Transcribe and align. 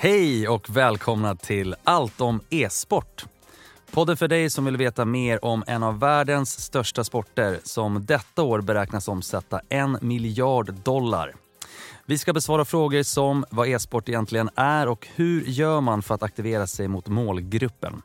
Hej 0.00 0.48
och 0.48 0.70
välkomna 0.70 1.36
till 1.36 1.74
Allt 1.84 2.20
om 2.20 2.40
e-sport. 2.50 3.24
Podden 3.90 4.16
för 4.16 4.28
dig 4.28 4.50
som 4.50 4.64
vill 4.64 4.76
veta 4.76 5.04
mer 5.04 5.44
om 5.44 5.64
en 5.66 5.82
av 5.82 5.98
världens 5.98 6.60
största 6.60 7.04
sporter 7.04 7.60
som 7.64 8.06
detta 8.06 8.42
år 8.42 8.60
beräknas 8.60 9.08
omsätta 9.08 9.60
en 9.68 9.98
miljard 10.00 10.72
dollar. 10.72 11.34
Vi 12.06 12.18
ska 12.18 12.32
besvara 12.32 12.64
frågor 12.64 13.02
som 13.02 13.44
vad 13.50 13.68
e-sport 13.68 14.08
egentligen 14.08 14.50
är 14.54 14.88
och 14.88 15.08
hur 15.14 15.42
gör 15.42 15.80
man 15.80 16.02
för 16.02 16.14
att 16.14 16.22
aktivera 16.22 16.66
sig 16.66 16.88
mot 16.88 17.08
målgruppen. 17.08 18.02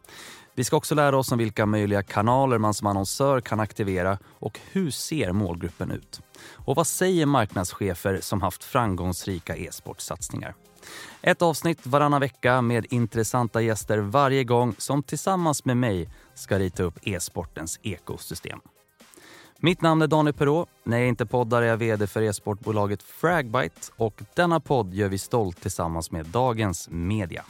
Vi 0.55 0.63
ska 0.63 0.77
också 0.77 0.95
lära 0.95 1.17
oss 1.17 1.31
om 1.31 1.37
vilka 1.37 1.65
möjliga 1.65 2.03
kanaler 2.03 2.57
man 2.57 2.73
som 2.73 2.87
annonsör 2.87 3.41
kan 3.41 3.59
aktivera 3.59 4.17
och 4.25 4.59
hur 4.71 4.91
ser 4.91 5.31
målgruppen 5.31 5.91
ut? 5.91 6.21
Och 6.51 6.75
vad 6.75 6.87
säger 6.87 7.25
marknadschefer 7.25 8.19
som 8.21 8.41
haft 8.41 8.63
framgångsrika 8.63 9.55
e-sportsatsningar? 9.55 10.55
Ett 11.21 11.41
avsnitt 11.41 11.85
varannan 11.85 12.21
vecka 12.21 12.61
med 12.61 12.85
intressanta 12.89 13.61
gäster 13.61 13.97
varje 13.97 14.43
gång 14.43 14.75
som 14.77 15.03
tillsammans 15.03 15.65
med 15.65 15.77
mig 15.77 16.09
ska 16.35 16.59
rita 16.59 16.83
upp 16.83 16.99
e-sportens 17.01 17.79
ekosystem. 17.83 18.59
Mitt 19.59 19.81
namn 19.81 20.01
är 20.01 20.07
Daniel 20.07 20.33
Perrault. 20.33 20.69
När 20.83 20.97
jag 20.97 21.07
inte 21.07 21.25
poddar 21.25 21.61
är 21.61 21.65
jag 21.65 21.77
vd 21.77 22.07
för 22.07 22.21
e-sportbolaget 22.21 23.03
Fragbite 23.03 23.81
och 23.95 24.21
denna 24.35 24.59
podd 24.59 24.93
gör 24.93 25.09
vi 25.09 25.17
stolt 25.17 25.61
tillsammans 25.61 26.11
med 26.11 26.25
Dagens 26.25 26.89
Media. 26.91 27.43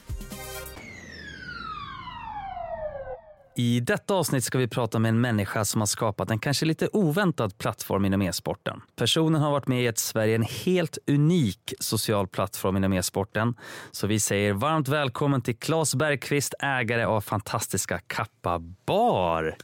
I 3.56 3.80
detta 3.80 4.14
avsnitt 4.14 4.44
ska 4.44 4.58
vi 4.58 4.68
prata 4.68 5.00
med 5.00 5.10
en 5.10 5.22
människa 5.22 5.66
som 5.66 5.82
har 5.82 5.86
skapat 5.86 6.32
en 6.32 6.40
kanske 6.40 6.66
lite 6.66 6.88
oväntad 6.88 7.58
plattform 7.58 8.06
inom 8.06 8.22
e-sporten. 8.22 8.82
Personen 8.96 9.42
har 9.42 9.52
varit 9.52 9.68
med 9.68 9.84
i 9.84 9.88
ett 9.88 9.98
Sverige 9.98 10.36
en 10.36 10.46
helt 10.66 10.98
unik 11.08 11.74
social 11.80 12.28
plattform 12.28 12.78
inom 12.78 12.94
e-sporten. 12.94 13.56
Så 13.92 14.08
vi 14.08 14.20
säger 14.20 14.54
varmt 14.54 14.88
välkommen 14.88 15.42
till 15.42 15.56
Claes 15.56 15.96
Bergqvist, 15.96 16.54
ägare 16.60 17.04
av 17.04 17.22
fantastiska 17.22 18.00
Kappa 18.08 18.60
Bar. 18.86 19.56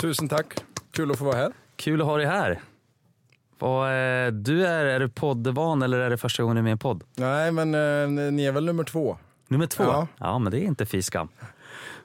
Tusen 0.00 0.28
tack. 0.28 0.54
Kul 0.90 1.10
att 1.10 1.18
få 1.18 1.24
vara 1.24 1.36
här. 1.36 1.52
Kul 1.76 2.00
att 2.00 2.06
ha 2.06 2.16
dig 2.16 2.26
här. 2.26 2.60
Vad, 3.58 3.88
eh, 3.88 4.32
du 4.32 4.66
är, 4.66 4.84
är 4.84 5.00
du 5.00 5.08
poddvan 5.08 5.82
eller 5.82 5.98
är 5.98 6.10
det 6.10 6.18
första 6.18 6.42
gången 6.42 6.56
du 6.56 6.60
är 6.60 6.62
med 6.62 6.70
i 6.70 6.72
en 6.72 6.78
podd? 6.78 7.04
Nej, 7.14 7.52
men 7.52 7.74
eh, 7.74 8.32
ni 8.32 8.44
är 8.44 8.52
väl 8.52 8.64
nummer 8.64 8.84
två? 8.84 9.18
Nummer 9.48 9.66
två? 9.66 9.84
Ja. 9.84 10.08
ja 10.18 10.38
men 10.38 10.52
det 10.52 10.60
är 10.60 10.64
inte 10.64 10.86
fy 10.86 11.02
skam. 11.02 11.28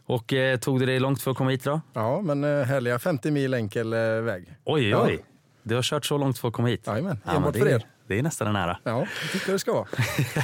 Och 0.06 0.34
eh, 0.34 0.58
tog 0.60 0.80
det 0.80 0.86
dig 0.86 1.00
långt 1.00 1.22
för 1.22 1.32
att 1.32 1.38
komma 1.38 1.50
hit 1.50 1.64
då? 1.64 1.82
Ja, 1.94 2.22
men 2.22 2.44
eh, 2.44 2.64
härliga 2.66 3.00
50 3.00 3.32
mil 3.32 3.54
enkel 3.54 3.94
eh, 3.94 4.00
väg. 4.00 4.56
Oj, 4.66 4.90
Ja. 4.90 5.04
oj. 5.06 5.26
Du 5.64 5.76
har 5.76 5.82
kört 5.82 6.06
så 6.06 6.18
långt 6.18 6.38
för 6.38 6.48
att 6.48 6.54
komma 6.54 6.68
hit? 6.68 6.84
Jajamän, 6.88 7.20
enbart 7.26 7.54
det, 7.54 7.60
för 7.60 7.66
är- 7.68 7.76
er. 7.76 7.86
Det 8.08 8.20
är 8.20 8.24
nästan 8.24 8.48
en 8.48 8.56
ära. 8.56 8.78
Ja, 8.84 9.00
jag 9.00 9.32
tycker 9.32 9.52
det 9.52 9.60
ska 9.60 9.74
vara. 9.74 9.86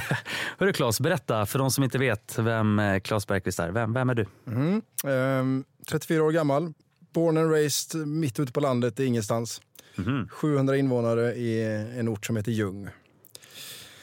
Hörru 0.58 0.72
Claes, 0.72 1.00
berätta 1.00 1.46
för 1.46 1.58
de 1.58 1.70
som 1.70 1.84
inte 1.84 1.98
vet 1.98 2.38
vem 2.38 2.78
eh, 2.78 3.00
Claes 3.00 3.26
Bergqvist 3.26 3.58
är. 3.60 3.70
Vem, 3.70 3.92
vem 3.94 4.10
är 4.10 4.14
du? 4.14 4.26
Mm. 4.46 4.82
Ehm, 5.06 5.64
34 5.90 6.22
år 6.24 6.32
gammal, 6.32 6.72
born 7.14 7.36
and 7.38 7.50
raised 7.52 8.06
mitt 8.08 8.40
ute 8.40 8.52
på 8.52 8.60
landet 8.60 9.00
i 9.00 9.04
ingenstans. 9.04 9.60
Mhm. 9.96 10.28
700 10.32 10.76
invånare 10.76 11.34
i 11.34 11.64
en 11.98 12.08
ort 12.08 12.26
som 12.26 12.36
heter 12.36 12.52
Ljung. 12.52 12.88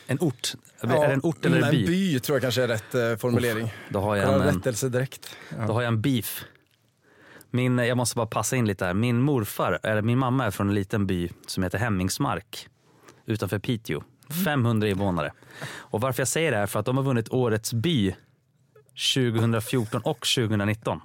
En 0.07 0.17
ort? 0.21 0.53
är 0.81 0.87
det 0.87 1.13
en 1.13 1.19
ort 1.23 1.45
eller 1.45 1.61
en 1.61 1.71
by? 1.71 1.79
En 1.79 1.85
by 1.85 2.19
tror 2.19 2.35
jag 2.35 2.41
kanske 2.41 2.63
är 2.63 2.67
rätt 2.67 2.95
eh, 2.95 3.15
formulering. 3.15 3.73
Då 3.89 3.99
har 3.99 4.15
jag 4.15 4.33
en, 4.33 4.41
en, 4.41 4.55
rättelse 4.55 4.89
direkt. 4.89 5.37
då 5.67 5.73
har 5.73 5.81
jag 5.81 5.87
en 5.87 6.01
beef. 6.01 6.45
Min, 7.51 7.77
jag 7.77 7.97
måste 7.97 8.15
bara 8.15 8.27
passa 8.27 8.55
in 8.55 8.67
lite 8.67 8.85
här. 8.85 8.93
Min 8.93 9.21
morfar, 9.21 9.79
eller 9.83 10.01
min 10.01 10.17
mamma 10.17 10.45
är 10.45 10.51
från 10.51 10.69
en 10.69 10.75
liten 10.75 11.07
by 11.07 11.29
som 11.47 11.63
heter 11.63 11.77
Hemmingsmark 11.77 12.67
utanför 13.25 13.59
Piteå. 13.59 14.03
500 14.45 14.87
invånare. 14.87 15.31
Och 15.67 16.01
varför 16.01 16.21
jag 16.21 16.27
säger 16.27 16.51
det 16.51 16.57
här 16.57 16.63
är 16.63 16.67
för 16.67 16.79
att 16.79 16.85
de 16.85 16.97
har 16.97 17.03
vunnit 17.03 17.29
Årets 17.29 17.73
by 17.73 18.15
2014 19.15 20.01
och 20.01 20.27
2019. 20.35 21.01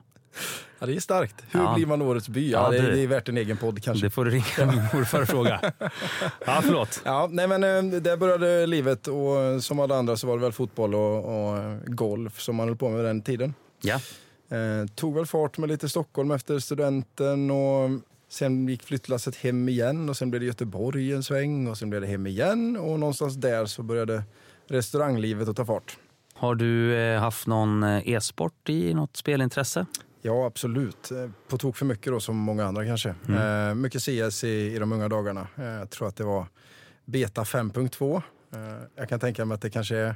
Ja, 0.79 0.87
det 0.87 0.97
är 0.97 1.01
starkt. 1.01 1.35
Hur 1.51 1.61
Ja. 1.61 1.75
blir 1.75 1.87
man 1.87 2.03
årets 2.03 2.29
by? 2.29 2.51
Ja, 2.51 2.75
Ja, 2.75 2.83
det, 2.83 2.91
det- 2.91 3.01
är 3.01 3.07
värt 3.07 3.29
en 3.29 3.37
egen 3.37 3.57
podd 3.57 3.83
kanske. 3.83 4.07
Det 4.07 4.11
får 4.11 4.25
du 4.25 4.31
ringa 4.31 4.73
min 4.73 4.83
morfar 4.95 5.23
och 5.23 5.29
fråga. 5.29 5.61
Ja, 6.47 6.61
förlåt. 6.63 7.03
Ja, 7.05 7.29
nej 7.33 7.49
men 7.49 7.65
eh, 7.95 8.01
där 8.01 8.17
började 8.17 8.67
livet 8.67 9.07
och 9.07 9.37
eh, 9.41 9.59
som 9.59 9.81
alla 9.81 9.97
andra 9.99 10.17
så 10.17 10.27
var 10.27 10.37
det 10.37 10.43
väl 10.43 10.53
fotboll 10.53 10.95
och, 10.95 11.25
och 11.25 11.59
eh, 11.59 11.77
golf 11.87 12.41
som 12.41 12.57
man 12.57 12.69
höll 12.69 12.77
på 12.77 12.89
med 12.89 13.05
den 13.05 13.23
tiden. 13.23 13.55
Ja. 13.83 13.95
Eh, 14.57 14.87
tog 14.95 15.15
väl 15.15 15.27
fart 15.27 15.59
med 15.59 15.69
lite 15.69 15.89
Stockholm 15.89 16.31
efter 16.31 16.59
studenten 16.59 17.51
och 17.51 17.91
sen 18.29 18.69
gick 18.69 18.83
flyttlasset 18.83 19.37
hem 19.37 19.69
igen 19.69 20.09
och 20.09 20.17
sen 20.17 20.31
blev 20.31 20.41
det 20.41 20.47
Göteborg 20.47 21.13
en 21.13 21.23
sväng 21.23 21.67
och 21.69 21.79
sen 21.79 21.91
blev 21.91 22.01
det 22.03 22.07
hem 22.09 22.27
igen 22.27 22.77
och 22.77 22.99
någonstans 23.01 23.35
där 23.35 23.67
så 23.67 23.83
började 23.83 24.23
restauranglivet 24.69 25.49
att 25.49 25.57
ta 25.57 25.65
fart. 25.65 25.97
Har 26.35 26.55
du 26.55 26.97
haft 27.21 27.47
någon 27.47 27.83
e-sport 27.85 28.69
i 28.69 28.95
något 28.95 29.17
spelintresse? 29.17 29.87
Ja, 30.23 30.47
absolut. 30.47 31.11
Eh, 31.11 31.31
På 31.49 31.59
tok 31.59 31.77
för 31.77 31.87
mycket 31.87 32.13
då, 32.13 32.21
som 32.21 32.37
många 32.37 32.65
andra 32.67 32.85
kanske. 32.85 33.15
Eh, 33.29 33.75
mycket 33.75 34.03
CS 34.03 34.45
i, 34.45 34.49
i 34.75 34.79
de 34.79 34.93
unga 34.93 35.09
dagarna. 35.09 35.47
Eh, 35.57 35.65
jag 35.65 35.91
tror 35.91 36.09
att 36.09 36.17
det 36.17 36.25
var 36.25 36.47
Beta 37.05 37.43
5.2. 37.45 38.23
Eh, 38.55 38.61
jag 38.97 39.09
kan 39.09 39.21
tänka 39.21 39.45
mig 39.45 39.55
att 39.55 39.61
det 39.63 39.71
kanske 39.71 39.97
är 39.97 40.15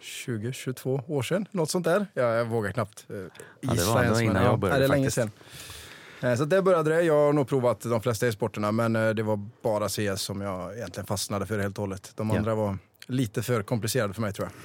20-22 0.00 1.02
år 1.10 1.22
sedan, 1.22 1.46
något 1.50 1.70
sånt 1.70 1.84
där. 1.84 2.06
Ja, 2.14 2.22
jag 2.22 2.44
vågar 2.44 2.72
knappt 2.72 3.06
eh, 3.10 3.16
det 3.16 3.30
gissa 3.62 3.86
var- 3.92 3.98
det 4.00 4.04
ens, 4.04 4.18
var 4.18 4.22
innan 4.22 4.42
jag 4.42 4.52
ja, 4.52 4.56
började 4.56 4.78
nej, 4.80 4.88
Det 4.88 4.94
är 4.94 4.96
länge 4.96 5.10
sedan. 5.10 5.30
Eh, 6.22 6.34
Så 6.34 6.44
där 6.44 6.62
började 6.62 6.90
det. 6.90 7.02
Jag 7.02 7.14
har 7.26 7.32
nog 7.32 7.48
provat 7.48 7.80
de 7.80 8.00
flesta 8.02 8.26
e-sporterna, 8.26 8.72
men 8.72 8.96
eh, 8.96 9.10
det 9.10 9.22
var 9.22 9.48
bara 9.62 9.88
CS 9.88 10.22
som 10.22 10.40
jag 10.40 10.76
egentligen 10.76 11.06
fastnade 11.06 11.46
för 11.46 11.58
helt 11.58 11.78
och 11.78 11.82
hållet. 11.82 12.12
De 12.16 12.30
Ja. 12.30 12.36
andra 12.38 12.54
var 12.54 12.78
lite 13.06 13.42
för 13.42 13.62
komplicerade 13.62 14.14
för 14.14 14.20
mig 14.20 14.32
tror 14.32 14.48
jag. 14.48 14.56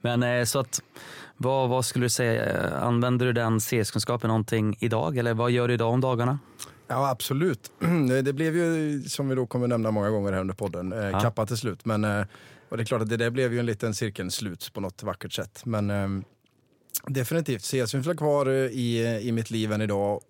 Men 0.20 0.46
så 0.46 0.58
att, 0.58 0.82
vad, 1.42 1.68
vad 1.68 1.84
skulle 1.84 2.04
du 2.04 2.10
säga, 2.10 2.46
eh, 2.46 2.82
använder 2.82 3.26
du 3.26 3.32
den 3.32 3.60
CS-kunskapen 3.60 4.28
någonting 4.28 4.76
idag 4.80 5.16
eller 5.18 5.34
vad 5.34 5.50
gör 5.50 5.68
du 5.68 5.74
idag 5.74 5.92
om 5.92 6.00
dagarna? 6.00 6.38
Ja, 6.86 7.10
absolut. 7.10 7.72
Det 8.24 8.32
blev 8.32 8.56
ju, 8.56 9.02
som 9.02 9.28
vi 9.28 9.34
då 9.34 9.46
kommer 9.46 9.66
nämna 9.68 9.90
många 9.90 10.10
gånger 10.10 10.32
här 10.32 10.40
under 10.40 10.54
podden, 10.54 10.92
eh, 10.92 10.98
Ja. 10.98 11.20
kappa 11.20 11.46
till 11.46 11.56
slut. 11.56 11.84
Men, 11.84 12.04
eh, 12.04 12.24
och 12.68 12.76
det 12.76 12.82
är 12.82 12.84
klart 12.84 13.02
att 13.02 13.08
det 13.08 13.16
där 13.16 13.30
blev 13.30 13.52
ju 13.52 13.58
en 13.60 13.66
liten 13.66 13.94
cirkelslut 13.94 14.70
på 14.72 14.80
något 14.80 15.02
vackert 15.02 15.32
sätt. 15.32 15.62
Men 15.64 16.24
definitivt, 17.06 17.62
CS 17.64 17.90
finns 17.92 18.16
kvar 18.18 18.48
i, 18.50 19.18
i 19.22 19.32
mitt 19.32 19.50
liv 19.50 19.72
än 19.72 19.80
idag. 19.80 20.20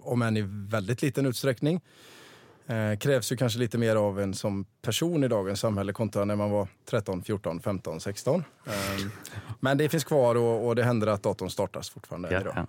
om 0.00 0.22
än 0.22 0.36
i 0.36 0.44
väldigt 0.68 1.02
liten 1.02 1.26
utsträckning. 1.26 1.80
Eh, 2.66 2.98
krävs 2.98 3.32
ju 3.32 3.36
kanske 3.36 3.58
lite 3.58 3.78
mer 3.78 3.96
av 3.96 4.20
en 4.20 4.34
som 4.34 4.64
person 4.82 5.24
i 5.24 5.28
dagens 5.28 5.60
samhälle 5.60 5.92
kontra 5.92 6.24
när 6.24 6.36
man 6.36 6.50
var 6.50 6.68
13, 6.90 7.22
14, 7.22 7.60
15, 7.60 8.00
16. 8.00 8.44
Eh, 8.66 8.72
men 9.60 9.78
det 9.78 9.88
finns 9.88 10.04
kvar 10.04 10.34
och, 10.34 10.66
och 10.66 10.76
det 10.76 10.82
händer 10.84 11.06
att 11.06 11.22
datorn 11.22 11.50
startas 11.50 11.90
fortfarande 11.90 12.32
Ja, 12.32 12.40
idag. 12.40 12.52
ja. 12.56 12.66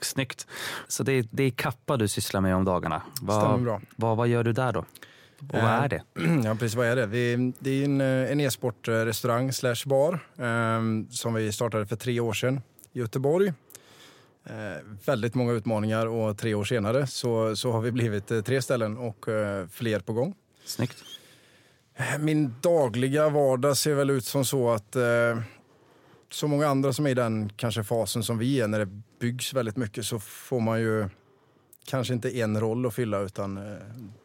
Snyggt. 0.00 0.46
Så 0.88 1.02
det 1.02 1.12
är, 1.12 1.24
det 1.30 1.42
är 1.42 1.50
kappa 1.50 1.96
du 1.96 2.08
sysslar 2.08 2.40
med 2.40 2.56
om 2.56 2.64
dagarna. 2.64 3.02
Vad, 3.22 3.42
Stämmer 3.42 3.58
bra. 3.64 3.80
Vad, 3.96 4.16
vad 4.16 4.28
gör 4.28 4.44
du 4.44 4.52
där 4.52 4.72
då? 4.72 4.80
Och 4.80 4.86
vad 5.52 5.60
Eh, 5.64 5.70
är 5.70 5.88
det? 5.88 6.02
Ja, 6.44 6.54
precis. 6.54 6.74
Vad 6.74 6.86
är 6.86 6.96
det? 6.96 7.06
Vi, 7.06 7.52
det 7.58 7.70
är 7.70 7.84
en, 7.84 8.00
eh, 8.00 8.06
en 8.32 8.40
e-sportrestaurang 8.40 9.52
slash 9.52 9.76
bar 9.86 10.14
eh, 10.38 10.80
som 11.10 11.34
vi 11.34 11.52
startade 11.52 11.86
för 11.86 11.96
tre 11.96 12.20
år 12.20 12.32
sedan 12.32 12.60
i 12.92 12.98
Göteborg. 12.98 13.52
Eh, 14.50 14.82
väldigt 15.04 15.34
många 15.34 15.52
utmaningar 15.52 16.06
och 16.06 16.38
tre 16.38 16.54
år 16.54 16.64
senare 16.64 17.06
så, 17.06 17.56
så 17.56 17.72
har 17.72 17.80
vi 17.80 17.92
blivit 17.92 18.30
eh, 18.30 18.40
tre 18.40 18.62
ställen 18.62 18.98
och 18.98 19.28
eh, 19.28 19.66
fler 19.68 20.00
på 20.00 20.12
gång. 20.12 20.34
Snyggt. 20.64 20.96
Min 22.18 22.54
dagliga 22.60 23.28
vardag 23.28 23.76
ser 23.76 23.94
väl 23.94 24.10
ut 24.10 24.24
som 24.24 24.44
så 24.44 24.70
att 24.70 24.96
så 26.30 26.48
många 26.48 26.66
andra 26.66 26.92
som 26.92 27.06
är 27.06 27.10
i 27.10 27.14
den 27.14 27.52
kanske 27.56 27.84
fasen 27.84 28.22
som 28.22 28.38
vi 28.38 28.60
är 28.60 28.68
när 28.68 28.78
det 28.78 28.88
byggs 29.20 29.54
väldigt 29.54 29.76
mycket 29.76 30.04
så 30.04 30.18
får 30.18 30.60
man 30.60 30.80
ju 30.80 31.08
kanske 31.86 32.14
inte 32.14 32.38
en 32.38 32.60
roll 32.60 32.86
att 32.86 32.94
fylla 32.94 33.20
utan 33.20 33.76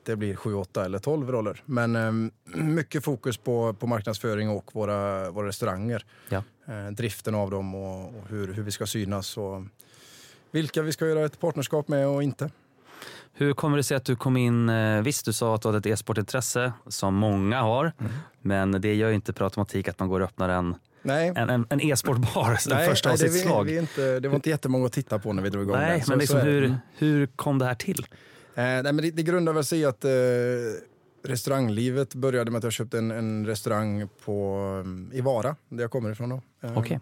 det 0.04 0.16
blir 0.16 0.36
sju, 0.36 0.54
åtta 0.54 0.86
eller 0.86 1.00
tolv 1.00 1.32
roller. 1.32 1.62
Men 1.66 2.32
mycket 2.54 3.04
fokus 3.04 3.38
på, 3.38 3.74
på 3.74 3.88
marknadsföring 3.88 4.50
och 4.50 4.76
våra, 4.76 5.32
våra 5.32 5.48
restauranger. 5.48 6.06
Ja. 6.30 6.44
Driften 6.92 7.36
av 7.36 7.52
dem 7.52 7.76
och, 7.76 8.08
och 8.08 8.30
hur, 8.30 8.54
hur 8.54 8.64
vi 8.64 8.72
ska 8.72 8.86
synas 8.86 9.38
och 9.38 9.62
vilka 10.56 10.82
vi 10.82 10.92
ska 10.92 11.08
göra 11.08 11.26
ett 11.26 11.40
partnerskap 11.40 11.88
med 11.88 12.08
och 12.08 12.24
inte. 12.24 12.50
Hur 13.34 13.54
kommer 13.54 13.78
det 13.78 13.84
sig 13.84 13.98
att 13.98 14.06
du 14.06 14.16
kom 14.16 14.38
in, 14.38 14.70
eh, 14.70 15.02
visst 15.02 15.26
du 15.26 15.34
sa 15.34 15.56
att 15.56 15.62
du 15.62 15.68
hade 15.68 15.78
ett 15.78 15.86
e-sportintresse 15.86 16.74
som 16.88 17.16
många 17.16 17.62
har, 17.62 17.92
Mm. 18.00 18.12
men 18.42 18.72
det 18.82 18.96
gör 18.96 19.10
ju 19.10 19.16
inte 19.16 19.34
per 19.34 19.44
automatik 19.46 19.88
att 19.88 20.00
man 20.00 20.10
går 20.10 20.20
och 20.20 20.26
öppnar 20.26 20.50
en, 20.50 20.76
Nej, 21.02 21.34
en, 21.36 21.50
en, 21.50 21.66
en 21.70 21.82
e-sportbar, 21.82 22.70
den 22.70 22.90
första 22.90 23.12
av 23.12 23.16
sitt 23.16 23.34
vi, 23.36 23.40
slag. 23.40 23.64
vi 23.64 23.78
inte, 23.78 24.20
det 24.20 24.28
var 24.28 24.36
inte 24.36 24.50
jättemånga 24.50 24.86
att 24.86 24.94
titta 24.94 25.20
på 25.20 25.34
när 25.34 25.44
vi 25.44 25.50
drog 25.50 25.64
igång 25.64 25.76
Nej, 25.78 25.92
den. 25.92 26.04
Så- 26.06 26.10
men 26.12 26.20
liksom 26.20 26.40
så 26.40 26.46
hur, 26.46 26.78
hur 26.98 27.28
kom 27.28 27.60
det 27.60 27.66
här 27.66 27.76
till? 27.76 28.08
Eh, 28.56 28.64
nej, 28.64 28.84
men 28.84 28.98
det, 28.98 29.12
det 29.12 29.24
grundar 29.24 29.54
väl 29.54 29.64
sig 29.66 29.80
i 29.80 29.86
att 29.86 30.06
eh, 30.06 30.12
restauranglivet 31.24 32.16
började 32.16 32.52
med 32.52 32.58
att 32.58 32.64
jag 32.64 32.74
köpte 32.74 32.98
en, 32.98 33.12
en 33.12 33.46
restaurang 33.46 34.08
på, 34.26 34.60
eh, 35.12 35.18
i 35.18 35.22
Vara, 35.22 35.56
där 35.70 35.84
jag 35.84 35.92
kommer 35.92 36.12
ifrån. 36.12 36.30
Då. 36.30 36.42
Eh, 36.64 36.78
Okej. 36.78 37.00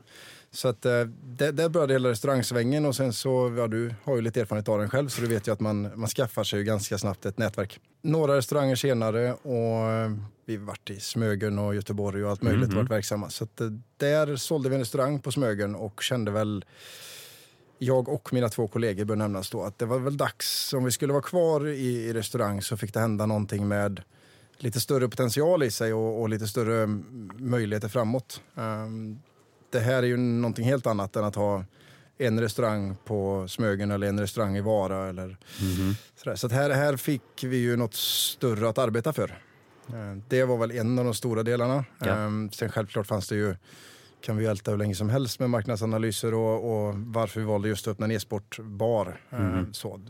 Så 0.53 0.67
att, 0.67 0.85
eh, 0.85 0.91
där, 1.23 1.51
där 1.51 1.69
började 1.69 1.93
hela 1.93 2.09
restaurangsvängen 2.09 2.85
och 2.85 2.95
sen 2.95 3.13
så, 3.13 3.55
ja 3.57 3.67
du 3.67 3.93
har 4.03 4.15
ju 4.15 4.21
lite 4.21 4.41
erfarenhet 4.41 4.69
av 4.69 4.79
den 4.79 4.89
själv 4.89 5.07
så 5.09 5.21
du 5.21 5.27
vet 5.27 5.47
ju 5.47 5.51
att 5.51 5.59
man, 5.59 5.91
man 5.95 6.09
skaffar 6.09 6.43
sig 6.43 6.63
ganska 6.63 6.97
snabbt 6.97 7.25
ett 7.25 7.37
nätverk. 7.37 7.79
Några 8.01 8.37
restauranger 8.37 8.75
senare 8.75 9.33
och 9.33 9.91
eh, 9.91 10.11
vi 10.45 10.57
varit 10.57 10.89
i 10.89 10.99
Smögen 10.99 11.59
och 11.59 11.75
Göteborg 11.75 12.23
och 12.23 12.29
allt 12.29 12.41
möjligt 12.41 12.69
och 12.69 12.75
varit 12.75 12.91
verksamma. 12.91 13.29
Så 13.29 13.43
att, 13.43 13.61
eh, 13.61 13.67
där 13.97 14.35
sålde 14.35 14.69
vi 14.69 14.75
en 14.75 14.81
restaurang 14.81 15.19
på 15.19 15.31
Smögen 15.31 15.75
och 15.75 16.03
kände 16.03 16.31
väl 16.31 16.65
jag 17.77 18.09
och 18.09 18.33
mina 18.33 18.49
två 18.49 18.67
kollegor 18.67 19.05
bör 19.05 19.15
nämnas 19.15 19.49
då 19.49 19.63
att 19.63 19.79
det 19.79 19.85
var 19.85 19.99
väl 19.99 20.17
dags, 20.17 20.73
om 20.73 20.83
vi 20.83 20.91
skulle 20.91 21.13
vara 21.13 21.23
kvar 21.23 21.67
i, 21.67 22.05
i 22.09 22.13
restaurang 22.13 22.61
så 22.61 22.77
fick 22.77 22.93
det 22.93 22.99
hända 22.99 23.25
någonting 23.25 23.67
med 23.67 24.01
lite 24.57 24.79
större 24.79 25.09
potential 25.09 25.63
i 25.63 25.71
sig 25.71 25.93
och, 25.93 26.21
och 26.21 26.29
lite 26.29 26.47
större 26.47 26.83
mm, 26.83 27.31
möjligheter 27.37 27.87
framåt. 27.87 28.41
Ehm, 28.55 29.19
det 29.73 29.79
här 29.79 30.03
är 30.03 30.07
ju 30.07 30.17
någonting 30.17 30.65
helt 30.65 30.87
annat 30.87 31.15
än 31.15 31.23
att 31.23 31.35
ha 31.35 31.65
en 32.17 32.39
restaurang 32.39 32.95
på 33.05 33.47
Smögen 33.47 33.91
eller 33.91 34.07
en 34.07 34.19
restaurang 34.19 34.57
i 34.57 34.61
Vara. 34.61 35.09
Eller 35.09 35.37
sådär. 36.15 36.35
Så 36.35 36.47
här, 36.49 36.69
här 36.69 36.97
fick 36.97 37.21
vi 37.43 37.57
ju 37.57 37.75
något 37.75 37.93
större 37.93 38.69
att 38.69 38.77
arbeta 38.77 39.13
för. 39.13 39.39
Ehm, 39.93 40.23
Det 40.29 40.43
var 40.43 40.57
väl 40.57 40.71
en 40.71 40.99
av 40.99 41.05
de 41.05 41.13
stora 41.13 41.43
delarna. 41.43 41.85
Ja. 41.99 42.07
Ehm, 42.07 42.51
Sen 42.51 42.69
självklart 42.71 43.07
fanns 43.07 43.27
det 43.27 43.35
ju 43.35 43.55
kan 44.21 44.37
vi 44.37 44.45
älta 44.45 44.71
hur 44.71 44.77
länge 44.77 44.95
som 44.95 45.09
helst 45.09 45.39
med 45.39 45.49
marknadsanalyser 45.49 46.33
och, 46.33 46.87
och 46.87 46.93
varför 46.97 47.39
vi 47.39 47.45
valde 47.45 47.67
just 47.67 47.87
att 47.87 47.91
öppna 47.91 48.05
en 48.05 48.11
e-sportbar. 48.11 49.21
Så, 49.71 50.01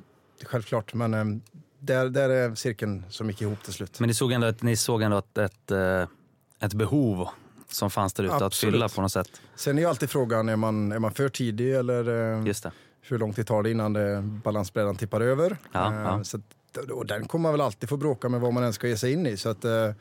självklart, 0.45 0.93
men 0.93 1.13
ehm, 1.13 1.41
där, 1.79 2.09
där 2.09 2.29
är 2.29 2.55
cirkeln 2.55 3.03
som 3.09 3.29
gick 3.29 3.41
ihop 3.41 3.63
till 3.63 3.73
slut. 3.73 3.99
Men 3.99 4.07
ni 4.07 4.13
såg 4.13 4.31
ändå, 4.31 4.53
ni 4.61 4.75
såg 4.75 5.01
ändå 5.01 5.17
ett, 5.17 5.37
ett, 5.37 5.71
eh, 5.71 6.07
ett 6.59 6.73
behov 6.73 7.27
som 7.73 7.89
fanns 7.89 8.13
där 8.13 8.23
ute 8.23 8.45
att 8.45 8.55
fylla 8.55 8.89
på 8.89 9.01
något 9.01 9.11
sätt. 9.11 9.41
Sen 9.55 9.77
är 9.77 9.81
ju 9.81 9.87
alltid 9.89 10.09
frågan, 10.09 10.49
är 10.49 10.55
man, 10.55 10.91
är 10.91 10.99
man 10.99 11.11
för 11.11 11.29
tidig 11.29 11.75
eller 11.75 12.33
eh, 12.39 12.45
Just 12.47 12.63
det. 12.63 12.71
hur 13.01 13.19
lång 13.19 13.33
tid 13.33 13.47
tar 13.47 13.63
det 13.63 13.71
innan 13.71 13.93
det, 13.93 14.21
balansbrädan 14.21 14.95
tippar 14.95 15.21
över? 15.21 15.57
Ja, 15.71 15.93
Eh, 15.93 15.99
ja. 16.01 16.23
Så 16.23 16.37
att, 16.37 16.43
och 16.91 17.05
den 17.05 17.27
kommer 17.27 17.43
man 17.43 17.51
väl 17.51 17.61
alltid 17.61 17.89
få 17.89 17.97
bråka 17.97 18.29
med 18.29 18.41
vad 18.41 18.53
man 18.53 18.63
än 18.63 18.73
ska 18.73 18.87
ge 18.87 18.97
sig 18.97 19.13
in 19.13 19.27
i. 19.27 19.37
Så 19.37 19.49
att, 19.49 19.65
eh, 19.65 19.91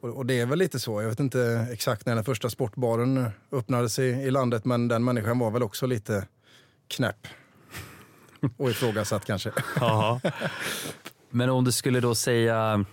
och 0.00 0.26
det 0.26 0.40
är 0.40 0.46
väl 0.46 0.58
lite 0.58 0.80
så. 0.80 1.02
Jag 1.02 1.08
vet 1.08 1.20
inte 1.20 1.66
exakt 1.72 2.06
när 2.06 2.14
den 2.14 2.24
första 2.24 2.50
sportbaren 2.50 3.30
öppnades 3.52 3.98
i, 3.98 4.02
i 4.02 4.30
landet 4.30 4.64
men 4.64 4.88
den 4.88 5.04
människan 5.04 5.38
var 5.38 5.50
väl 5.50 5.62
också 5.62 5.86
lite 5.86 6.26
knäpp. 6.88 7.26
Och 8.56 8.70
ifrågasatt 8.70 9.24
kanske. 9.24 9.50
Men 11.30 11.50
om 11.50 11.64
du 11.64 11.72
skulle 11.72 12.00
då 12.00 12.14
säga, 12.14 12.84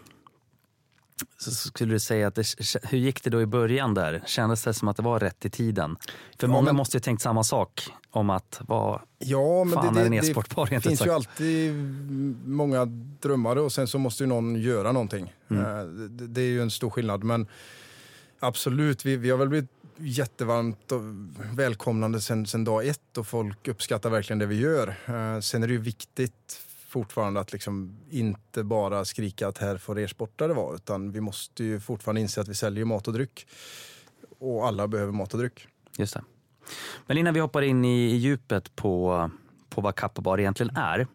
så 1.37 1.51
skulle 1.51 1.93
du 1.93 1.99
säga 1.99 2.27
att 2.27 2.35
det, 2.35 2.45
hur 2.83 2.97
gick 2.97 3.23
det 3.23 3.29
då 3.29 3.41
i 3.41 3.45
början 3.45 3.93
där? 3.93 4.23
Kändes 4.25 4.63
det 4.63 4.73
som 4.73 4.87
att 4.87 4.97
det 4.97 5.03
var 5.03 5.19
rätt 5.19 5.45
i 5.45 5.49
tiden? 5.49 5.97
För 6.39 6.47
Ja, 6.47 6.51
många 6.51 6.65
men- 6.65 6.75
måste 6.75 6.97
ju 6.97 7.01
tänkt 7.01 7.21
samma 7.21 7.43
sak 7.43 7.87
om 8.11 8.29
att 8.29 8.61
vad, 8.67 9.01
Ja, 9.19 9.63
men 9.63 9.73
Fan, 9.73 9.93
det, 9.93 10.01
är 10.01 10.05
en 10.05 10.13
e-sportbar, 10.13 10.65
det 10.71 10.81
finns 10.81 10.99
sagt. 10.99 11.09
ju 11.09 11.13
alltid 11.13 11.73
många 12.45 12.85
drömmare 13.21 13.61
och 13.61 13.71
sen 13.71 13.87
så 13.87 13.99
måste 13.99 14.23
ju 14.23 14.27
någon 14.27 14.55
göra 14.61 14.91
någonting. 14.91 15.33
Mm. 15.49 15.63
Eh, 15.65 15.85
Det, 16.09 16.27
det 16.27 16.41
är 16.41 16.45
ju 16.45 16.61
en 16.61 16.71
stor 16.71 16.89
skillnad. 16.89 17.23
Men 17.23 17.47
absolut, 18.39 19.05
vi, 19.05 19.15
vi 19.17 19.29
har 19.29 19.37
väl 19.37 19.49
blivit 19.49 19.69
jättevarmt 19.99 20.91
och 20.91 21.01
välkomnande 21.53 22.21
sen, 22.21 22.45
sen 22.45 22.63
dag 22.63 22.87
ett 22.87 23.17
och 23.17 23.27
folk 23.27 23.67
uppskattar 23.67 24.09
verkligen 24.09 24.39
det 24.39 24.45
vi 24.45 24.55
gör. 24.59 24.87
Eh, 25.05 25.39
Sen 25.39 25.63
är 25.63 25.67
det 25.67 25.73
ju 25.73 25.79
viktigt 25.81 26.61
fortfarande 26.87 27.39
att 27.39 27.53
liksom 27.53 27.99
inte 28.09 28.63
bara 28.63 29.05
skrika 29.05 29.47
att 29.47 29.57
här 29.57 29.77
får 29.77 29.99
er 29.99 30.07
sportare 30.07 30.53
vara 30.53 30.75
utan 30.75 31.11
vi 31.11 31.21
måste 31.21 31.63
ju 31.63 31.79
fortfarande 31.79 32.21
inse 32.21 32.41
att 32.41 32.47
vi 32.47 32.55
säljer 32.55 32.85
mat 32.85 33.07
och 33.07 33.13
dryck. 33.13 33.47
Och 34.39 34.67
alla 34.67 34.87
behöver 34.87 35.11
mat 35.11 35.33
och 35.33 35.39
dryck. 35.39 35.67
Just 35.97 36.13
det. 36.13 36.23
Men 37.05 37.17
innan 37.17 37.33
vi 37.33 37.39
hoppar 37.39 37.61
in 37.61 37.85
i, 37.85 38.15
djupet 38.15 38.75
på, 38.75 39.29
på 39.69 39.81
vad 39.81 39.95
Kappabar 39.95 40.39
egentligen 40.39 40.75
är 40.75 41.07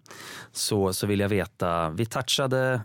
så, 0.53 0.93
så 0.93 1.07
vill 1.07 1.21
jag 1.21 1.29
veta, 1.29 1.91
vi 1.91 2.07
touchade 2.07 2.81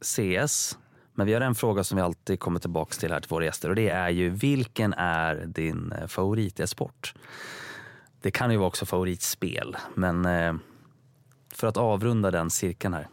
CS 0.00 0.78
men 1.14 1.26
vi 1.26 1.34
har 1.34 1.40
en 1.40 1.54
fråga 1.54 1.84
som 1.84 1.96
vi 1.96 2.02
alltid 2.02 2.40
kommer 2.40 2.60
tillbaka 2.60 2.94
till 2.94 3.12
här 3.12 3.20
till 3.20 3.28
våra 3.28 3.44
gäster 3.44 3.68
och 3.68 3.74
det 3.74 3.88
är 3.88 4.10
ju 4.10 4.30
vilken 4.30 4.92
är 4.92 5.46
din 5.46 5.92
eh, 5.92 6.06
favorit-sport? 6.06 7.14
Det 8.20 8.30
kan 8.30 8.50
ju 8.50 8.56
vara 8.56 8.68
också 8.68 8.86
favoritspel 8.86 9.76
men 9.94 10.24
eh, 10.24 10.54
för 11.56 11.66
att 11.66 11.76
avrunda 11.76 12.30
den 12.30 12.50
cirkeln 12.50 12.94
här. 12.94 13.08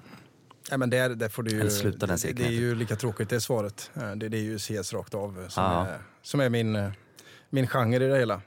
Nej, 0.69 0.77
men 0.79 0.89
där, 0.89 1.09
där 1.09 1.29
får 1.29 1.43
du 1.43 1.51
ju, 1.51 1.69
sluta 1.69 2.05
den 2.07 2.19
cirkeln, 2.19 2.37
det 2.37 2.43
är 2.43 2.51
heter 2.51 2.61
ju 2.61 2.75
lika 2.75 2.95
tråkigt 2.95 3.29
det 3.29 3.41
svaret. 3.41 3.91
Eh, 3.95 4.11
Det, 4.11 4.29
det 4.29 4.37
är 4.37 4.41
ju 4.41 4.59
CS 4.59 4.93
rakt 4.93 5.13
av 5.13 5.41
eh, 5.41 5.47
som, 5.47 5.63
Ja. 5.63 5.85
är, 5.87 5.97
som 6.21 6.39
är 6.39 6.49
min, 6.49 6.75
eh, 6.75 6.89
min 7.49 7.67
genre 7.67 7.95
i 8.05 8.07
det 8.09 8.17
hela. 8.17 8.41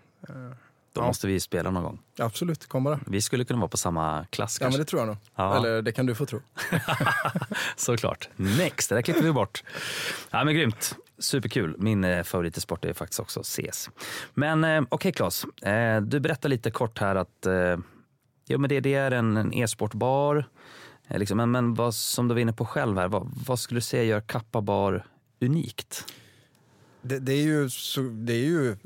Då 0.93 1.03
Ja. 1.03 1.07
måste 1.07 1.26
vi 1.26 1.41
spela 1.41 1.71
någon 1.71 1.83
gång. 1.83 1.99
Absolut, 2.19 2.67
kom 2.67 2.85
bara. 2.85 3.00
Vi 3.07 3.23
skulle 3.23 3.45
kunna 3.45 3.59
vara 3.61 3.69
på 3.69 3.76
samma 3.76 4.26
klass 4.31 4.57
Ja, 4.61 4.65
men 4.65 4.71
kanske. 4.73 4.81
det 4.83 4.85
tror 4.91 5.00
jag 5.00 5.07
nog. 5.07 5.17
Ja. 5.35 5.57
Eller 5.57 5.83
det 5.83 5.93
kan 5.93 6.07
du 6.07 6.15
få 6.15 6.26
tro. 6.26 6.41
Såklart. 7.76 8.29
Next, 8.37 8.88
det 8.88 8.95
där 8.95 9.03
klipper 9.03 9.23
vi 9.23 9.33
bort. 9.33 9.65
Ja, 10.31 10.45
men 10.45 10.55
grymt. 10.55 10.97
Superkul. 11.19 11.75
Min 11.79 12.05
eh, 12.05 12.23
favoritsport 12.23 12.85
är 12.85 12.93
faktiskt 12.93 13.21
också 13.21 13.43
CS. 13.43 13.91
Men 14.35 14.65
eh, 14.65 14.83
okej 14.88 15.12
Claes, 15.12 15.45
eh, 15.45 16.00
du 16.00 16.21
berättar 16.21 16.49
lite 16.49 16.71
kort 16.71 16.99
här 16.99 17.15
att 17.17 17.47
jo, 18.47 18.59
men 18.59 18.69
det, 18.69 18.81
det 18.81 18.95
är 18.95 19.11
en, 19.11 19.53
e-sportbar. 19.53 20.45
Eh, 21.09 21.19
liksom, 21.19 21.37
men 21.37 21.50
men 21.50 21.75
vad, 21.75 21.95
som 21.95 22.29
du 22.29 22.35
var 22.35 22.41
inne 22.41 22.53
på 22.53 22.65
själv 22.65 22.99
här, 22.99 23.09
vad, 23.09 23.33
vad 23.47 23.59
skulle 23.59 23.79
du 23.79 23.83
säga 23.83 24.05
gör 24.05 24.21
Kappa 24.21 24.61
Bar 24.61 25.07
unikt? 25.41 26.05
Det, 27.03 27.19
det, 27.19 27.33
är 27.33 27.43
ju 27.43 27.71
så, 27.71 28.00
det 28.00 28.33
är 28.33 28.45
ju 28.45 28.76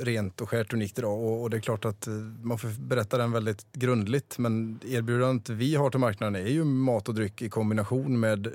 rent 0.00 0.40
och 0.40 0.48
skärt 0.48 0.72
unikt 0.72 0.98
idag 0.98 1.18
och, 1.18 1.42
och 1.42 1.50
det 1.50 1.56
är 1.56 1.60
klart 1.60 1.84
att 1.84 2.06
eh, 2.06 2.14
man 2.42 2.58
får 2.58 2.68
berätta 2.80 3.18
den 3.18 3.32
väldigt 3.32 3.72
grundligt. 3.72 4.38
Men 4.38 4.80
erbjudandet 4.84 5.48
vi 5.48 5.74
har 5.74 5.90
till 5.90 6.00
marknaden 6.00 6.36
är 6.46 6.50
ju 6.50 6.64
mat 6.64 7.08
och 7.08 7.14
dryck 7.14 7.42
i 7.42 7.48
kombination 7.48 8.20
med 8.20 8.52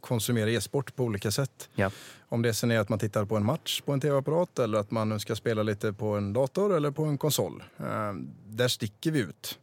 konsumera 0.00 0.50
e-sport 0.50 0.96
på 0.96 1.04
olika 1.04 1.30
sätt. 1.30 1.68
Ja. 1.74 1.90
Om 2.28 2.42
det 2.42 2.54
sen 2.54 2.70
är 2.70 2.78
att 2.78 2.88
man 2.88 2.98
tittar 2.98 3.24
på 3.24 3.36
en 3.36 3.44
match 3.44 3.80
på 3.80 3.92
en 3.92 4.00
tv-apparat 4.00 4.58
eller 4.58 4.78
att 4.78 4.90
man 4.90 5.20
ska 5.20 5.36
spela 5.36 5.62
lite 5.62 5.92
på 5.92 6.06
en 6.06 6.32
dator 6.32 6.76
eller 6.76 6.90
på 6.90 7.04
en 7.04 7.18
konsol. 7.18 7.62
Eh, 7.78 8.12
där 8.46 8.68
sticker 8.68 9.10
vi 9.10 9.20
ut. 9.20 9.58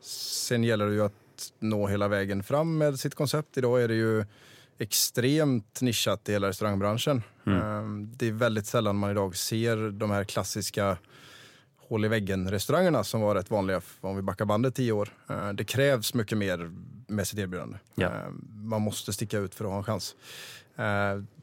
Sen 0.00 0.64
gäller 0.64 0.86
det 0.86 0.92
ju 0.94 1.02
att 1.04 1.12
nå 1.58 1.86
hela 1.86 2.08
vägen 2.08 2.42
fram 2.42 2.78
med 2.78 2.98
sitt 3.00 3.14
koncept. 3.14 3.56
Idag 3.58 3.82
är 3.82 3.88
det 3.88 3.94
ju 3.94 4.24
extremt 4.78 5.80
nischat 5.80 6.28
i 6.28 6.32
hela 6.32 6.48
restaurangbranschen. 6.48 7.22
Eh, 7.46 7.82
Det 8.16 8.28
är 8.28 8.32
väldigt 8.32 8.66
sällan 8.66 8.96
man 8.96 9.10
idag 9.10 9.36
ser 9.36 9.90
de 9.90 10.10
här 10.10 10.24
klassiska 10.24 10.98
hål 11.76 12.04
i 12.04 12.08
väggen-restaurangerna 12.08 13.04
som 13.04 13.20
var 13.20 13.34
rätt 13.34 13.50
vanliga 13.50 13.80
om 14.00 14.16
vi 14.16 14.22
backar 14.22 14.44
bandet 14.44 14.74
tio 14.74 14.92
år. 14.92 15.08
Eh, 15.30 15.52
det 15.52 15.64
krävs 15.64 16.14
mycket 16.14 16.38
mer 16.38 16.70
med 17.06 17.26
sitt 17.28 17.38
erbjudande. 17.38 17.78
Ja. 17.94 18.06
Eh, 18.06 18.30
man 18.54 18.82
måste 18.82 19.12
sticka 19.12 19.38
ut 19.38 19.54
för 19.54 19.64
att 19.64 19.70
ha 19.70 19.78
en 19.78 19.84
chans. 19.84 20.14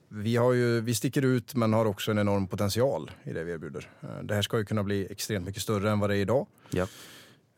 Vi, 0.09 0.35
har 0.35 0.53
ju, 0.53 0.81
vi 0.81 0.95
sticker 0.95 1.21
ut 1.21 1.55
men 1.55 1.73
har 1.73 1.85
också 1.85 2.11
en 2.11 2.19
enorm 2.19 2.47
potential 2.47 3.11
i 3.23 3.33
det 3.33 3.43
vi 3.43 3.51
erbjuder. 3.51 3.89
Det 4.23 4.33
här 4.35 4.41
ska 4.41 4.57
ju 4.57 4.65
kunna 4.65 4.83
bli 4.83 5.07
extremt 5.11 5.45
mycket 5.45 5.61
större 5.61 5.91
än 5.91 5.99
vad 5.99 6.09
det 6.09 6.17
är 6.17 6.19
idag. 6.19 6.47
Ja. 6.69 6.87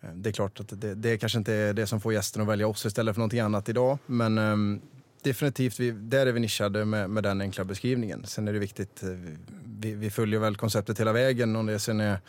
Eh, 0.01 0.09
Det 0.13 0.29
är 0.29 0.33
klart 0.33 0.59
att 0.59 0.81
det, 0.81 0.95
det 0.95 1.17
kanske 1.17 1.37
inte 1.37 1.53
är 1.53 1.73
det 1.73 1.87
som 1.87 2.01
får 2.01 2.13
gästen 2.13 2.41
att 2.41 2.47
välja 2.47 2.67
oss 2.67 2.85
istället 2.85 3.15
för 3.15 3.19
någonting 3.19 3.39
annat 3.39 3.69
idag. 3.69 3.97
Men 4.05 4.37
ehm, 4.37 4.81
definitivt, 5.21 5.79
vi, 5.79 5.91
där 5.91 6.25
är 6.27 6.31
vi 6.31 6.39
nischade 6.39 6.85
med, 6.85 7.09
med 7.09 7.23
den 7.23 7.41
enkla 7.41 7.63
beskrivningen. 7.63 8.25
Sen 8.25 8.47
är 8.47 8.53
det 8.53 8.59
viktigt, 8.59 9.03
eh, 9.03 9.09
vi, 9.79 9.93
vi 9.95 10.09
följer 10.09 10.39
väl 10.39 10.55
konceptet 10.55 10.99
hela 10.99 11.13
vägen. 11.13 11.55
Om 11.55 11.65
det 11.65 11.79
sen 11.79 11.99
är 11.99 12.19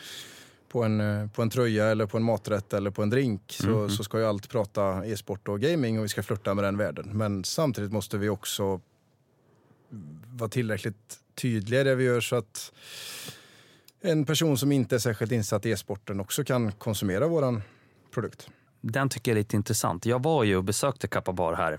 på 0.68 0.82
en, 0.82 1.00
eh, 1.00 1.28
på 1.30 1.42
en 1.42 1.50
tröja 1.50 1.86
eller 1.86 2.06
på 2.06 2.16
en 2.16 2.22
maträtt 2.22 2.72
eller 2.72 2.90
på 2.90 3.02
en 3.02 3.10
drink 3.10 3.42
så, 3.48 3.88
så 3.88 4.04
ska 4.04 4.18
ju 4.18 4.24
allt 4.24 4.48
prata 4.48 5.06
e-sport 5.06 5.48
och 5.48 5.60
gaming 5.60 5.98
och 5.98 6.04
vi 6.04 6.08
ska 6.08 6.22
flirta 6.22 6.54
med 6.54 6.64
den 6.64 6.76
världen. 6.76 7.10
Men 7.12 7.44
samtidigt 7.44 7.92
måste 7.92 8.18
vi 8.18 8.28
också 8.28 8.80
vara 10.26 10.48
tillräckligt 10.48 11.18
tydliga 11.34 11.80
i 11.80 11.84
det 11.84 11.94
vi 11.94 12.04
gör 12.04 12.20
så 12.20 12.36
att 12.36 12.72
en 14.00 14.24
person 14.24 14.58
som 14.58 14.72
inte 14.72 14.94
är 14.94 14.98
särskilt 14.98 15.32
insatt 15.32 15.66
i 15.66 15.70
e-sporten 15.70 16.20
också 16.20 16.44
kan 16.44 16.72
konsumera 16.72 17.26
våran 17.28 17.62
produkt. 18.14 18.48
Den 18.80 19.08
tycker 19.08 19.30
jag 19.30 19.36
är 19.36 19.40
lite 19.40 19.56
intressant. 19.56 20.06
Jag 20.06 20.22
var 20.22 20.44
ju 20.44 20.56
och 20.56 20.64
besökte 20.64 21.08
Kappa 21.08 21.32
Bar 21.32 21.52
här 21.54 21.78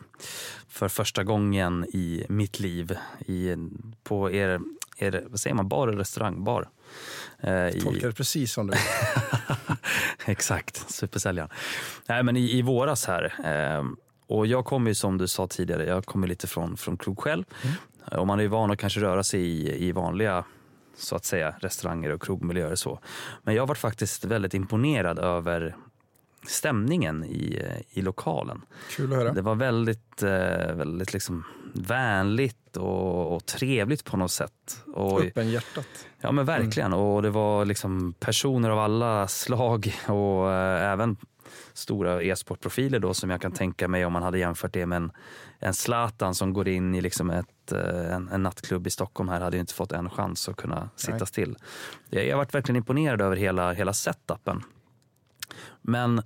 för 0.67 0.88
första 0.88 1.23
gången 1.23 1.85
i 1.93 2.25
mitt 2.29 2.59
liv. 2.59 2.97
I, 3.25 3.55
på 4.03 4.31
er, 4.31 4.59
er, 4.97 5.23
vad 5.29 5.39
säger 5.39 5.53
man, 5.53 5.67
bar 5.69 5.88
eller 5.88 5.97
restaurang? 5.97 6.43
Bar. 6.43 6.69
Eh, 7.39 7.67
i- 7.67 7.81
Tolkar 7.81 8.07
det 8.07 8.13
precis 8.13 8.51
som 8.53 8.67
du. 8.67 8.73
Exakt, 10.25 10.91
supersäljaren. 10.91 11.49
Nej, 12.07 12.23
men 12.23 12.38
i, 12.38 12.57
i 12.57 12.61
våras 12.61 13.05
här. 13.05 13.33
Eh, 13.77 13.85
och 14.27 14.47
jag 14.47 14.65
kommer 14.65 14.91
ju 14.91 14.95
som 14.95 15.17
du 15.17 15.27
sa 15.27 15.47
tidigare, 15.47 15.85
jag 15.85 16.05
kommer 16.05 16.27
lite 16.27 16.47
från, 16.47 16.77
från 16.77 16.97
krog 16.97 17.19
själv. 17.19 17.43
Och 18.11 18.27
man 18.27 18.39
är 18.39 18.43
ju 18.43 18.49
van 18.49 18.71
att 18.71 18.79
kanske 18.79 18.99
röra 18.99 19.23
sig 19.23 19.41
i, 19.41 19.88
i 19.88 19.91
vanliga 19.91 20.43
så 21.00 21.15
att 21.15 21.25
säga 21.25 21.56
restauranger 21.60 22.10
och 22.10 22.22
krogmiljöer 22.22 22.72
och 22.72 22.79
så. 22.79 23.00
Men 23.44 23.56
jag 23.56 23.68
var 23.68 23.75
faktiskt 23.75 24.25
väldigt 24.25 24.53
imponerad 24.53 25.20
över 25.20 25.75
stämningen 26.48 27.24
i, 27.24 27.63
i 27.89 28.01
lokalen. 28.01 28.62
Kul 28.89 29.13
att 29.13 29.20
höra. 29.20 29.34
Det 29.34 29.41
var 29.41 29.56
väldigt, 29.56 30.24
eh, 30.24 30.74
väldigt 30.75 31.13
liksom 31.13 31.44
vänligt 31.74 32.77
och, 32.77 33.36
och 33.36 33.46
trevligt 33.46 34.06
på 34.06 34.18
något 34.18 34.32
sätt. 34.32 34.84
Och, 34.94 35.22
Öppen 35.22 35.50
hjärtat. 35.50 36.08
Ja 36.22 36.32
men 36.32 36.46
verkligen. 36.46 36.94
Och 36.94 37.22
det 37.22 37.29
var 37.29 37.65
liksom 37.65 38.13
personer 38.20 38.70
av 38.70 38.79
alla 38.79 39.27
slag 39.27 39.94
och 40.08 40.51
eh, 40.51 40.91
även 40.91 41.18
stora 41.73 42.23
e-sportprofiler 42.23 42.99
då 42.99 43.13
som 43.13 43.29
jag 43.29 43.41
kan 43.41 43.51
tänka 43.51 43.87
mig 43.87 44.05
om 44.05 44.13
man 44.13 44.23
hade 44.23 44.39
jämfört 44.39 44.73
det 44.73 44.85
med 44.85 44.95
en, 44.95 45.11
en 45.59 45.73
Zlatan 45.73 46.35
som 46.35 46.53
går 46.53 46.67
in 46.67 46.95
i 46.95 47.01
liksom 47.01 47.29
ett, 47.29 47.71
eh, 47.71 48.13
en, 48.15 48.27
en 48.29 48.43
nattklubb 48.43 48.87
i 48.87 48.89
Stockholm 48.89 49.29
här 49.29 49.41
hade 49.41 49.57
ju 49.57 49.61
inte 49.61 49.73
fått 49.73 49.91
en 49.91 50.09
chans 50.09 50.49
att 50.49 50.55
kunna 50.55 50.89
sitta 50.95 51.17
Nej. 51.17 51.27
still. 51.27 51.57
Jag, 52.09 52.25
jag 52.27 52.37
varit 52.37 52.53
verkligen 52.53 52.75
imponerad 52.75 53.21
över 53.21 53.35
hela, 53.35 53.71
hela 53.73 53.93
setupen. 53.93 54.63
Men 55.81 56.21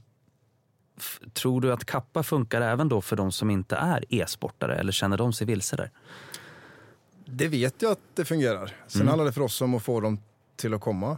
tror 1.33 1.61
du 1.61 1.73
att 1.73 1.85
kappa 1.85 2.23
funkar 2.23 2.61
även 2.61 2.89
då 2.89 3.01
för 3.01 3.15
de 3.15 3.31
som 3.31 3.49
inte 3.49 3.75
är 3.75 4.05
e-sportare 4.09 4.75
eller 4.75 4.91
känner 4.91 5.17
de 5.17 5.33
sig 5.33 5.47
vilse 5.47 5.75
där? 5.75 5.91
Det 7.25 7.47
vet 7.47 7.81
jag 7.81 7.91
att 7.91 7.99
det 8.15 8.25
fungerar. 8.25 8.75
Sen 8.87 9.01
Mm. 9.01 9.07
handlar 9.09 9.25
det 9.25 9.31
för 9.33 9.41
oss 9.41 9.61
om 9.61 9.75
att 9.75 9.83
få 9.83 9.99
dem 9.99 10.19
till 10.55 10.73
att 10.73 10.81
komma 10.81 11.17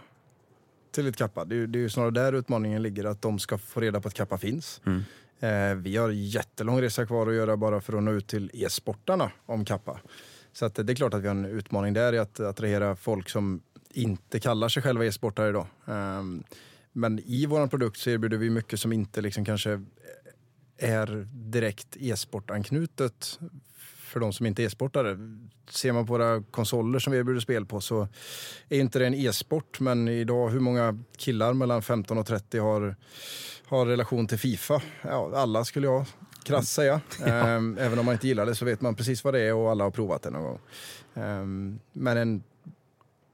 till 0.95 1.07
ett 1.07 1.17
kappa. 1.17 1.45
Det 1.45 1.67
det 1.67 1.79
är 1.79 1.81
ju 1.81 1.89
snarare 1.89 2.11
där 2.11 2.33
utmaningen 2.33 2.81
ligger, 2.81 3.05
att 3.05 3.21
de 3.21 3.39
ska 3.39 3.57
få 3.57 3.79
reda 3.79 4.01
på 4.01 4.07
att 4.07 4.13
kappa 4.13 4.37
finns. 4.37 4.81
Mm. 4.85 5.03
Eh, 5.39 5.75
vi 5.75 5.97
har 5.97 6.09
jättelång 6.09 6.81
resa 6.81 7.05
kvar 7.05 7.27
att 7.27 7.35
göra 7.35 7.57
bara 7.57 7.81
för 7.81 7.97
att 7.97 8.03
nå 8.03 8.11
ut 8.11 8.27
till 8.27 8.51
e-sportarna 8.53 9.31
om 9.45 9.65
kappa. 9.65 9.99
Så 10.53 10.65
att 10.65 10.75
det 10.75 10.93
är 10.93 10.95
klart 10.95 11.13
att 11.13 11.21
vi 11.21 11.27
har 11.27 11.35
en 11.35 11.45
utmaning 11.45 11.93
där 11.93 12.13
i 12.13 12.19
att 12.19 12.39
attrahera 12.39 12.95
folk 12.95 13.29
som 13.29 13.61
inte 13.89 14.39
kallar 14.39 14.69
sig 14.69 14.83
själva 14.83 15.05
e-sportare 15.05 15.49
idag. 15.49 15.67
Ehm, 15.87 16.43
men 16.91 17.19
i 17.19 17.45
vår 17.45 17.67
produkt 17.67 17.97
så 17.97 18.09
erbjuder 18.09 18.37
vi 18.37 18.49
mycket 18.49 18.79
som 18.79 18.93
inte 18.93 19.21
liksom 19.21 19.45
kanske 19.45 19.81
är 20.77 21.27
direkt 21.31 21.97
e-sportanknutet 21.99 23.39
för 24.05 24.19
de 24.19 24.33
som 24.33 24.45
inte 24.45 24.63
är 24.63 24.65
e-sportare. 24.65 25.17
Ser 25.69 25.91
man 25.91 26.05
på 26.05 26.13
våra 26.13 26.43
konsoler 26.51 26.99
som 26.99 27.13
vi 27.13 27.19
erbjuder 27.19 27.41
spel 27.41 27.65
på 27.65 27.81
så 27.81 28.07
är 28.69 28.79
inte 28.79 28.99
det 28.99 29.07
en 29.07 29.13
e-sport. 29.13 29.79
Men 29.79 30.07
idag, 30.07 30.49
hur 30.49 30.59
många 30.59 30.99
killar 31.17 31.53
mellan 31.53 31.81
15 31.81 32.17
och 32.17 32.25
30 32.27 32.59
har, 32.59 32.95
har 33.65 33.85
relation 33.85 34.27
till 34.27 34.39
Fifa? 34.39 34.81
Ja, 35.01 35.31
alla 35.35 35.65
skulle 35.65 35.87
jag 35.87 36.05
krasst 36.43 36.73
säga. 36.73 37.01
Ehm, 37.25 37.77
Även 37.79 37.99
om 37.99 38.05
man 38.05 38.13
inte 38.13 38.27
gillar 38.27 38.45
det 38.45 38.55
så 38.55 38.65
vet 38.65 38.81
man 38.81 38.95
precis 38.95 39.23
vad 39.23 39.33
det 39.33 39.41
är 39.41 39.53
och 39.53 39.71
alla 39.71 39.83
har 39.83 39.91
provat 39.91 40.21
det 40.21 40.29
någon 40.29 40.43
gång. 40.43 40.59
Ehm, 41.13 41.79
Men 41.93 42.17
en 42.17 42.43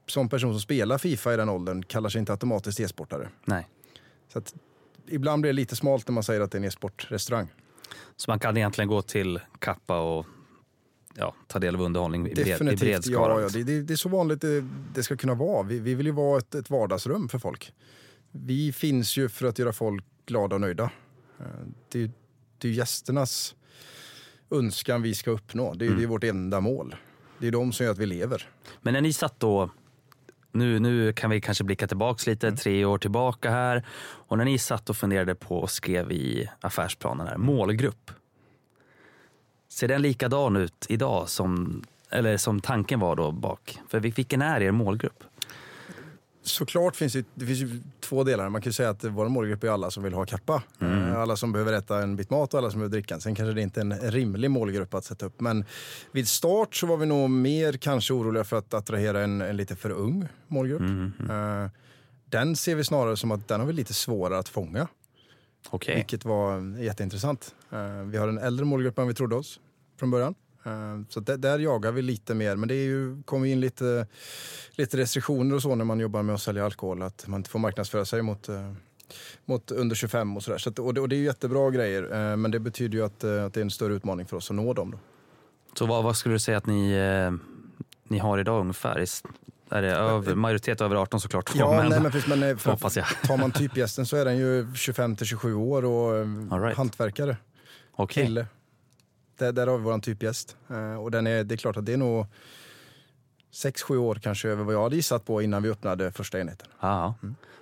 sån 0.06 0.28
person 0.28 0.52
som 0.52 0.60
spelar 0.60 0.98
Fifa 0.98 1.34
i 1.34 1.36
den 1.36 1.48
åldern 1.48 1.82
kallar 1.82 2.08
sig 2.08 2.18
inte 2.18 2.32
automatiskt 2.32 2.80
e-sportare. 2.80 3.28
Nej. 3.44 3.68
Så 4.32 4.38
att 4.38 4.54
ibland 5.08 5.42
blir 5.42 5.48
det 5.52 5.56
lite 5.56 5.76
smalt 5.76 6.08
när 6.08 6.12
man 6.12 6.22
säger 6.22 6.40
att 6.40 6.50
det 6.52 6.56
är 6.56 6.60
en 6.60 6.64
e-sportrestaurang. 6.64 7.48
Så 8.16 8.30
man 8.30 8.38
kan 8.38 8.56
egentligen 8.56 8.88
gå 8.88 9.02
till 9.02 9.40
Kappa 9.58 10.00
och 10.00 10.26
ja, 11.14 11.34
ta 11.46 11.58
del 11.58 11.74
av 11.74 11.80
underhållning 11.82 12.26
i, 12.26 12.34
bred, 12.34 12.38
i 12.38 12.44
bred 12.44 12.58
Definitivt, 12.58 13.04
skala. 13.04 13.34
ja, 13.34 13.40
ja 13.40 13.48
det, 13.52 13.62
det, 13.64 13.82
det 13.82 13.94
är 13.94 13.96
så 13.96 14.08
vanligt 14.08 14.40
det, 14.40 14.64
det 14.94 15.02
ska 15.02 15.16
kunna 15.16 15.34
vara. 15.34 15.62
Vi, 15.62 15.78
vi 15.78 15.94
vill 15.94 16.06
ju 16.06 16.12
vara 16.12 16.38
ett, 16.38 16.54
ett 16.54 16.70
vardagsrum 16.70 17.28
för 17.28 17.38
folk. 17.38 17.72
Vi 18.30 18.72
finns 18.72 19.16
ju 19.16 19.28
för 19.28 19.46
att 19.46 19.58
göra 19.58 19.72
folk 19.72 20.04
glada 20.26 20.54
och 20.54 20.60
nöjda. 20.60 20.90
Eh, 21.40 21.46
Det, 21.88 22.10
det 22.58 22.68
är 22.68 22.72
gästernas 22.72 23.54
önskan 24.50 25.02
vi 25.02 25.14
ska 25.14 25.30
uppnå. 25.30 25.74
Det 25.74 25.84
är, 25.84 25.86
Mm. 25.86 25.98
det 25.98 26.04
är 26.04 26.08
vårt 26.08 26.24
enda 26.24 26.60
mål. 26.60 26.94
Det 27.38 27.46
är 27.46 27.50
de 27.52 27.72
som 27.72 27.84
gör 27.86 27.92
att 27.92 27.98
vi 27.98 28.06
lever. 28.06 28.48
Men 28.80 28.94
när 28.94 29.00
ni 29.00 29.12
satt 29.12 29.40
då, 29.40 29.70
nu, 30.52 30.78
nu 30.78 31.12
kan 31.12 31.30
vi 31.30 31.40
kanske 31.40 31.64
blicka 31.64 31.86
tillbaks 31.86 32.26
lite, 32.26 32.46
Mm. 32.46 32.56
tre 32.56 32.84
år 32.84 32.98
tillbaka 32.98 33.50
här. 33.50 33.86
Och 34.02 34.38
när 34.38 34.44
ni 34.44 34.58
satt 34.58 34.90
och 34.90 34.96
funderade 34.96 35.34
på 35.34 35.58
och 35.58 35.70
skrev 35.70 36.12
i 36.12 36.48
affärsplanen 36.60 37.26
här, 37.26 37.36
målgrupp. 37.36 38.10
Ser 39.72 39.88
den 39.88 40.02
likadan 40.02 40.56
ut 40.56 40.86
idag 40.88 41.28
som, 41.28 41.82
eller 42.10 42.36
som 42.36 42.60
tanken 42.60 43.00
var 43.00 43.16
då 43.16 43.32
bak? 43.32 43.78
För 43.88 44.00
vilken 44.00 44.42
är 44.42 44.60
er 44.62 44.70
målgrupp? 44.70 45.24
Såklart 46.44 46.96
finns 46.96 47.12
det, 47.12 47.26
det 47.34 47.46
finns 47.46 47.58
ju 47.58 47.80
två 48.00 48.24
delar. 48.24 48.48
Man 48.48 48.62
kan 48.62 48.68
ju 48.68 48.72
säga 48.72 48.90
att 48.90 49.04
vår 49.04 49.28
målgrupp 49.28 49.64
är 49.64 49.68
alla 49.68 49.90
som 49.90 50.02
vill 50.02 50.12
ha 50.12 50.26
kappa. 50.26 50.62
Eh, 50.80 51.18
Alla 51.18 51.36
som 51.36 51.52
behöver 51.52 51.72
äta 51.72 52.02
en 52.02 52.16
bit 52.16 52.30
mat 52.30 52.54
och 52.54 52.58
alla 52.58 52.70
som 52.70 52.80
behöver 52.80 52.92
dricka. 52.92 53.20
Sen 53.20 53.34
kanske 53.34 53.52
det 53.54 53.62
inte 53.62 53.80
är 53.80 53.84
en 53.84 54.10
rimlig 54.10 54.50
målgrupp 54.50 54.94
att 54.94 55.04
sätta 55.04 55.26
upp. 55.26 55.40
Men 55.40 55.64
vid 56.12 56.28
start 56.28 56.74
så 56.74 56.86
var 56.86 56.96
vi 56.96 57.06
nog 57.06 57.30
mer 57.30 57.72
kanske 57.72 58.12
oroliga 58.14 58.44
för 58.44 58.56
att 58.56 58.74
attrahera 58.74 59.20
en, 59.20 59.40
en 59.40 59.56
lite 59.56 59.76
för 59.76 59.90
ung 59.90 60.28
målgrupp. 60.48 60.82
Eh, 61.30 61.66
Den 62.28 62.56
ser 62.56 62.74
vi 62.74 62.84
snarare 62.84 63.16
som 63.16 63.30
att 63.30 63.48
den 63.48 63.60
har 63.60 63.66
vi 63.66 63.72
lite 63.72 63.94
svårare 63.94 64.38
att 64.38 64.48
fånga. 64.48 64.88
Okej. 65.70 65.94
Vilket 65.96 66.24
var 66.24 66.78
jätteintressant. 66.78 67.54
Eh, 67.70 68.02
Vi 68.02 68.18
har 68.18 68.28
en 68.28 68.38
äldre 68.38 68.64
målgrupp 68.66 68.98
än 68.98 69.08
vi 69.08 69.14
trodde 69.14 69.36
oss 69.36 69.60
från 69.98 70.10
början. 70.10 70.34
Eh, 70.64 70.72
Så 71.08 71.20
där, 71.20 71.36
där 71.36 71.58
jagar 71.58 71.92
vi 71.92 72.02
lite 72.02 72.34
mer. 72.34 72.56
Men 72.56 72.68
det 72.68 72.74
är 72.74 72.84
ju, 72.84 73.22
kommer 73.22 73.46
in 73.46 73.60
lite, 73.60 74.06
lite 74.70 74.96
restriktioner 74.96 75.54
och 75.54 75.62
så 75.62 75.74
när 75.74 75.84
man 75.84 76.00
jobbar 76.00 76.22
med 76.22 76.34
att 76.34 76.42
sälja 76.42 76.64
alkohol. 76.64 77.02
Att 77.02 77.26
man 77.26 77.40
inte 77.40 77.50
får 77.50 77.58
marknadsföra 77.58 78.04
sig 78.04 78.22
mot, 78.22 78.48
eh, 78.48 78.72
mot 79.44 79.70
under 79.70 79.96
25 79.96 80.36
och 80.36 80.42
sådär. 80.42 80.58
Så 80.58 80.70
att, 80.70 80.78
och, 80.78 80.94
det, 80.94 81.00
och 81.00 81.08
det 81.08 81.16
är 81.16 81.20
jättebra 81.22 81.70
grejer. 81.70 82.36
Men 82.36 82.50
det 82.50 82.60
betyder 82.60 82.98
ju 82.98 83.04
att, 83.04 83.24
att 83.24 83.54
det 83.54 83.56
är 83.60 83.62
en 83.62 83.70
större 83.70 83.94
utmaning 83.94 84.26
för 84.26 84.36
oss 84.36 84.50
att 84.50 84.56
nå 84.56 84.72
dem. 84.72 84.90
Då. 84.90 84.98
Så 85.78 85.86
vad, 85.86 86.04
vad 86.04 86.16
skulle 86.16 86.34
du 86.34 86.38
säga 86.38 86.58
att 86.58 86.66
ni, 86.66 86.98
ni 88.08 88.18
har 88.18 88.38
idag 88.38 88.60
ungefär? 88.60 89.06
Är- 89.72 89.82
Är 89.82 89.94
över, 89.94 90.34
majoritet 90.34 90.80
över 90.80 90.96
18 90.96 91.20
såklart? 91.20 91.50
Ja, 91.54 91.76
men, 91.76 91.88
nej, 91.88 92.00
men, 92.00 92.12
precis, 92.12 92.28
men 92.28 92.42
eh, 92.42 92.56
för, 92.56 92.70
hoppas 92.70 92.96
jag. 92.96 93.06
tar 93.22 93.36
man 93.36 93.50
typgästen 93.52 94.06
så 94.06 94.16
är 94.16 94.24
den 94.24 94.36
ju 94.36 94.66
25 94.74 95.16
till 95.16 95.26
27 95.26 95.54
år 95.54 95.84
och 95.84 96.16
eh, 96.16 96.26
All 96.50 96.60
right. 96.62 96.76
hantverkare. 96.76 97.36
Okej. 97.92 98.24
kille. 98.26 98.46
Där, 99.38 99.52
där 99.52 99.66
har 99.66 99.78
vi 99.78 99.84
vår 99.84 99.98
typgäst. 99.98 100.56
Eh, 100.70 100.94
och 101.02 101.10
den 101.10 101.26
är, 101.26 101.44
det 101.44 101.54
är 101.54 101.56
klart 101.56 101.76
att 101.76 101.86
det 101.86 101.92
är 101.92 101.96
nog 101.96 102.26
6-7 103.52 103.96
år 103.96 104.14
kanske 104.14 104.48
över 104.48 104.64
vad 104.64 104.74
jag 104.74 104.82
hade 104.82 104.96
gissat 104.96 105.24
på 105.24 105.42
innan 105.42 105.62
vi 105.62 105.70
öppnade 105.70 106.12
första 106.12 106.40
enheten. 106.40 106.68
Ja, 106.80 107.14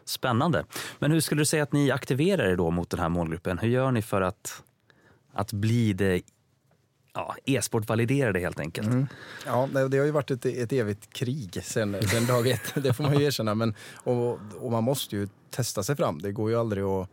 Spännande. 0.04 0.64
Men 0.98 1.12
hur 1.12 1.20
skulle 1.20 1.40
du 1.40 1.46
säga 1.46 1.62
att 1.62 1.72
ni 1.72 1.90
aktiverar 1.90 2.44
er 2.48 2.56
då 2.56 2.70
mot 2.70 2.90
den 2.90 3.00
här 3.00 3.08
målgruppen? 3.08 3.58
Hur 3.58 3.68
gör 3.68 3.90
ni 3.90 4.02
för 4.02 4.20
att, 4.22 4.62
att 5.32 5.52
bli 5.52 5.92
det 5.92 6.22
ja, 7.14 7.36
e-sport-validerade 7.44 8.38
helt 8.38 8.60
enkelt? 8.60 8.88
Ja, 9.46 9.68
det, 9.90 9.98
har 9.98 10.04
ju 10.04 10.10
varit 10.10 10.30
ett, 10.30 10.46
ett 10.46 10.72
evigt 10.72 11.12
krig 11.12 11.60
sen, 11.64 11.96
sen 12.08 12.26
dag 12.26 12.48
ett, 12.48 12.74
det 12.82 12.92
får 12.92 13.04
man 13.04 13.18
ju 13.18 13.24
erkänna. 13.24 13.54
Men, 13.54 13.74
och, 13.94 14.38
och 14.60 14.70
man 14.70 14.84
måste 14.84 15.16
ju 15.16 15.28
testa 15.50 15.82
sig 15.82 15.96
fram. 15.96 16.18
Det 16.18 16.32
går 16.32 16.50
ju 16.50 16.56
aldrig 16.56 16.84
att 16.84 17.08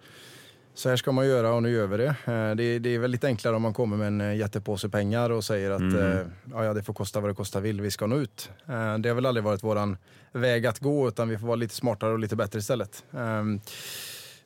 så 0.74 0.90
här 0.90 0.96
ska 0.96 1.12
man 1.12 1.28
göra 1.28 1.54
och 1.54 1.64
nu 1.64 1.72
gör 1.72 1.88
vi 1.88 1.98
det. 1.98 2.16
Eh, 2.26 2.56
det, 2.56 2.80
det 2.80 2.96
är 2.96 3.00
väl 3.00 3.12
lite 3.12 3.28
enklare 3.28 3.56
om 3.56 3.62
man 3.62 3.74
kommer 3.74 3.98
med 3.98 4.08
en 4.08 4.22
eh, 4.22 4.36
jättepåse 4.36 4.90
pengar 4.90 5.30
och 5.30 5.44
säger 5.44 5.72
att 5.72 5.80
mm. 5.80 6.32
ja, 6.52 6.66
ja, 6.66 6.74
det 6.74 6.84
får 6.84 6.94
kosta 6.94 7.20
vad 7.20 7.30
det 7.30 7.36
kostar 7.36 7.62
vill, 7.62 7.82
vi 7.82 7.92
ska 7.92 8.08
nå 8.08 8.18
ut. 8.18 8.50
Det 9.00 9.10
har 9.10 9.14
väl 9.14 9.26
aldrig 9.26 9.44
varit 9.44 9.64
våran 9.64 9.98
väg 10.32 10.66
att 10.66 10.80
gå 10.80 11.08
utan 11.08 11.30
vi 11.30 11.38
får 11.38 11.48
vara 11.48 11.56
lite 11.56 11.76
smartare 11.76 12.14
och 12.14 12.20
lite 12.20 12.36
bättre 12.36 12.60
istället. 12.60 13.04
Ehm, 13.12 13.60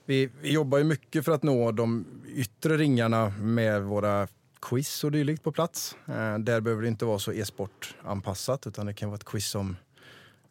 vi, 0.06 0.30
vi 0.42 0.54
jobbar 0.54 0.78
ju 0.78 0.84
mycket 0.84 1.26
för 1.26 1.32
att 1.32 1.44
nå 1.44 1.72
de 1.72 2.06
yttre 2.36 2.78
ringarna 2.78 3.30
med 3.30 3.82
våra 3.82 4.28
quiz 4.62 5.04
och 5.04 5.12
dylikt 5.12 5.44
på 5.44 5.52
plats. 5.52 5.96
Där 6.40 6.62
behöver 6.62 6.82
det 6.82 6.88
inte 6.88 7.06
vara 7.06 7.20
så 7.20 7.32
e-sportanpassat 7.32 8.68
utan 8.68 8.86
det 8.86 8.94
kan 8.94 9.10
vara 9.10 9.16
ett 9.16 9.26
quiz 9.26 9.56
om 9.56 9.76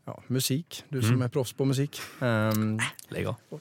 ja, 0.04 0.22
musik. 0.26 0.84
Du 0.88 1.02
som 1.02 1.10
mm. 1.10 1.22
är 1.22 1.28
proffs 1.28 1.52
på 1.52 1.64
musik. 1.64 2.00
Um, 2.20 2.78
Lägg 3.08 3.26
av. 3.26 3.36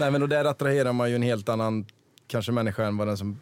Nej, 0.00 0.10
men 0.10 0.22
och 0.22 0.28
där 0.28 0.44
attraherar 0.44 0.92
man 0.92 1.10
ju 1.10 1.14
en 1.16 1.22
helt 1.22 1.48
annan 1.48 1.86
kanske 2.26 2.52
människa 2.52 2.86
än 2.86 2.96
vad 2.96 3.06
den 3.06 3.16
som 3.16 3.38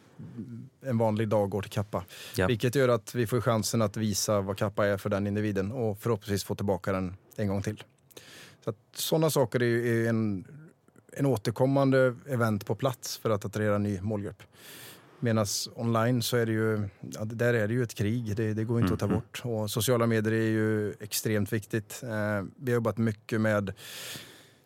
en 0.80 0.98
vanlig 0.98 1.28
dag 1.28 1.50
går 1.50 1.62
till 1.62 1.70
Kappa. 1.70 2.04
Ja. 2.36 2.46
Vilket 2.46 2.74
gör 2.74 2.88
att 2.88 3.14
vi 3.14 3.26
får 3.26 3.40
chansen 3.40 3.82
att 3.82 3.96
visa 3.96 4.40
vad 4.40 4.58
Kappa 4.58 4.86
är 4.86 4.96
för 4.96 5.10
den 5.10 5.26
individen 5.26 5.72
och 5.72 5.98
förhoppningsvis 5.98 6.44
få 6.44 6.54
tillbaka 6.54 6.92
den 6.92 7.16
en 7.36 7.48
gång 7.48 7.62
till. 7.62 7.84
Så 8.64 8.72
sådana 8.94 9.30
saker 9.30 9.62
är 9.62 9.66
ju 9.66 10.06
en, 10.06 10.44
en 11.12 11.26
återkommande 11.26 12.16
event 12.28 12.66
på 12.66 12.74
plats 12.74 13.16
för 13.16 13.30
att 13.30 13.44
attrahera 13.44 13.74
en 13.74 13.82
ny 13.82 14.00
målgrupp. 14.00 14.42
Medan 15.20 15.46
online 15.74 16.22
så 16.22 16.36
är 16.36 16.46
det 16.46 16.52
ju, 16.52 16.88
ja, 17.00 17.24
där 17.24 17.54
är 17.54 17.68
det 17.68 17.74
ju 17.74 17.82
ett 17.82 17.94
krig, 17.94 18.36
det, 18.36 18.54
det 18.54 18.64
går 18.64 18.80
inte 18.80 18.86
mm. 18.86 18.94
att 18.94 19.00
ta 19.00 19.06
mm-hmm. 19.06 19.14
bort. 19.14 19.42
Och 19.44 19.70
sociala 19.70 20.06
medier 20.06 20.32
är 20.32 20.48
ju 20.48 20.94
extremt 21.00 21.52
viktigt. 21.52 22.00
Eh, 22.02 22.44
vi 22.56 22.72
har 22.72 22.74
jobbat 22.74 22.98
mycket 22.98 23.40
med 23.40 23.72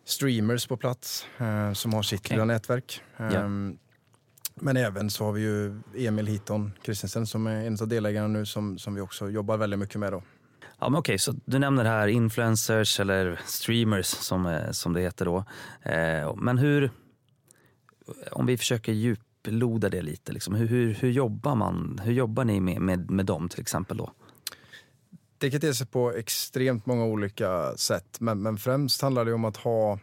streamers 0.05 0.67
på 0.67 0.77
plats 0.77 1.25
eh, 1.37 1.73
som 1.73 1.93
har 1.93 2.03
sitt 2.03 2.19
okay. 2.19 2.35
lilla 2.35 2.45
nätverk. 2.45 3.03
Eh, 3.17 3.33
ja. 3.33 3.49
Men 4.55 4.77
även 4.77 5.09
så 5.09 5.25
har 5.25 5.31
vi 5.31 5.41
ju 5.41 5.81
Emil 6.07 6.27
Hiton 6.27 6.71
Kristensen 6.83 7.27
som 7.27 7.47
är 7.47 7.67
en 7.67 7.77
av 7.81 7.87
delägarna 7.87 8.27
nu 8.27 8.45
som, 8.45 8.79
som 8.79 8.95
vi 8.95 9.01
också 9.01 9.29
jobbar 9.29 9.57
väldigt 9.57 9.79
mycket 9.79 9.99
med. 9.99 10.11
Då. 10.11 10.23
Ja, 10.79 10.89
men 10.89 10.99
okej, 10.99 11.19
så 11.19 11.35
du 11.45 11.59
nämner 11.59 11.85
här 11.85 12.07
influencers 12.07 12.99
eller 12.99 13.39
streamers 13.45 14.05
som, 14.05 14.45
eh, 14.45 14.71
som 14.71 14.93
det 14.93 15.01
heter 15.01 15.25
då. 15.25 15.45
Eh, 15.81 16.35
men 16.35 16.57
hur, 16.57 16.91
om 18.31 18.45
vi 18.45 18.57
försöker 18.57 18.91
djup 18.91 19.19
djuploda 19.45 19.89
det 19.89 20.01
lite. 20.01 20.31
Liksom. 20.31 20.55
Hur, 20.55 20.67
hur, 20.67 20.93
hur, 20.93 21.11
jobbar 21.11 21.55
man? 21.55 22.01
Hur 22.03 22.13
jobbar 22.13 22.45
ni 22.45 22.59
med, 22.59 22.81
med, 22.81 23.11
med 23.11 23.25
dem 23.25 23.49
till 23.49 23.61
exempel 23.61 23.97
då? 23.97 24.11
Det 25.37 25.51
kan 25.51 25.59
te 25.59 25.73
sig 25.73 25.87
på 25.87 26.11
extremt 26.11 26.85
många 26.85 27.05
olika 27.05 27.77
sätt, 27.77 28.19
men, 28.19 28.41
men 28.41 28.57
främst 28.57 29.01
handlar 29.01 29.25
det 29.25 29.33
om 29.33 29.45
att 29.45 29.57
ha... 29.57 29.99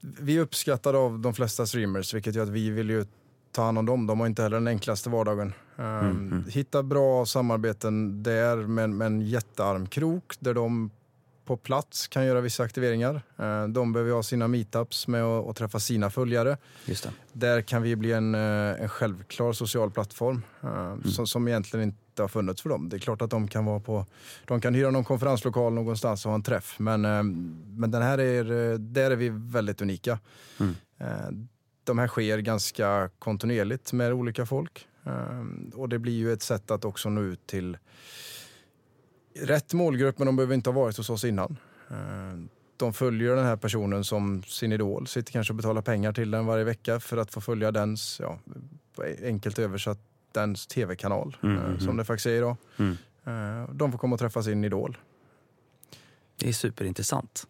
Vi 0.00 0.36
är 0.36 0.40
uppskattade 0.40 0.98
av 0.98 1.18
de 1.18 1.34
flesta 1.34 1.66
streamers, 1.66 2.14
vilket 2.14 2.34
gör 2.34 2.42
att 2.42 2.48
vi 2.48 2.70
vill 2.70 2.90
ju 2.90 3.06
ta 3.52 3.62
hand 3.62 3.78
om 3.78 3.86
dem. 3.86 4.06
De 4.06 4.20
har 4.20 4.26
inte 4.26 4.42
heller 4.42 4.56
den 4.56 4.68
enklaste 4.68 5.10
vardagen. 5.10 5.52
Mm, 5.78 6.32
um, 6.32 6.44
Hitta 6.48 6.82
bra 6.82 7.26
samarbeten 7.26 8.22
där 8.22 8.56
med, 8.56 8.90
med 8.90 9.06
en 9.06 9.20
jättearmkrok 9.20 10.34
där 10.40 10.54
de 10.54 10.90
på 11.44 11.56
plats 11.56 12.08
kan 12.08 12.26
göra 12.26 12.40
vissa 12.40 12.62
aktiveringar. 12.62 13.22
Eh, 13.38 13.68
de 13.68 13.92
behöver 13.92 14.12
ha 14.12 14.22
sina 14.22 14.48
meetups 14.48 15.08
med 15.08 15.24
att 15.24 15.56
träffa 15.56 15.80
sina 15.80 16.10
följare. 16.10 16.56
Just 16.84 17.02
det. 17.04 17.10
Där 17.32 17.62
kan 17.62 17.82
vi 17.82 17.96
bli 17.96 18.12
en, 18.12 18.34
eh, 18.34 18.82
en 18.82 18.88
självklar 18.88 19.52
social 19.52 19.90
plattform 19.90 20.42
eh, 20.62 20.68
mm. 20.68 21.04
som, 21.04 21.26
som 21.26 21.48
egentligen 21.48 21.84
inte 21.84 22.22
har 22.22 22.28
funnits 22.28 22.62
för 22.62 22.68
dem. 22.68 22.88
Det 22.88 22.96
är 22.96 22.98
klart 22.98 23.22
att 23.22 23.30
de 23.30 23.48
kan 23.48 23.64
vara 23.64 23.80
på, 23.80 24.06
de 24.44 24.60
kan 24.60 24.74
hyra 24.74 24.90
någon 24.90 25.04
konferenslokal 25.04 25.72
någonstans 25.72 26.24
och 26.24 26.30
ha 26.30 26.36
en 26.36 26.42
träff. 26.42 26.76
Men, 26.78 27.00
men 27.76 27.90
den 27.90 28.02
här 28.02 28.18
är, 28.18 28.78
där 28.78 29.10
är 29.10 29.16
vi 29.16 29.28
väldigt 29.28 29.82
unika. 29.82 30.18
Mm. 30.60 30.74
De 31.84 31.98
här 31.98 32.08
sker 32.08 32.38
ganska 32.38 33.10
kontinuerligt 33.18 33.92
med 33.92 34.12
olika 34.12 34.46
folk. 34.46 34.86
Och 35.74 35.88
det 35.88 35.98
blir 35.98 36.12
ju 36.12 36.32
ett 36.32 36.42
sätt 36.42 36.70
att 36.70 36.84
också 36.84 37.08
nå 37.08 37.20
ut 37.20 37.46
till 37.46 37.76
rätt 39.34 39.72
målgrupp, 39.72 40.18
men 40.18 40.26
de 40.26 40.36
behöver 40.36 40.54
inte 40.54 40.70
ha 40.70 40.74
varit 40.74 40.96
hos 40.96 41.10
oss 41.10 41.24
innan. 41.24 41.56
Eh, 41.90 41.96
de 42.76 42.92
följer 42.92 43.36
den 43.36 43.44
här 43.44 43.56
personen 43.56 44.04
som 44.04 44.42
sin 44.42 44.72
idol, 44.72 45.06
sitter 45.06 45.32
kanske 45.32 45.52
och 45.52 45.56
betalar 45.56 45.82
pengar 45.82 46.12
till 46.12 46.30
den 46.30 46.46
varje 46.46 46.64
vecka 46.64 47.00
för 47.00 47.16
att 47.16 47.32
få 47.32 47.40
följa 47.40 47.70
dens, 47.70 48.20
ja, 48.20 48.38
enkelt 49.24 49.58
översatt, 49.58 49.98
dens 50.32 50.66
tv-kanal, 50.66 51.36
mm, 51.42 51.58
mm, 51.58 51.80
som 51.80 51.96
det 51.96 52.04
faktiskt 52.04 52.26
är 52.26 52.36
idag. 52.36 52.56
Mm. 52.76 52.96
Eh, 53.24 53.70
de 53.70 53.92
får 53.92 53.98
komma 53.98 54.14
och 54.14 54.20
träffa 54.20 54.42
sin 54.42 54.64
idol. 54.64 54.96
Det 56.36 56.48
är 56.48 56.52
superintressant. 56.52 57.46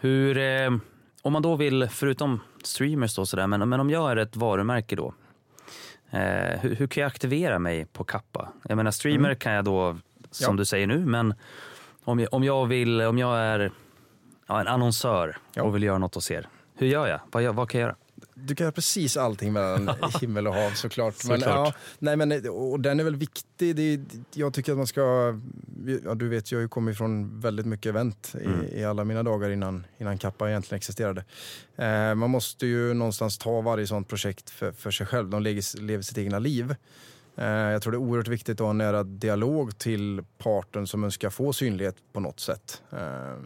Hur, 0.00 0.38
eh, 0.38 0.70
om 1.22 1.32
man 1.32 1.42
då 1.42 1.56
vill, 1.56 1.88
förutom 1.88 2.40
streamers 2.64 3.16
då 3.16 3.26
sådär, 3.26 3.46
men, 3.46 3.68
men 3.68 3.80
om 3.80 3.90
jag 3.90 4.10
är 4.10 4.16
ett 4.16 4.36
varumärke 4.36 4.96
då, 4.96 5.14
eh, 6.10 6.60
hur, 6.60 6.74
hur, 6.74 6.86
kan 6.86 7.00
jag 7.00 7.08
aktivera 7.08 7.58
mig 7.58 7.86
på 7.86 8.04
Kappa? 8.04 8.52
Jag 8.64 8.76
menar 8.76 8.90
streamer 8.90 9.28
mm. 9.28 9.38
kan 9.38 9.52
jag 9.52 9.64
då 9.64 9.98
som 10.36 10.54
ja. 10.54 10.58
du 10.58 10.64
säger 10.64 10.86
nu. 10.86 10.98
Men 10.98 11.34
om 12.04 12.20
jag, 12.20 12.34
om 12.34 12.44
jag, 12.44 12.66
vill, 12.66 13.00
om 13.00 13.18
jag 13.18 13.38
är 13.38 13.70
ja, 14.46 14.60
en 14.60 14.66
annonsör 14.68 15.38
ja. 15.54 15.62
och 15.62 15.74
vill 15.74 15.82
göra 15.82 15.98
något 15.98 16.14
hos 16.14 16.30
er, 16.30 16.48
hur 16.74 16.86
gör 16.86 17.06
jag? 17.06 17.20
Vad, 17.32 17.54
vad 17.54 17.70
kan 17.70 17.80
jag 17.80 17.86
göra? 17.86 17.96
Du 18.34 18.54
kan 18.54 18.64
göra 18.64 18.72
precis 18.72 19.16
allting 19.16 19.52
mellan 19.52 19.90
himmel 20.20 20.46
och 20.46 20.54
hav 20.54 20.70
såklart. 20.70 21.14
såklart. 21.14 21.40
Men, 21.40 21.48
ja, 21.48 21.72
nej, 21.98 22.16
men, 22.16 22.48
och 22.48 22.80
den 22.80 23.00
är 23.00 23.04
väl 23.04 23.16
viktig. 23.16 23.76
Det, 23.76 24.00
jag 24.34 24.54
tycker 24.54 24.72
att 24.72 24.78
man 24.78 24.86
ska... 24.86 25.34
Ja, 26.04 26.14
du 26.14 26.28
vet, 26.28 26.52
jag 26.52 26.58
har 26.58 26.62
ju 26.62 26.68
kommit 26.68 26.98
från 26.98 27.40
väldigt 27.40 27.66
mycket 27.66 27.90
event 27.90 28.34
mm. 28.40 28.64
i, 28.64 28.80
i, 28.80 28.84
alla 28.84 29.04
mina 29.04 29.22
dagar 29.22 29.50
innan, 29.50 29.86
innan 29.98 30.18
Kappa 30.18 30.48
egentligen 30.48 30.76
existerade. 30.76 31.24
Eh, 31.76 32.14
man 32.14 32.30
måste 32.30 32.66
ju 32.66 32.94
någonstans 32.94 33.38
ta 33.38 33.60
varje 33.60 33.86
sånt 33.86 34.08
projekt 34.08 34.50
för, 34.50 34.72
för 34.72 34.90
sig 34.90 35.06
själv. 35.06 35.30
De 35.30 35.42
lever, 35.42 35.80
lever 35.80 36.02
sitt 36.02 36.18
egna 36.18 36.38
liv. 36.38 36.74
Eh, 37.36 37.46
jag 37.46 37.82
tror 37.82 37.92
det 37.92 37.96
är 37.96 38.00
oerhört 38.00 38.28
viktigt 38.28 38.60
att 38.60 38.64
ha 38.64 38.70
en 38.70 38.78
nära 38.78 39.02
dialog 39.02 39.78
till 39.78 40.22
parten 40.38 40.86
som 40.86 41.04
önskar 41.04 41.30
få 41.30 41.52
synlighet 41.52 41.96
på 42.12 42.20
något 42.20 42.40
sätt. 42.40 42.82
Eh, 42.92 43.36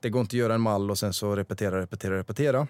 det 0.00 0.10
går 0.10 0.20
inte 0.20 0.34
att 0.34 0.38
göra 0.38 0.54
en 0.54 0.60
mall 0.60 0.90
och 0.90 0.98
sen 0.98 1.12
så 1.12 1.36
repetera, 1.36 1.80
repetera, 1.80 2.18
repetera. 2.18 2.66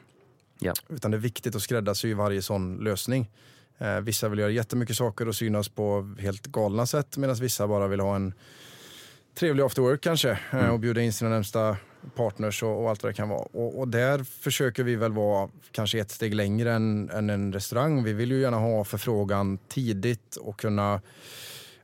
Ja. 0.59 0.73
Utan 0.89 1.11
det 1.11 1.17
är 1.17 1.21
viktigt 1.21 1.57
att 1.57 1.63
skräddarsy 1.63 2.15
varje 2.15 2.43
sån 2.43 2.77
lösning. 2.77 3.31
Eh, 3.79 4.01
vissa 4.01 4.29
vill 4.29 4.39
göra 4.39 4.51
jättemycket 4.51 4.97
saker 4.97 5.29
och 5.29 5.37
synas 5.37 5.69
på 5.69 6.15
helt 6.19 6.47
galna 6.47 6.87
sätt 6.87 7.17
medan 7.17 7.37
vissa 7.37 7.69
bara 7.69 7.89
vill 7.89 8.01
ha 8.01 8.17
en 8.17 8.35
trevlig 9.35 9.63
after 9.65 9.83
work 9.83 10.01
kanske 10.01 10.39
mm. 10.51 10.71
och 10.71 10.81
bjuda 10.81 11.01
in 11.01 11.13
sina 11.13 11.31
närmsta 11.31 11.77
partners 12.14 12.62
och, 12.62 12.83
och, 12.83 12.90
allt 12.90 13.03
vad 13.03 13.12
det 13.12 13.17
kan 13.17 13.29
vara. 13.29 13.47
Och, 13.53 13.79
och, 13.79 13.88
där 13.88 14.25
försöker 14.25 14.85
vi 14.85 14.97
väl 14.97 15.12
vara 15.12 15.49
kanske 15.71 15.99
ett 15.99 16.11
steg 16.11 16.35
längre 16.35 16.73
än, 16.73 17.11
än 17.11 17.31
en 17.31 17.53
restaurang. 17.53 18.05
Vi 18.05 18.12
vill 18.12 18.31
ju 18.31 18.40
gärna 18.40 18.57
ha 18.57 18.85
förfrågan 18.85 19.59
tidigt 19.69 20.37
och 20.37 20.59
kunna 20.59 21.01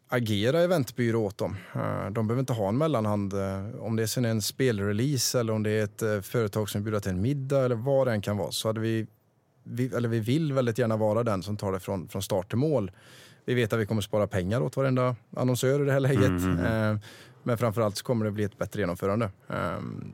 agera 0.08 0.60
eventbyrå 0.60 1.24
åt 1.24 1.38
dem. 1.38 1.56
Eh, 1.74 2.10
de 2.10 2.26
behöver 2.26 2.40
inte 2.40 2.52
ha 2.52 2.68
en 2.68 2.78
mellanhand. 2.78 3.32
Eh, 3.32 3.80
om 3.80 3.96
det 3.96 4.02
är 4.02 4.06
sen 4.06 4.24
en 4.24 4.42
spelrelease 4.42 5.40
eller 5.40 5.52
om 5.52 5.62
det 5.62 5.70
är 5.70 5.84
ett 5.84 6.02
eh, 6.02 6.20
företag 6.20 6.68
som 6.68 6.82
bjuder 6.82 7.00
till 7.00 7.10
en 7.10 7.20
middag 7.20 7.64
eller 7.64 7.76
vad 7.76 8.06
det 8.06 8.12
än 8.12 8.20
kan 8.20 8.36
vara 8.36 8.52
så 8.52 8.68
hade 8.68 8.80
vi, 8.80 9.06
vi, 9.64 9.94
eller 9.94 10.08
vi 10.08 10.20
vill 10.20 10.52
väldigt 10.52 10.78
gärna 10.78 10.96
vara 10.96 11.22
den 11.22 11.42
som 11.42 11.56
tar 11.56 11.72
det 11.72 11.80
från, 11.80 12.08
från 12.08 12.22
start 12.22 12.48
till 12.48 12.58
mål. 12.58 12.90
Vi 13.44 13.54
vet 13.54 13.72
att 13.72 13.80
vi 13.80 13.86
kommer 13.86 14.02
spara 14.02 14.26
pengar 14.26 14.60
åt 14.60 14.76
varenda 14.76 15.16
annonsör 15.36 15.82
i 15.82 15.84
det 15.84 15.92
här 15.92 16.00
läget. 16.00 16.24
Mm, 16.24 16.58
mm, 16.58 16.66
mm. 16.66 17.00
Men 17.42 17.58
framförallt 17.58 17.96
så 17.96 18.04
kommer 18.04 18.24
det 18.24 18.30
bli 18.30 18.44
ett 18.44 18.58
bättre 18.58 18.80
genomförande. 18.80 19.30
Um, 19.46 20.12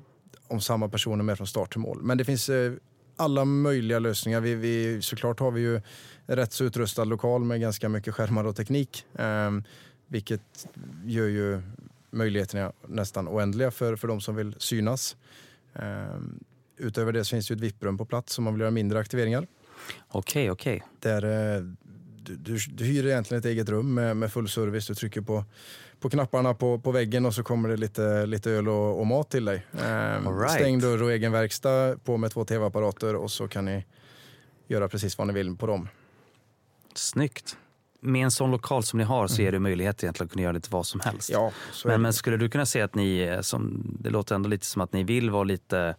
om 0.48 0.60
samma 0.60 0.88
person 0.88 1.20
är 1.20 1.24
med 1.24 1.36
från 1.36 1.46
start 1.46 1.72
till 1.72 1.80
mål. 1.80 2.02
Men 2.02 2.18
det 2.18 2.24
finns 2.24 2.48
uh, 2.48 2.72
alla 3.16 3.44
möjliga 3.44 3.98
lösningar. 3.98 4.40
Vi, 4.40 4.54
vi, 4.54 5.02
såklart 5.02 5.40
har 5.40 5.50
vi 5.50 5.60
ju 5.60 5.80
rätt 6.26 6.52
så 6.52 6.64
utrustad 6.64 7.04
lokal 7.04 7.44
med 7.44 7.60
ganska 7.60 7.88
mycket 7.88 8.14
skärmar 8.14 8.44
och 8.44 8.56
teknik. 8.56 9.06
Um, 9.12 9.64
vilket 10.06 10.68
gör 11.04 11.26
ju 11.26 11.62
möjligheterna 12.10 12.72
nästan 12.86 13.28
oändliga 13.28 13.70
för, 13.70 13.96
för 13.96 14.08
de 14.08 14.20
som 14.20 14.36
vill 14.36 14.54
synas. 14.58 15.16
Um, 15.72 16.44
utöver 16.76 17.12
det 17.12 17.24
så 17.24 17.30
finns 17.30 17.48
det 17.48 17.54
ju 17.54 17.56
ett 17.56 17.62
VIP-rum 17.62 17.98
på 17.98 18.04
plats 18.04 18.38
om 18.38 18.44
man 18.44 18.54
vill 18.54 18.60
göra 18.60 18.70
mindre 18.70 18.98
aktiveringar. 18.98 19.46
Okej, 20.08 20.50
okay, 20.50 20.50
okej. 20.50 20.76
Okay. 20.76 21.20
Där 21.20 21.76
du, 22.26 22.36
du, 22.36 22.58
du 22.68 22.84
hyr 22.84 23.06
egentligen 23.06 23.38
ett 23.38 23.46
eget 23.46 23.68
rum 23.68 23.94
med, 23.94 24.16
med 24.16 24.32
full 24.32 24.48
service. 24.48 24.86
Du 24.86 24.94
trycker 24.94 25.20
på 25.20 25.44
på 26.00 26.10
knapparna 26.10 26.54
på, 26.54 26.78
på 26.78 26.90
väggen 26.90 27.26
och 27.26 27.34
så 27.34 27.42
kommer 27.42 27.68
det 27.68 27.76
lite, 27.76 28.26
lite 28.26 28.50
öl 28.50 28.68
och, 28.68 29.00
och 29.00 29.06
mat 29.06 29.30
till 29.30 29.44
dig. 29.44 29.66
Eh, 29.72 30.38
right. 30.38 30.50
Stängd 30.50 30.82
dörr 30.82 31.02
och 31.02 31.12
egen 31.12 31.32
verkstad, 31.32 31.98
på 32.04 32.16
med 32.16 32.30
två 32.30 32.44
tv-apparater 32.44 33.16
och 33.16 33.30
så 33.30 33.48
kan 33.48 33.64
ni 33.64 33.84
göra 34.68 34.88
precis 34.88 35.18
vad 35.18 35.26
ni 35.26 35.32
vill 35.32 35.56
på 35.56 35.66
dem. 35.66 35.88
Snyggt. 36.94 37.56
Med 38.00 38.24
en 38.24 38.30
sån 38.30 38.50
lokal 38.50 38.82
som 38.82 38.98
ni 38.98 39.04
har 39.04 39.26
så 39.26 39.34
mm. 39.34 39.48
är 39.48 39.52
det 39.52 39.58
möjlighet 39.58 40.02
egentligen 40.02 40.26
att 40.26 40.32
kunna 40.32 40.42
göra 40.42 40.52
lite 40.52 40.68
vad 40.70 40.86
som 40.86 41.00
helst. 41.00 41.30
Ja, 41.30 41.52
men, 41.84 42.02
men 42.02 42.12
skulle 42.12 42.36
du 42.36 42.48
kunna 42.48 42.66
säga 42.66 42.84
att 42.84 42.94
ni, 42.94 43.18
eh, 43.18 43.40
som, 43.40 43.82
det 44.00 44.10
låter 44.10 44.34
ändå 44.34 44.48
lite 44.48 44.66
som 44.66 44.82
att 44.82 44.92
ni 44.92 45.04
vill 45.04 45.30
vara 45.30 45.44
lite 45.44 45.96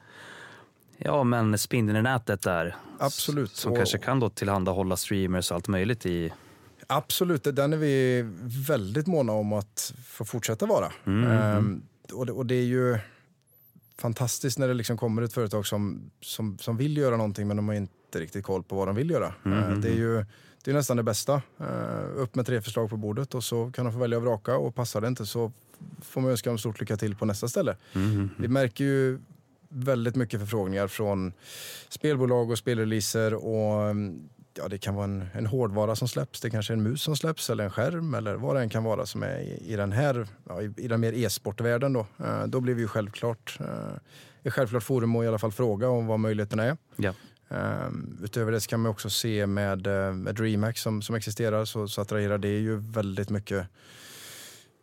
Ja, 0.98 1.24
men 1.24 1.58
spindeln 1.58 2.00
i 2.00 2.02
nätet 2.02 2.42
där. 2.42 2.76
Absolut. 3.00 3.56
Som 3.56 3.72
och, 3.72 3.78
kanske 3.78 3.98
kan 3.98 4.20
då 4.20 4.30
tillhandahålla 4.30 4.98
streamers 4.98 5.52
och 5.52 5.56
allt 5.56 5.68
möjligt 5.68 6.06
i 6.06 6.34
Absolut, 6.88 7.44
den 7.44 7.74
är 7.74 7.78
vi 7.78 8.26
väldigt 8.68 9.08
måna 9.08 9.32
om 9.32 9.54
att 9.54 9.94
få 10.06 10.26
fortsätta 10.26 10.66
vara. 10.66 10.92
Mm. 11.06 11.32
Ehm, 11.32 11.82
och, 12.14 12.26
det, 12.26 12.32
och, 12.32 12.46
det, 12.46 12.56
är 12.56 12.64
ju 12.64 12.98
fantastiskt 13.98 14.60
när 14.60 14.68
det 14.68 14.74
liksom 14.74 14.98
kommer 14.98 15.22
ett 15.22 15.34
företag 15.34 15.68
som, 15.68 16.12
som, 16.22 16.58
som 16.58 16.78
vill 16.78 16.98
göra 16.98 17.18
någonting 17.18 17.48
men 17.48 17.58
de 17.58 17.68
har 17.68 17.76
inte 17.76 18.20
riktigt 18.20 18.46
koll 18.46 18.64
på 18.64 18.76
vad 18.76 18.88
de 18.88 18.96
vill 18.96 19.10
göra. 19.10 19.34
Eh, 19.46 19.78
Det 19.78 19.90
är 19.90 19.96
ju 19.96 20.26
det 20.64 20.72
är 20.72 20.76
nästan 20.76 20.98
det 20.98 21.04
bästa. 21.04 21.42
Eh, 21.60 22.16
Upp 22.16 22.36
med 22.36 22.46
tre 22.46 22.62
förslag 22.62 22.90
på 22.90 22.98
bordet 22.98 23.36
och 23.36 23.44
så 23.44 23.72
kan 23.72 23.86
de 23.86 23.94
få 23.94 24.00
välja 24.00 24.18
och 24.18 24.24
vraka 24.24 24.58
och 24.58 24.76
passar 24.76 25.02
det 25.02 25.08
inte 25.08 25.26
så 25.26 25.52
får 26.02 26.22
man 26.22 26.32
önska 26.32 26.50
dem 26.50 26.58
stort 26.58 26.80
lycka 26.80 26.98
till 26.98 27.16
på 27.16 27.26
nästa 27.26 27.48
ställe. 27.48 27.76
Vi 28.38 28.48
märker 28.48 28.84
ju 28.84 29.20
väldigt 29.70 30.16
mycket 30.16 30.40
förfrågningar 30.40 30.88
från 30.88 31.34
spelbolag 31.90 32.52
och 32.52 32.58
spelreleaser 32.58 33.34
och 33.34 33.90
mm, 33.90 34.30
ja, 34.58 34.68
det 34.68 34.78
kan 34.78 34.96
vara 34.96 35.06
en, 35.06 35.28
en 35.34 35.46
hårdvara 35.46 35.96
som 35.96 36.08
släpps, 36.08 36.42
det 36.42 36.50
kanske 36.50 36.74
är 36.74 36.78
en 36.78 36.84
mus 36.84 37.02
som 37.02 37.16
släpps 37.16 37.50
eller 37.50 37.64
en 37.64 37.72
skärm 37.72 38.14
eller 38.14 38.36
vad 38.36 38.56
det 38.56 38.62
än 38.62 38.70
kan 38.70 38.84
vara 38.84 39.06
som 39.06 39.24
är 39.24 39.40
i, 39.40 39.74
i 39.74 39.76
den 39.76 39.92
här, 39.92 40.28
ja, 40.50 40.62
i, 40.62 40.74
i 40.78 40.88
den 40.88 41.00
mer 41.00 41.14
e-sportvärlden 41.14 41.94
då. 41.94 42.08
Eh, 42.26 42.44
då 42.48 42.62
blir 42.62 42.74
vi 42.74 42.82
ju 42.82 42.88
självklart, 42.88 43.58
eh, 43.60 43.96
ett 44.44 44.54
självklart 44.54 44.84
forum 44.84 45.16
att 45.16 45.24
i 45.24 45.28
alla 45.28 45.40
fall 45.40 45.52
fråga 45.52 45.90
om 45.90 46.08
vad 46.08 46.20
möjligheterna 46.20 46.64
är. 46.64 46.78
Ja. 46.96 47.14
Um, 47.50 48.20
utöver 48.24 48.52
det 48.52 48.62
så 48.62 48.70
kan 48.70 48.80
man 48.80 48.92
också 48.92 49.10
se 49.10 49.48
med, 49.48 49.88
eh, 49.88 50.14
med 50.14 50.36
DreamHack 50.36 50.78
som, 50.78 51.02
som 51.02 51.16
existerar 51.16 51.66
så, 51.66 51.88
så 51.88 52.02
attraherar 52.02 52.38
det 52.38 52.60
ju 52.60 52.76
väldigt 52.76 53.30
mycket 53.30 53.68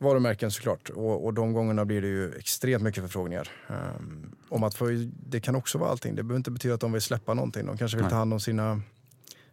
varumärken 0.04 0.50
såklart. 0.50 0.90
Och, 0.90 1.24
och 1.24 1.34
de 1.34 1.52
gångerna 1.52 1.84
blir 1.84 2.02
det 2.02 2.08
ju 2.08 2.34
extremt 2.34 2.82
mycket 2.82 3.02
förfrågningar. 3.02 3.48
Um, 3.68 4.36
om 4.48 4.62
att 4.62 4.74
få, 4.74 4.88
det 5.26 5.40
kan 5.40 5.54
också 5.54 5.78
vara 5.78 5.90
allting. 5.90 6.14
Det 6.14 6.22
behöver 6.22 6.36
inte 6.36 6.50
betyda 6.50 6.74
att 6.74 6.80
de 6.80 6.92
vill 6.92 7.02
släppa 7.02 7.34
någonting. 7.34 7.66
De 7.66 7.76
kanske 7.76 7.96
vill 7.96 8.06
ta 8.06 8.16
hand 8.16 8.32
om 8.32 8.40
sina, 8.40 8.80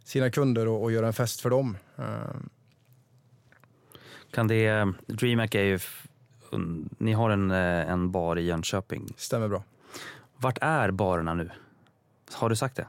sina 0.04 0.30
kunder 0.30 0.68
och, 0.68 0.84
och 0.84 0.92
göra 0.92 1.08
en 1.08 1.14
fest 1.14 1.42
för 1.42 1.50
dem. 1.50 1.78
Um, 1.96 2.50
Kan 4.32 4.48
det, 4.48 4.94
DreamHack 5.08 5.56
är 5.56 5.64
ju, 5.64 5.80
ni 6.98 7.14
har 7.14 7.30
en, 7.30 7.52
eh, 7.52 7.92
en 7.92 8.12
bar 8.12 8.40
i 8.40 8.42
Jönköping. 8.42 9.14
stämmer 9.18 9.48
bra. 9.48 9.64
Vart 10.38 10.58
är 10.62 10.92
barerna 10.92 11.34
nu? 11.34 11.50
Har 12.32 12.50
du 12.50 12.56
sagt 12.56 12.76
det? 12.76 12.88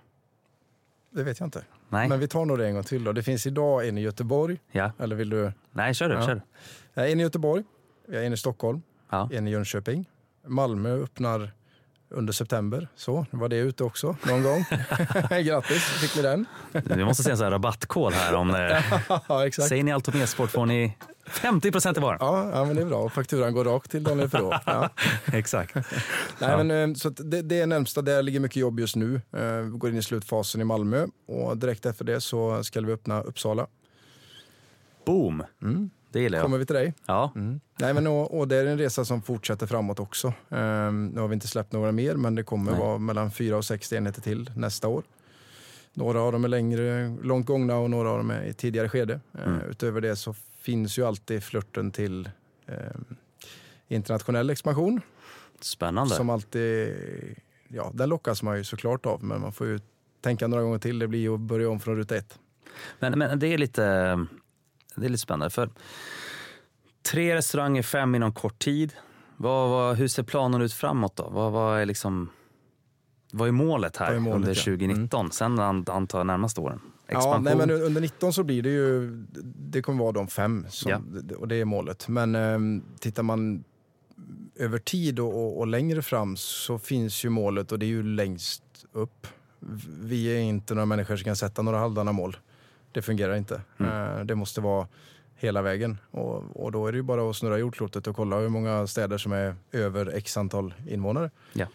Det 1.10 1.22
vet 1.22 1.40
jag 1.40 1.46
inte. 1.46 1.64
Nej. 1.92 2.08
Men 2.08 2.20
vi 2.20 2.28
tar 2.28 2.44
nog 2.44 2.58
det 2.58 2.66
en 2.66 2.74
gång 2.74 2.84
till 2.84 3.04
då. 3.04 3.12
Det 3.12 3.22
finns 3.22 3.46
idag 3.46 3.88
en 3.88 3.98
i 3.98 4.00
Göteborg. 4.00 4.58
Ja. 4.72 4.92
Eller 4.98 5.16
vill 5.16 5.30
du? 5.30 5.52
Nej, 5.70 5.94
kör 5.94 6.08
du. 6.08 6.14
Ja. 6.14 6.26
Kör. 6.26 6.42
Nej, 6.94 7.12
En 7.12 7.20
i 7.20 7.22
Göteborg, 7.22 7.64
en 8.12 8.32
i 8.32 8.36
Stockholm, 8.36 8.82
Ja. 9.10 9.28
en 9.32 9.48
i 9.48 9.50
Jönköping. 9.50 10.06
Malmö 10.46 10.90
öppnar 11.02 11.52
under 12.08 12.32
september. 12.32 12.88
Så, 12.96 13.26
var 13.30 13.48
det 13.48 13.56
ute 13.56 13.84
också 13.84 14.16
någon 14.26 14.42
gång. 14.42 14.64
Grattis, 15.44 15.82
fick 15.84 16.16
ni 16.16 16.22
den. 16.22 16.46
Vi 16.72 17.04
måste 17.04 17.22
säga 17.22 17.32
en 17.32 17.36
sån 17.38 17.44
här 17.44 17.50
rabattkod 17.50 18.12
här. 18.12 18.34
Om, 18.34 18.50
eh, 18.50 18.58
ja, 19.28 19.46
exakt. 19.46 19.68
säger 19.68 19.84
ni 19.84 19.92
allt 19.92 20.08
om 20.08 20.20
e-sport 20.20 20.50
får 20.50 20.66
ni 20.66 20.96
50% 21.26 21.96
i 21.96 22.00
var. 22.00 22.16
Ja, 22.20 22.50
ja, 22.52 22.64
men 22.64 22.76
det 22.76 22.82
är 22.82 22.86
bra. 22.86 22.98
Och 22.98 23.12
Fakturan 23.12 23.54
går 23.54 23.64
rakt 23.64 23.90
till 23.90 24.02
Daniel 24.04 24.28
Ferrå. 24.28 24.54
Ja. 24.66 24.90
Exakt. 25.32 25.74
Nej, 26.40 26.64
men, 26.64 26.70
eh, 26.70 26.94
så 26.94 27.08
det, 27.10 27.42
det 27.42 27.60
är 27.60 27.66
närmsta, 27.66 28.02
där 28.02 28.22
ligger 28.22 28.40
mycket 28.40 28.56
jobb 28.56 28.80
just 28.80 28.96
nu. 28.96 29.20
Eh, 29.32 29.42
Vi 29.56 29.78
går 29.78 29.90
in 29.90 29.96
i 29.96 30.02
slutfasen 30.02 30.60
i 30.60 30.64
Malmö 30.64 31.06
och 31.26 31.56
direkt 31.56 31.86
efter 31.86 32.04
det 32.04 32.20
så 32.20 32.64
ska 32.64 32.80
vi 32.80 32.92
öppna 32.92 33.22
Uppsala. 33.22 33.66
Boom. 35.06 35.42
Det 36.12 36.20
gillar 36.20 36.38
jag. 36.38 36.44
Kommer 36.44 36.58
vi 36.58 36.66
till 36.66 36.76
dig? 36.76 36.94
Ja. 37.06 37.32
Nej, 37.78 37.94
men, 37.94 38.06
och, 38.06 38.38
och 38.38 38.48
det 38.48 38.56
är 38.56 38.66
en 38.66 38.78
resa 38.78 39.04
som 39.04 39.22
fortsätter 39.22 39.66
framåt 39.66 40.00
också. 40.00 40.32
Ehm, 40.50 41.06
nu 41.06 41.20
har 41.20 41.28
vi 41.28 41.34
inte 41.34 41.48
släppt 41.48 41.72
några 41.72 41.92
mer, 41.92 42.14
men 42.14 42.34
det 42.34 42.42
kommer 42.42 42.70
Nej. 42.72 42.80
vara 42.80 42.98
mellan 42.98 43.30
fyra 43.30 43.56
och 43.56 43.64
sex 43.64 43.92
enheter 43.92 44.20
till 44.22 44.50
nästa 44.56 44.88
år. 44.88 45.02
Några 45.94 46.20
av 46.20 46.32
dem 46.32 46.44
är 46.44 46.48
längre, 46.48 47.16
långt 47.22 47.46
gångna 47.46 47.76
och 47.76 47.90
några 47.90 48.10
av 48.10 48.18
dem 48.18 48.30
är 48.30 48.42
i 48.44 48.52
tidigare 48.52 48.88
skede. 48.88 49.20
Mm. 49.44 49.60
Eh, 49.60 49.66
utöver 49.66 50.00
det 50.00 50.16
så 50.16 50.34
finns 50.62 50.98
ju 50.98 51.06
alltid 51.06 51.42
flörten 51.44 51.90
till 51.90 52.30
ehm, 52.66 53.04
internationell 53.88 54.50
expansion. 54.50 55.00
Spännande. 55.60 56.14
Som 56.14 56.30
alltid, 56.30 56.96
ja, 57.68 57.90
den 57.94 58.08
lockas 58.08 58.42
man 58.42 58.56
ju 58.56 58.64
såklart 58.64 59.06
av, 59.06 59.24
men 59.24 59.40
man 59.40 59.52
får 59.52 59.66
ju 59.66 59.80
tänka 60.20 60.46
några 60.46 60.62
gånger 60.62 60.78
till. 60.78 60.98
Det 60.98 61.08
blir 61.08 61.20
ju 61.20 61.34
att 61.34 61.40
börja 61.40 61.70
om 61.70 61.80
från 61.80 61.96
ruta 61.96 62.16
ett. 62.16 62.38
Men, 62.98 63.18
men 63.18 63.38
det, 63.38 63.46
är 63.46 63.58
lite, 63.58 63.82
det 64.94 65.06
är 65.06 65.08
lite 65.08 65.18
spännande. 65.18 65.50
För 65.50 65.70
tre 67.02 67.34
restauranger, 67.34 67.82
fem 67.82 68.14
inom 68.14 68.32
kort 68.32 68.58
tid. 68.58 68.92
Vad, 69.36 69.70
vad, 69.70 69.96
hur 69.96 70.08
ser 70.08 70.22
planen 70.22 70.62
ut 70.62 70.72
framåt 70.72 71.16
då? 71.16 71.28
Vad, 71.28 71.52
vad, 71.52 71.80
är, 71.80 71.86
liksom, 71.86 72.30
vad 73.32 73.48
är 73.48 73.52
målet 73.52 73.96
här 73.96 74.14
är 74.14 74.18
målet, 74.18 74.36
under 74.36 74.54
ja. 74.54 74.62
Mm. 74.66 74.78
2019? 74.78 75.32
Sen 75.32 75.58
an- 75.58 75.84
antar 75.88 76.18
jag 76.18 76.26
närmaste 76.26 76.60
åren. 76.60 76.80
Ja, 77.06 77.38
nej, 77.38 77.56
men 77.56 77.70
under 77.70 78.00
19 78.00 78.32
så 78.32 78.44
blir 78.44 78.62
det 78.62 78.68
ju, 78.70 79.10
det 79.56 79.82
kommer 79.82 80.02
vara 80.04 80.12
de 80.12 80.28
fem 80.28 80.66
som, 80.68 80.90
Ja. 80.90 81.00
och 81.36 81.48
det 81.48 81.56
är 81.56 81.64
målet. 81.64 82.08
Men 82.08 82.34
eh, 82.34 82.82
tittar 82.98 83.22
man 83.22 83.64
över 84.56 84.78
tid 84.78 85.20
och, 85.20 85.34
och, 85.34 85.58
och 85.58 85.66
längre 85.66 86.02
fram 86.02 86.36
så 86.36 86.78
finns 86.78 87.24
ju 87.24 87.28
målet 87.28 87.72
och 87.72 87.78
det 87.78 87.86
är 87.86 87.88
ju 87.88 88.02
längst 88.02 88.62
upp. 88.92 89.26
Vi 90.00 90.26
är 90.26 90.40
inte 90.40 90.74
några 90.74 90.86
människor 90.86 91.16
som 91.16 91.24
kan 91.24 91.36
sätta 91.36 91.62
några 91.62 91.78
halvdana 91.78 92.12
mål. 92.12 92.36
Det 92.92 93.02
fungerar 93.02 93.34
inte. 93.36 93.60
Mm. 93.78 94.18
Eh, 94.18 94.24
det 94.24 94.34
måste 94.34 94.60
vara 94.60 94.88
hela 95.36 95.62
vägen 95.62 95.98
och, 96.10 96.64
och 96.64 96.72
då 96.72 96.86
är 96.86 96.92
det 96.92 96.96
ju 96.96 97.02
bara 97.02 97.30
att 97.30 97.36
snurra 97.36 97.58
jordklotet 97.58 98.06
och 98.06 98.16
kolla 98.16 98.38
hur 98.38 98.48
många 98.48 98.86
städer 98.86 99.18
som 99.18 99.32
är 99.32 99.54
över 99.72 100.06
x 100.16 100.36
antal 100.36 100.74
invånare 100.88 101.30
Ja. 101.52 101.66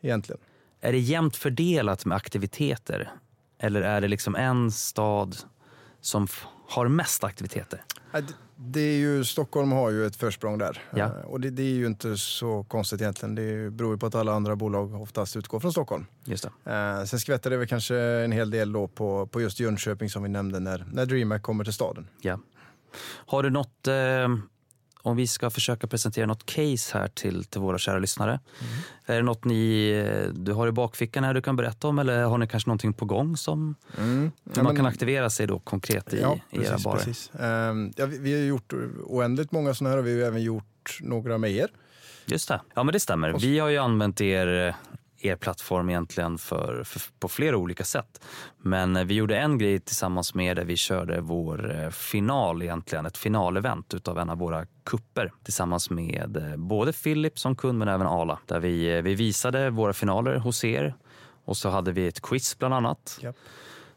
egentligen. 0.00 0.40
Är 0.80 0.92
det 0.92 0.98
jämnt 0.98 1.36
fördelat 1.36 2.04
med 2.04 2.16
aktiviteter? 2.16 3.10
Eller 3.58 3.82
är 3.82 4.00
det 4.00 4.08
liksom 4.08 4.34
en 4.36 4.70
stad 4.72 5.36
som 6.00 6.28
har 6.68 6.88
mest 6.88 7.24
aktiviteter? 7.24 7.82
Det- 8.56 8.80
är 8.80 8.96
ju, 8.98 9.24
Stockholm 9.24 9.72
har 9.72 9.90
ju 9.90 10.06
ett 10.06 10.16
försprång 10.16 10.58
där. 10.58 10.82
Ja. 10.94 11.04
Eh, 11.04 11.10
Och 11.10 11.40
det, 11.40 11.50
det 11.50 11.62
är 11.62 11.74
ju 11.74 11.86
inte 11.86 12.16
så 12.16 12.64
konstigt 12.64 13.00
egentligen. 13.00 13.34
Det 13.34 13.70
beror 13.70 13.92
ju 13.94 13.98
på 13.98 14.06
att 14.06 14.14
alla 14.14 14.32
andra 14.32 14.56
bolag 14.56 15.02
oftast 15.02 15.36
utgår 15.36 15.60
från 15.60 15.72
Stockholm. 15.72 16.06
Just 16.24 16.48
det. 16.64 16.72
Eh, 16.72 17.04
sen 17.04 17.20
skvätter 17.20 17.50
det 17.50 17.56
väl 17.56 17.66
kanske 17.68 17.96
en 17.98 18.32
hel 18.32 18.50
del 18.50 18.72
då 18.72 18.88
på, 18.88 19.26
på 19.26 19.40
just 19.40 19.60
Jönköping 19.60 20.10
som 20.10 20.22
vi 20.22 20.28
nämnde 20.28 20.60
när, 20.60 20.84
när 20.92 21.06
DreamHack 21.06 21.42
kommer 21.42 21.64
till 21.64 21.72
staden. 21.72 22.08
Ja. 22.20 22.38
Har 23.26 23.42
du 23.42 23.50
något, 23.50 23.86
eh, 23.86 23.94
om 25.06 25.16
vi 25.16 25.26
ska 25.26 25.50
försöka 25.50 25.86
presentera 25.86 26.26
något 26.26 26.46
case 26.46 26.98
här 26.98 27.08
till, 27.08 27.44
till 27.44 27.60
våra 27.60 27.78
kära 27.78 27.98
lyssnare. 27.98 28.30
Mm. 28.30 28.72
Är 29.06 29.16
det 29.16 29.22
något 29.22 29.44
ni, 29.44 29.92
du 30.34 30.52
har 30.52 30.68
i 30.68 30.72
bakfickan 30.72 31.24
här 31.24 31.34
du 31.34 31.42
kan 31.42 31.56
berätta 31.56 31.88
om 31.88 31.98
eller 31.98 32.22
har 32.24 32.38
ni 32.38 32.46
kanske 32.48 32.68
någonting 32.70 32.92
på 32.92 33.04
gång 33.04 33.36
som 33.36 33.74
Ja, 33.96 34.02
man 34.02 34.32
men- 34.64 34.76
kan 34.76 34.86
aktivera 34.86 35.30
sig 35.30 35.46
då 35.46 35.58
konkret 35.58 36.14
i, 36.14 36.20
ja, 36.20 36.38
i 36.50 36.64
era 36.64 36.78
barer? 36.84 36.96
precis. 36.98 37.30
Eh, 37.34 37.74
ja, 37.96 38.06
vi, 38.06 38.18
vi 38.18 38.32
har 38.34 38.40
gjort 38.40 38.72
oändligt 39.04 39.52
många 39.52 39.74
sådana 39.74 39.90
här 39.94 39.98
och 39.98 40.06
vi 40.06 40.20
har 40.20 40.28
även 40.28 40.42
gjort 40.42 40.98
några 41.00 41.38
med 41.38 41.50
er. 41.50 41.68
Just 42.26 42.48
det. 42.48 42.60
Ja 42.74 42.82
men 42.82 42.92
det 42.92 43.00
stämmer. 43.00 43.32
Vi 43.40 43.58
har 43.58 43.68
ju 43.68 43.78
använt 43.78 44.20
er, 44.20 44.74
er 45.26 45.36
plattform 45.36 45.90
egentligen 45.90 46.38
för, 46.38 46.84
för, 46.84 47.02
på 47.20 47.28
flera 47.28 47.56
olika 47.56 47.84
sätt. 47.84 48.20
Men 48.58 48.96
eh, 48.96 49.04
vi 49.04 49.14
gjorde 49.14 49.36
en 49.38 49.58
grej 49.58 49.80
tillsammans 49.80 50.34
med 50.34 50.46
er 50.46 50.54
där 50.54 50.64
vi 50.64 50.76
körde 50.76 51.20
vår 51.20 51.76
eh, 51.84 51.90
final 51.90 52.62
egentligen, 52.62 53.06
ett 53.06 53.16
finalevent 53.18 53.94
utav 53.94 54.18
en 54.18 54.30
av 54.30 54.38
våra 54.38 54.66
kupper 54.84 55.32
tillsammans 55.44 55.90
med 55.90 56.36
eh, 56.36 56.56
både 56.56 56.92
Philip 56.92 57.38
som 57.38 57.56
kund 57.56 57.78
men 57.78 57.88
även 57.88 58.06
Ala. 58.06 58.38
Där 58.46 58.60
vi, 58.60 59.02
vi 59.02 59.14
visade 59.14 59.70
våra 59.70 59.92
finaler 59.92 60.36
hos 60.36 60.64
er 60.64 60.94
och 61.44 61.56
så 61.56 61.68
hade 61.68 61.92
vi 61.92 62.06
ett 62.06 62.20
quiz 62.22 62.58
bland 62.58 62.74
annat. 62.74 63.18
Japp. 63.22 63.36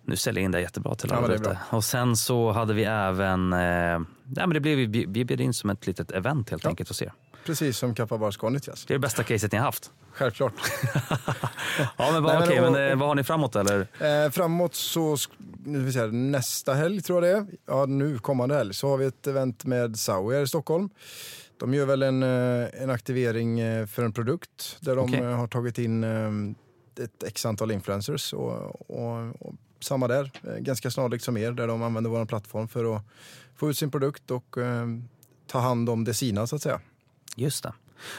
Nu 0.06 0.16
säljer 0.16 0.42
jag 0.42 0.46
in 0.46 0.52
det 0.52 0.62
jättebra 0.62 0.96
till 0.96 1.10
Ja, 1.12 1.18
alla 1.18 1.38
bra. 1.38 1.58
Och 1.70 1.84
sen 1.84 2.18
så 2.18 2.52
hade 2.52 2.74
vi 2.74 2.84
även, 2.84 3.54
eh, 3.54 3.60
nej, 3.60 4.04
men 4.24 4.50
det 4.50 4.60
blev, 4.60 4.78
vi, 4.78 5.06
vi 5.08 5.26
bjöd 5.26 5.42
in 5.42 5.54
som 5.54 5.70
ett 5.70 5.88
litet 5.88 6.12
event 6.12 6.50
helt 6.50 6.64
Ja. 6.64 6.70
enkelt 6.70 6.90
hos 6.90 7.02
er. 7.02 7.12
Precis 7.50 7.78
som 7.78 7.96
Kappa 7.96 8.18
Bar 8.18 8.32
ska 8.32 8.50
nyttjas. 8.50 8.86
Det 8.86 8.94
är 8.94 8.96
det 8.96 9.00
bästa 9.00 9.24
caset 9.24 9.52
ni 9.52 9.58
har 9.58 9.66
haft. 9.66 9.92
Självklart. 10.12 10.54
Ja, 11.98 12.12
men, 12.12 12.24
vad, 12.24 12.34
Nej, 12.34 12.40
men 12.40 12.48
okej, 12.50 12.62
och- 12.62 12.72
men, 12.72 12.92
eh, 12.92 12.98
vad 12.98 13.08
har 13.08 13.16
ni 13.16 13.24
framåt 13.24 13.56
eller? 13.56 13.88
Eh, 14.26 14.32
framåt 14.32 14.76
så, 14.76 15.16
sk- 15.16 15.30
nu 15.66 15.80
vill 15.84 15.94
säga, 15.94 16.08
nästa 16.08 16.74
helg 16.74 17.02
tror 17.02 17.26
jag 17.26 17.36
det 17.36 17.40
är, 17.54 17.58
ja 17.68 17.86
nu 17.86 18.20
kommande 18.20 18.56
helg, 18.56 18.74
så 18.74 18.90
har 18.90 18.98
vi 18.98 19.06
ett 19.06 19.28
event 19.28 19.66
med 19.66 20.00
Saui 20.00 20.36
här 20.36 20.44
i 20.44 20.48
Stockholm. 20.48 20.90
De 21.60 21.74
gör 21.74 21.86
väl 21.86 22.04
en, 22.04 22.24
eh, 22.24 22.68
en 22.84 22.90
aktivering 22.90 23.60
eh, 23.60 23.86
för 23.86 24.04
en 24.04 24.14
produkt 24.14 24.78
där 24.80 24.96
de 24.96 25.14
eh, 25.14 25.24
har 25.26 25.48
tagit 25.48 25.78
in 25.78 26.04
ett 27.04 27.24
x 27.28 27.46
antal 27.46 27.72
influencers. 27.72 28.34
Och, 28.34 28.82
och, 28.92 29.42
och 29.48 29.54
samma 29.80 30.08
där, 30.08 30.32
ganska 30.60 30.92
snarlikt 30.92 31.24
som 31.24 31.38
er, 31.38 31.52
där 31.52 31.68
de 31.68 31.84
använder 31.84 32.10
vår 32.10 32.26
plattform 32.26 32.68
för 32.68 32.96
att 32.96 33.02
få 33.56 33.70
ut 33.70 33.78
sin 33.78 33.92
produkt 33.92 34.32
och 34.32 34.58
eh, 34.58 34.86
ta 35.48 35.60
hand 35.60 35.90
om 35.90 36.04
det 36.04 36.14
sina 36.14 36.48
så 36.48 36.56
att 36.56 36.62
säga. 36.62 36.80
Just 37.40 37.64
det. 37.64 37.74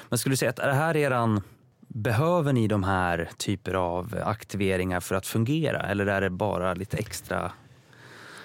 Men 0.09 0.19
skulle 0.19 0.33
du 0.33 0.37
säga 0.37 0.51
att 0.51 0.59
är 0.59 0.67
det 0.69 0.75
här 0.75 0.97
eran, 0.97 1.41
behöver 1.89 2.53
ni 2.53 2.69
de 2.69 2.83
här 2.85 3.31
typer 3.37 3.75
av 3.75 4.19
aktiveringar 4.25 5.01
för 5.01 5.15
att 5.15 5.27
fungera 5.27 5.81
eller 5.83 6.07
är 6.07 6.21
det 6.21 6.31
bara 6.31 6.75
lite 6.75 6.97
extra? 6.97 7.53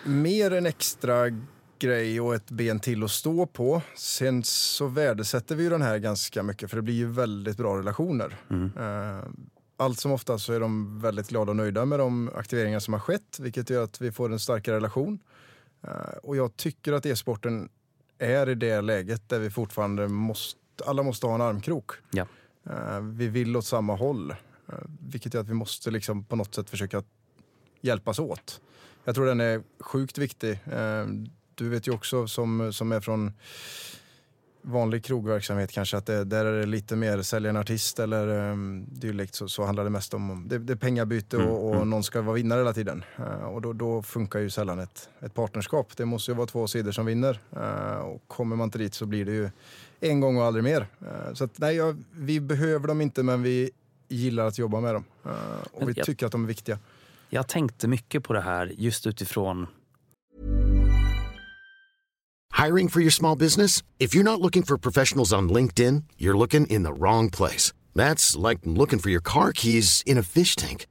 mer 0.08 0.52
en 0.54 0.66
extra 0.66 1.16
grej 1.80 2.22
och 2.22 2.36
ett 2.36 2.52
ben 2.52 2.80
till 2.80 3.04
att 3.04 3.12
stå 3.12 3.46
på. 3.46 3.82
Sen 3.96 4.44
så 4.44 4.88
värdesätter 4.88 5.56
vi 5.56 5.64
ju 5.64 5.70
den 5.70 5.82
här 5.82 5.98
ganska 5.98 6.44
mycket 6.44 6.70
för 6.70 6.78
det 6.78 6.82
blir 6.84 6.94
ju 6.96 7.08
väldigt 7.12 7.58
bra 7.58 7.78
relationer. 7.78 8.36
Eh, 8.78 9.24
Allt 9.78 10.00
som 10.00 10.12
oftast 10.12 10.46
så 10.46 10.54
är 10.54 10.60
de 10.60 11.00
väldigt 11.02 11.30
glada 11.30 11.50
och 11.50 11.56
nöjda 11.56 11.86
med 11.86 12.00
de 12.00 12.30
aktiveringar 12.36 12.80
som 12.80 12.94
har 12.94 13.00
skett 13.02 13.38
vilket 13.40 13.70
gör 13.70 13.84
att 13.84 14.02
vi 14.02 14.12
får 14.12 14.32
en 14.32 14.40
starkare 14.40 14.76
relation. 14.76 15.20
Eh, 15.84 16.18
Och 16.24 16.36
jag 16.36 16.58
tycker 16.58 16.94
att 16.94 17.06
e-sporten 17.06 17.70
är 18.20 18.50
i 18.50 18.56
det 18.56 18.82
läget 18.82 19.30
där 19.30 19.40
vi 19.40 19.50
fortfarande 19.50 20.08
måste, 20.08 20.60
alla 20.82 21.04
måste 21.04 21.28
ha 21.28 21.36
en 21.36 21.42
armkrok. 21.42 21.92
Ja. 22.12 22.26
Eh, 22.70 23.00
Vi 23.00 23.28
vill 23.28 23.58
åt 23.58 23.66
samma 23.66 23.96
håll. 23.96 24.32
eh, 24.32 24.76
Vilket 25.10 25.34
gör 25.34 25.42
att 25.42 25.50
vi 25.50 25.54
måste 25.54 25.92
liksom 25.92 26.24
på 26.24 26.36
något 26.36 26.56
sätt 26.56 26.70
försöka 26.70 27.04
hjälpas 27.82 28.20
åt. 28.20 28.62
Jag 29.04 29.16
tror 29.16 29.26
den 29.26 29.42
är 29.42 29.64
sjukt 29.80 30.18
viktig. 30.18 30.52
Eh, 30.52 31.06
du 31.56 31.70
vet 31.70 31.88
ju 31.88 31.92
också 31.92 32.28
som, 32.28 32.74
som 32.74 32.92
är 32.92 33.00
från 33.00 33.34
vanlig 34.62 35.04
krogverksamhet 35.04 35.72
kanske 35.72 35.98
att 35.98 36.06
det, 36.06 36.24
där 36.24 36.46
är 36.46 36.60
det 36.60 36.66
lite 36.66 36.96
mer 36.96 37.22
sälja 37.22 37.50
en 37.50 37.58
artist 37.58 38.00
eller 38.00 38.28
um, 38.28 38.86
dylikt 38.90 39.36
så, 39.36 39.48
så 39.48 39.64
handlar 39.66 39.84
det 39.84 39.90
mest 39.90 40.14
om 40.14 40.46
det, 40.48 40.58
det 40.58 40.74
är 40.74 40.78
pengabyte 40.78 41.38
Mm, 41.38 41.50
och, 41.50 41.68
och 41.70 41.76
mm. 41.76 41.90
någon 41.90 42.04
ska 42.04 42.22
vara 42.22 42.36
vinnare 42.36 42.60
hela 42.60 42.74
tiden. 42.74 43.04
Uh, 43.20 43.26
och 43.44 43.62
då, 43.62 43.74
då 43.74 44.02
funkar 44.02 44.40
ju 44.40 44.50
sällan 44.50 44.80
ett, 44.80 45.10
ett 45.20 45.34
partnerskap. 45.34 45.98
Det 45.98 46.06
måste 46.06 46.32
ju 46.32 46.36
vara 46.38 46.48
två 46.48 46.68
sidor 46.68 46.92
som 46.92 47.06
vinner. 47.06 47.40
Uh, 47.58 47.98
och 47.98 48.24
kommer 48.28 48.56
man 48.56 48.66
inte 48.66 48.78
dit 48.78 48.94
så 48.94 49.06
blir 49.06 49.26
det 49.26 49.32
ju 49.32 49.50
en 50.00 50.20
gång 50.20 50.38
och 50.38 50.44
aldrig 50.44 50.64
mer. 50.64 50.88
Uh, 51.02 51.34
så 51.34 51.44
att, 51.44 51.60
nej, 51.60 51.76
jag, 51.76 52.04
vi 52.14 52.40
behöver 52.40 52.88
dem 52.88 53.02
inte 53.02 53.24
men 53.24 53.44
vi 53.44 53.70
gillar 54.08 54.48
att 54.48 54.58
jobba 54.58 54.80
med 54.82 54.94
dem. 54.96 55.04
Uh, 55.26 55.32
och 55.72 55.80
Men 55.80 55.88
vi 55.88 55.94
jag- 55.98 56.06
tycker 56.06 56.26
att 56.26 56.32
de 56.32 56.44
är 56.44 56.48
viktiga. 56.48 56.80
Jag 57.30 57.48
tänkte 57.48 57.88
mycket 57.88 58.24
på 58.24 58.34
det 58.34 58.42
här 58.42 58.74
just 58.78 59.08
utifrån 59.08 59.68
Hiring 62.66 62.88
for 62.90 63.02
your 63.02 63.12
small 63.12 63.38
business? 63.38 63.84
If 64.00 64.16
you're 64.16 64.24
not 64.24 64.40
looking 64.40 64.64
for 64.64 64.78
professionals 64.78 65.34
on 65.34 65.50
LinkedIn, 65.50 66.04
you're 66.18 66.38
looking 66.38 66.66
in 66.68 66.84
the 66.84 66.94
wrong 66.94 67.30
place. 67.30 67.74
That's 67.94 68.50
like 68.50 68.60
looking 68.64 69.00
for 69.00 69.10
your 69.10 69.22
car 69.22 69.52
keys 69.52 70.02
in 70.06 70.18
a 70.18 70.24
fish 70.24 70.56
tank. 70.56 70.86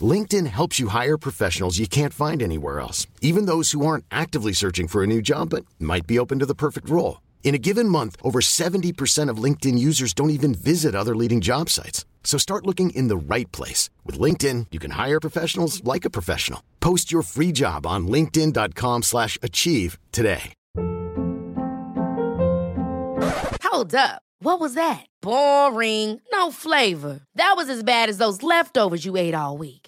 LinkedIn 0.00 0.46
helps 0.46 0.78
you 0.78 0.88
hire 0.88 1.16
professionals 1.18 1.78
you 1.78 1.86
can't 1.88 2.12
find 2.12 2.42
anywhere 2.42 2.80
else, 2.80 3.06
even 3.22 3.46
those 3.46 3.72
who 3.72 3.84
aren't 3.86 4.04
actively 4.10 4.52
searching 4.52 4.88
for 4.88 5.02
a 5.02 5.06
new 5.06 5.22
job 5.22 5.50
but 5.50 5.64
might 5.78 6.06
be 6.06 6.18
open 6.18 6.38
to 6.38 6.46
the 6.46 6.54
perfect 6.54 6.88
role. 6.90 7.20
In 7.42 7.54
a 7.54 7.58
given 7.58 7.88
month, 7.88 8.16
over 8.22 8.40
70% 8.40 9.30
of 9.30 9.42
LinkedIn 9.42 9.78
users 9.78 10.12
don't 10.12 10.30
even 10.30 10.54
visit 10.54 10.94
other 10.94 11.16
leading 11.16 11.40
job 11.40 11.70
sites. 11.70 12.04
So 12.22 12.36
start 12.36 12.66
looking 12.66 12.90
in 12.90 13.08
the 13.08 13.16
right 13.16 13.50
place. 13.52 13.88
With 14.04 14.18
LinkedIn, 14.18 14.66
you 14.70 14.78
can 14.78 14.90
hire 14.92 15.18
professionals 15.18 15.82
like 15.82 16.04
a 16.04 16.10
professional. 16.10 16.62
Post 16.80 17.10
your 17.10 17.22
free 17.22 17.52
job 17.52 17.86
on 17.86 18.06
linkedin.com 18.06 19.02
slash 19.02 19.38
achieve 19.42 19.98
today. 20.12 20.52
Hold 23.62 23.94
up. 23.94 24.22
What 24.40 24.60
was 24.60 24.74
that? 24.74 25.06
Boring. 25.20 26.20
No 26.32 26.50
flavor. 26.50 27.20
That 27.34 27.54
was 27.56 27.68
as 27.68 27.82
bad 27.82 28.08
as 28.08 28.18
those 28.18 28.42
leftovers 28.42 29.04
you 29.04 29.16
ate 29.16 29.34
all 29.34 29.56
week. 29.58 29.87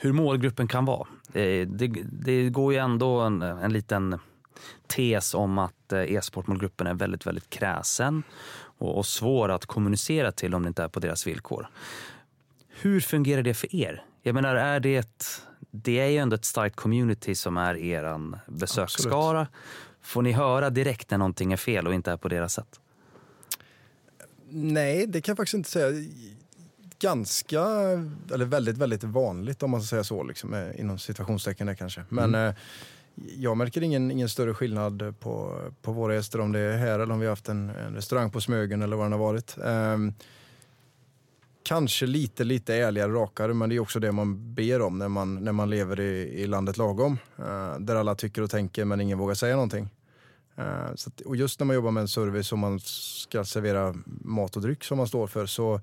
Hur 0.00 0.12
målgruppen 0.12 0.68
kan 0.68 0.84
vara. 0.84 1.08
Det, 1.32 1.64
det, 2.12 2.50
går 2.50 2.72
ju 2.72 2.78
ändå 2.78 3.20
en, 3.20 3.42
en 3.42 3.72
liten 3.72 4.18
tes 4.86 5.34
om 5.34 5.58
att 5.58 5.92
eh, 5.92 6.12
e-sportmålgruppen 6.12 6.86
är 6.86 6.94
väldigt, 6.94 7.26
väldigt 7.26 7.50
kräsen 7.50 8.22
och, 8.60 8.98
och 8.98 9.06
svår 9.06 9.48
att 9.48 9.66
kommunicera 9.66 10.32
till 10.32 10.54
om 10.54 10.62
det 10.62 10.68
inte 10.68 10.82
är 10.82 10.88
på 10.88 11.00
deras 11.00 11.26
villkor. 11.26 11.68
Hur 12.68 13.00
fungerar 13.00 13.42
det 13.42 13.54
för 13.54 13.74
er? 13.74 14.04
Jag 14.22 14.34
menar, 14.34 14.54
är 14.54 14.80
det 14.80 14.96
ett, 14.96 15.42
det 15.70 16.00
är 16.00 16.08
ju 16.08 16.18
ändå 16.18 16.36
ett 16.36 16.44
starkt 16.44 16.76
community 16.76 17.34
som 17.34 17.56
är 17.56 17.76
eran 17.76 18.36
besöksskara. 18.46 19.46
Får 20.02 20.22
ni 20.22 20.32
höra 20.32 20.70
direkt 20.70 21.10
när 21.10 21.18
någonting 21.18 21.52
är 21.52 21.56
fel 21.56 21.86
och 21.86 21.94
inte 21.94 22.12
är 22.12 22.16
på 22.16 22.28
deras 22.28 22.52
sätt? 22.52 22.80
Nej, 24.50 25.06
det 25.06 25.20
kan 25.20 25.32
jag 25.32 25.36
faktiskt 25.36 25.54
inte 25.54 25.70
säga. 25.70 26.08
Ganska, 27.00 27.60
eller 28.34 28.44
väldigt, 28.44 28.78
väldigt 28.78 29.04
vanligt 29.04 29.62
om 29.62 29.70
man 29.70 29.82
ska 29.82 29.88
säga 29.90 30.04
så, 30.04 30.22
liksom, 30.22 30.54
eh, 30.54 30.80
inom 30.80 30.98
situationstecken 30.98 31.66
där 31.66 31.74
kanske. 31.74 32.04
Men 32.08 32.34
eh, 32.34 32.54
jag 33.36 33.56
märker 33.56 33.82
ingen, 33.82 34.10
ingen 34.10 34.28
större 34.28 34.54
skillnad 34.54 35.14
på, 35.20 35.60
på 35.82 35.92
våra 35.92 36.14
gäster 36.14 36.40
om 36.40 36.52
det 36.52 36.60
är 36.60 36.76
här 36.76 36.98
eller 36.98 37.14
om 37.14 37.20
vi 37.20 37.26
har 37.26 37.32
haft 37.32 37.48
en, 37.48 37.70
en 37.70 37.94
restaurang 37.94 38.30
på 38.30 38.40
Smögen 38.40 38.82
eller 38.82 38.96
vad 38.96 39.04
den 39.04 39.12
har 39.12 39.18
varit. 39.18 39.56
Ehm, 39.64 40.14
kanske 41.62 42.06
lite, 42.06 42.44
lite 42.44 42.74
ärligare, 42.74 43.12
rakare, 43.12 43.54
men 43.54 43.68
det 43.68 43.74
är 43.76 43.80
också 43.80 44.00
det 44.00 44.12
man 44.12 44.54
ber 44.54 44.80
om 44.82 44.98
när 44.98 45.08
man, 45.08 45.44
när 45.44 45.52
man 45.52 45.70
lever 45.70 46.00
i, 46.00 46.42
i 46.42 46.46
landet 46.46 46.76
lagom. 46.76 47.18
Eh, 47.38 47.78
där 47.78 47.96
alla 47.96 48.14
tycker 48.14 48.42
och 48.42 48.50
tänker 48.50 48.84
men 48.84 49.00
ingen 49.00 49.18
vågar 49.18 49.34
säga 49.34 49.54
någonting. 49.54 49.88
Eh, 50.58 50.94
Så 50.94 51.08
att, 51.08 51.20
och 51.20 51.36
just 51.36 51.60
när 51.60 51.64
man 51.66 51.76
jobbar 51.76 51.90
med 51.90 52.00
en 52.00 52.08
service 52.08 52.52
och 52.52 52.58
man 52.58 52.80
ska 52.80 53.44
servera 53.44 53.94
mat 54.06 54.56
och 54.56 54.62
dryck 54.62 54.84
som 54.84 54.98
man 54.98 55.06
står 55.08 55.26
för 55.26 55.46
så 55.46 55.80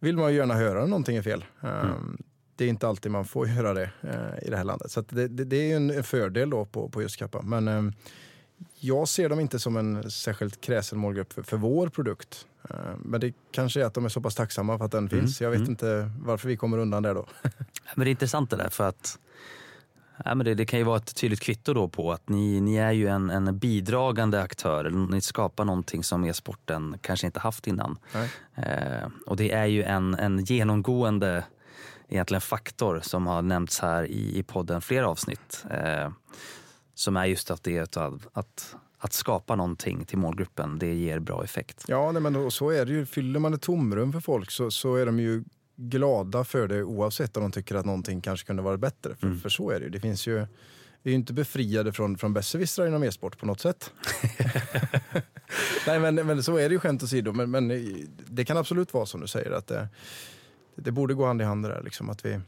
vill 0.00 0.16
man 0.16 0.30
ju 0.32 0.36
gärna 0.38 0.54
höra 0.54 0.80
när 0.80 0.86
någonting 0.86 1.16
är 1.16 1.22
fel. 1.22 1.44
Eh, 1.62 1.90
Det 2.56 2.64
är 2.64 2.68
inte 2.68 2.88
alltid 2.88 3.12
man 3.12 3.24
får 3.24 3.48
göra 3.56 3.74
det 3.74 3.90
eh, 4.00 4.46
i 4.46 4.50
det 4.50 4.56
här 4.56 4.64
landet. 4.64 4.90
Så 4.90 5.00
att 5.00 5.08
det, 5.08 5.28
det, 5.28 5.44
det 5.44 5.56
är 5.56 5.66
ju 5.80 5.96
en 5.96 6.04
fördel 6.04 6.50
då 6.50 6.64
på, 6.64 6.88
på 6.88 7.02
just 7.02 7.16
Kappa. 7.16 7.42
Men 7.42 7.94
jag 8.80 9.08
ser 9.08 9.28
dem 9.28 9.40
inte 9.40 9.58
som 9.58 9.76
en 9.76 10.10
särskilt 10.10 10.60
kräsen 10.60 10.98
målgrupp 10.98 11.32
för, 11.32 11.42
för 11.42 11.56
vår 11.56 11.88
produkt. 11.88 12.46
Men 12.98 13.20
det 13.20 13.34
kanske 13.50 13.80
är 13.80 13.84
att 13.84 13.94
de 13.94 14.04
är 14.04 14.08
så 14.08 14.20
pass 14.20 14.34
tacksamma 14.34 14.78
för 14.78 14.84
att 14.84 14.92
den 14.92 15.08
finns. 15.08 15.40
Jag 15.40 15.50
vet 15.50 15.68
inte 15.68 16.10
varför 16.18 16.48
vi 16.48 16.56
kommer 16.56 16.78
undan 16.78 17.02
där 17.02 17.14
då. 17.14 17.26
Men 17.94 18.04
det 18.04 18.08
är 18.08 18.10
intressant 18.10 18.50
det 18.50 18.56
där 18.56 18.68
för 18.68 18.88
att 18.88 19.18
ja, 20.24 20.34
men 20.34 20.44
det, 20.44 20.54
det 20.54 20.66
kan 20.66 20.78
ju 20.78 20.84
vara 20.84 20.96
ett 20.96 21.16
tydligt 21.16 21.40
kvitto 21.40 21.74
då 21.74 21.88
på 21.88 22.12
att 22.12 22.28
ni, 22.28 22.60
ni 22.60 22.76
är 22.76 22.92
ju 22.92 23.08
en, 23.08 23.30
en 23.30 23.58
bidragande 23.58 24.42
aktör. 24.42 24.90
Ni 25.10 25.20
skapar 25.20 25.64
någonting 25.64 26.04
som 26.04 26.24
e-sporten 26.24 26.96
kanske 27.00 27.26
inte 27.26 27.40
haft 27.40 27.66
innan. 27.66 27.98
Eh, 28.54 29.08
och 29.26 29.36
det 29.36 29.52
är 29.52 29.66
ju 29.66 29.82
en, 29.82 30.14
en 30.14 30.44
genomgående 30.44 31.44
egentligen 32.08 32.40
faktor 32.40 33.00
som 33.02 33.26
har 33.26 33.42
nämnts 33.42 33.80
här 33.80 34.04
i, 34.04 34.38
i 34.38 34.42
podden 34.42 34.80
flera 34.80 35.08
avsnitt. 35.08 35.64
Eh, 35.70 36.10
som 36.94 37.16
är 37.16 37.24
just 37.24 37.50
att 37.50 37.62
det 37.62 37.76
är 37.76 37.82
att, 38.32 38.76
att, 38.98 39.12
skapa 39.12 39.56
någonting 39.56 40.04
till 40.04 40.18
målgruppen, 40.18 40.78
det 40.78 40.94
ger 40.94 41.18
bra 41.18 41.44
effekt. 41.44 41.84
Ja, 41.88 42.12
nej, 42.12 42.22
men 42.22 42.50
så 42.50 42.70
är 42.70 42.86
det 42.86 42.92
ju. 42.92 43.06
Fyller 43.06 43.40
man 43.40 43.54
ett 43.54 43.62
tomrum 43.62 44.12
för 44.12 44.20
folk 44.20 44.50
så, 44.50 44.70
så 44.70 44.96
är 44.96 45.06
de 45.06 45.20
ju 45.20 45.44
glada 45.76 46.44
för 46.44 46.68
det 46.68 46.82
oavsett 46.82 47.36
om 47.36 47.42
de 47.42 47.52
tycker 47.52 47.74
att 47.74 47.86
någonting 47.86 48.20
kanske 48.20 48.46
kunde 48.46 48.62
vara 48.62 48.76
bättre. 48.76 49.14
För, 49.14 49.34
för 49.34 49.48
så 49.48 49.70
är 49.70 49.78
det 49.78 49.84
ju. 49.84 49.90
Det 49.90 50.00
finns 50.00 50.26
ju 50.26 50.46
vi 51.04 51.10
är 51.10 51.12
ju 51.12 51.18
inte 51.18 51.32
befriade 51.32 51.92
från, 51.92 52.18
från 52.18 52.34
besserwissrar 52.34 52.86
inom 52.86 53.02
e-sport 53.02 53.38
på 53.38 53.46
något 53.46 53.60
sätt. 53.60 53.92
Nej 55.86 56.00
men, 56.00 56.14
men 56.14 56.42
så 56.42 56.56
är 56.56 56.68
det 56.68 56.72
ju 56.72 56.78
skämt 56.78 57.02
åsido. 57.02 57.32
Men, 57.32 57.50
men 57.50 57.68
det 58.26 58.44
kan 58.44 58.56
absolut 58.56 58.94
vara 58.94 59.06
som 59.06 59.20
du 59.20 59.26
säger 59.26 59.50
att 59.50 59.66
det, 59.66 59.88
det 60.76 60.90
borde 60.90 61.14
gå 61.14 61.26
hand 61.26 61.42
i 61.42 61.44
hand 61.44 61.64
det 61.64 61.68
där. 61.68 61.82
Liksom, 61.82 62.10
att 62.10 62.24
vi 62.24 62.40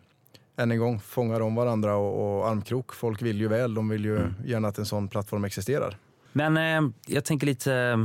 än 0.56 0.70
en 0.70 0.78
gång 0.78 1.00
fångar 1.00 1.40
om 1.40 1.54
varandra 1.54 1.96
och, 1.96 2.38
och 2.38 2.48
armkrok. 2.48 2.94
Folk 2.94 3.22
vill 3.22 3.40
ju 3.40 3.48
väl, 3.48 3.74
de 3.74 3.88
vill 3.88 4.04
ju 4.04 4.16
mm. 4.16 4.34
gärna 4.44 4.68
att 4.68 4.78
en 4.78 4.86
sån 4.86 5.08
plattform 5.08 5.44
existerar. 5.44 5.96
Men 6.32 6.56
eh, 6.56 6.92
jag 7.06 7.24
tänker 7.24 7.46
lite, 7.46 7.98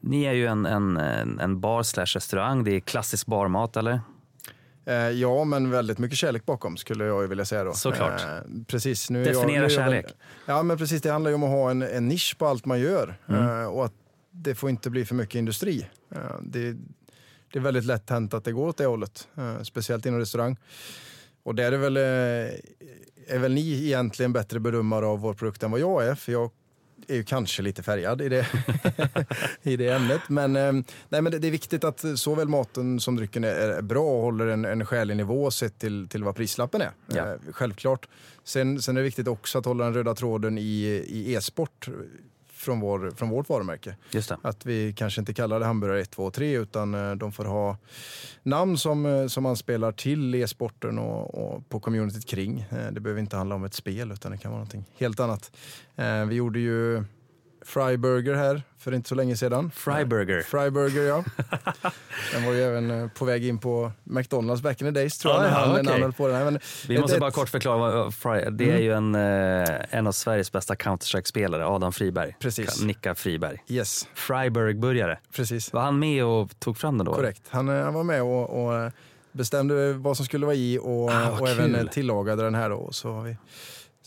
ni 0.00 0.24
är 0.24 0.32
ju 0.32 0.46
en, 0.46 0.66
en, 0.66 0.96
en 1.40 1.60
bar 1.60 1.82
slash 1.82 2.06
restaurang. 2.06 2.64
Det 2.64 2.70
är 2.70 2.80
klassisk 2.80 3.26
barmat 3.26 3.76
eller? 3.76 4.00
Eh, 4.88 5.10
ja, 5.10 5.44
men 5.44 5.70
väldigt 5.70 5.98
mycket 5.98 6.18
kärlek 6.18 6.46
bakom 6.46 6.76
skulle 6.76 7.04
jag 7.04 7.28
vilja 7.28 7.44
säga 7.44 7.64
då. 7.64 7.72
Såklart. 7.72 8.20
Eh, 8.20 8.28
precis. 8.66 9.10
Nu 9.10 9.24
Definiera 9.24 9.62
jag, 9.62 9.62
nu 9.62 9.74
kärlek. 9.74 10.06
Jag, 10.46 10.56
ja, 10.56 10.62
men 10.62 10.78
precis. 10.78 11.02
Det 11.02 11.10
handlar 11.10 11.30
ju 11.30 11.34
om 11.34 11.42
att 11.42 11.50
ha 11.50 11.70
en, 11.70 11.82
en 11.82 12.08
nisch 12.08 12.36
på 12.38 12.46
allt 12.46 12.64
man 12.64 12.80
gör 12.80 13.18
mm. 13.28 13.60
eh, 13.60 13.66
och 13.66 13.84
att 13.84 13.92
det 14.30 14.54
får 14.54 14.70
inte 14.70 14.90
bli 14.90 15.04
för 15.04 15.14
mycket 15.14 15.34
industri. 15.34 15.86
Det, 16.42 16.72
det, 17.52 17.58
är 17.58 17.60
väldigt 17.60 17.84
lätt 17.84 18.10
hänt 18.10 18.34
att 18.34 18.44
det 18.44 18.52
går 18.52 18.68
åt 18.68 18.76
det 18.76 18.86
hållet, 18.86 19.28
speciellt 19.62 20.06
inom 20.06 20.20
restaurang. 20.20 20.56
Och 21.42 21.54
där 21.54 21.72
är 21.72 21.76
väl, 21.76 21.96
är 21.96 23.38
väl 23.38 23.54
ni 23.54 23.84
egentligen 23.84 24.32
bättre 24.32 24.60
bedömare 24.60 25.06
av 25.06 25.20
vår 25.20 25.34
produkt 25.34 25.62
än 25.62 25.70
vad 25.70 25.80
jag 25.80 26.06
är, 26.06 26.14
för 26.14 26.32
jag 26.32 26.50
är 27.08 27.14
ju 27.14 27.24
kanske 27.24 27.62
lite 27.62 27.82
färgad 27.82 28.22
i 28.22 28.28
det, 28.28 28.46
i 29.62 29.76
det 29.76 29.88
ämnet. 29.88 30.20
Men, 30.28 30.56
eh, 30.56 30.72
nej, 31.08 31.22
men 31.22 31.24
det, 31.24 31.46
är 31.46 31.50
viktigt 31.50 31.84
att 31.84 32.04
såväl 32.16 32.48
maten 32.48 33.00
som 33.00 33.16
drycken 33.16 33.44
är, 33.44 33.82
bra 33.82 34.04
och 34.04 34.22
håller 34.22 34.46
en, 34.46 34.64
en 34.64 34.86
skälig 34.86 35.16
nivå 35.16 35.50
sett 35.50 35.78
till, 35.78 36.08
till 36.08 36.24
vad 36.24 36.36
prislappen 36.36 36.80
är. 36.80 36.90
Ja. 37.06 37.32
Eh, 37.32 37.38
självklart. 37.52 38.08
Sen, 38.44 38.82
sen 38.82 38.96
är 38.96 39.00
det 39.00 39.04
viktigt 39.04 39.28
också 39.28 39.58
att 39.58 39.64
hålla 39.64 39.84
den 39.84 39.94
röda 39.94 40.14
tråden 40.14 40.58
i, 40.58 41.04
i 41.08 41.34
e-sport 41.34 41.88
från, 42.58 42.80
vår, 42.80 43.10
från 43.16 43.28
vårt 43.28 43.48
varumärke. 43.48 43.96
Just 44.10 44.28
det. 44.28 44.38
Att 44.42 44.66
vi 44.66 44.92
kanske 44.92 45.20
inte 45.20 45.34
kallar 45.34 45.60
det 45.60 45.66
hamburgare 45.66 46.00
1, 46.00 46.10
2 46.10 46.30
3 46.30 46.58
utan 46.58 46.94
eh, 46.94 47.14
de 47.14 47.32
får 47.32 47.44
ha 47.44 47.76
namn 48.42 48.78
som, 48.78 49.06
eh, 49.06 49.26
som 49.26 49.46
anspelar 49.46 49.92
till 49.92 50.34
e-sporten 50.34 50.98
och, 50.98 51.34
och, 51.34 51.68
på 51.68 51.80
communityt 51.80 52.26
kring. 52.26 52.66
Eh, 52.70 52.92
det 52.92 53.00
behöver 53.00 53.20
inte 53.20 53.36
handla 53.36 53.54
om 53.54 53.64
ett 53.64 53.74
spel 53.74 54.12
utan 54.12 54.32
det 54.32 54.38
kan 54.38 54.50
vara 54.50 54.58
någonting 54.58 54.84
helt 54.98 55.20
annat. 55.20 55.52
Vi 56.28 56.34
gjorde 56.34 56.58
ju 56.58 57.04
Fryburger 57.68 58.34
här 58.34 58.62
för 58.78 58.94
inte 58.94 59.08
så 59.08 59.14
länge 59.14 59.36
sedan. 59.36 59.70
Fryburger? 59.74 60.42
Fryburger, 60.42 61.02
ja. 61.02 61.24
den 62.32 62.44
var 62.44 62.52
ju 62.52 62.62
även 62.62 62.90
eh, 62.90 63.08
på 63.08 63.24
väg 63.24 63.46
in 63.46 63.58
på 63.58 63.92
McDonalds 64.04 64.62
back 64.62 64.80
in 64.80 64.86
the 64.86 64.90
days 65.00 65.18
tror 65.18 65.34
jag. 65.34 65.44
Ah, 65.44 65.48
ja, 65.48 65.72
okay. 65.72 65.82
namnet 65.82 66.16
på 66.16 66.28
den. 66.28 66.44
Men 66.44 66.58
Vi 66.88 66.98
måste 66.98 67.16
ett... 67.16 67.20
bara 67.20 67.30
kort 67.30 67.48
förklara. 67.48 67.78
Vad 67.78 68.14
Fry, 68.14 68.50
det 68.50 68.64
är 68.64 68.68
mm. 68.68 68.82
ju 68.82 68.92
en, 68.92 69.14
eh, 69.14 69.98
en 69.98 70.06
av 70.06 70.12
Sveriges 70.12 70.52
bästa 70.52 70.74
Counter-Strike-spelare, 70.74 71.66
Adam 71.66 71.92
Friberg. 71.92 72.36
Precis. 72.40 72.82
Nicka 72.82 73.14
Friberg. 73.14 73.62
Yes. 73.68 74.08
Fryburg-burgare. 74.14 75.18
Precis. 75.32 75.72
Var 75.72 75.80
han 75.80 75.98
med 75.98 76.24
och 76.24 76.58
tog 76.58 76.76
fram 76.78 76.98
den 76.98 77.06
då? 77.06 77.14
Korrekt. 77.14 77.42
Han, 77.48 77.68
eh, 77.68 77.84
han 77.84 77.94
var 77.94 78.04
med 78.04 78.22
och, 78.22 78.64
och 78.64 78.92
bestämde 79.32 79.92
vad 79.92 80.16
som 80.16 80.26
skulle 80.26 80.46
vara 80.46 80.56
i 80.56 80.78
och, 80.82 81.10
ah, 81.10 81.40
och 81.40 81.48
även 81.48 81.88
tillagade 81.88 82.42
den 82.42 82.54
här. 82.54 82.70
Då. 82.70 82.88
Så 82.92 83.12
har 83.12 83.22
vi 83.22 83.36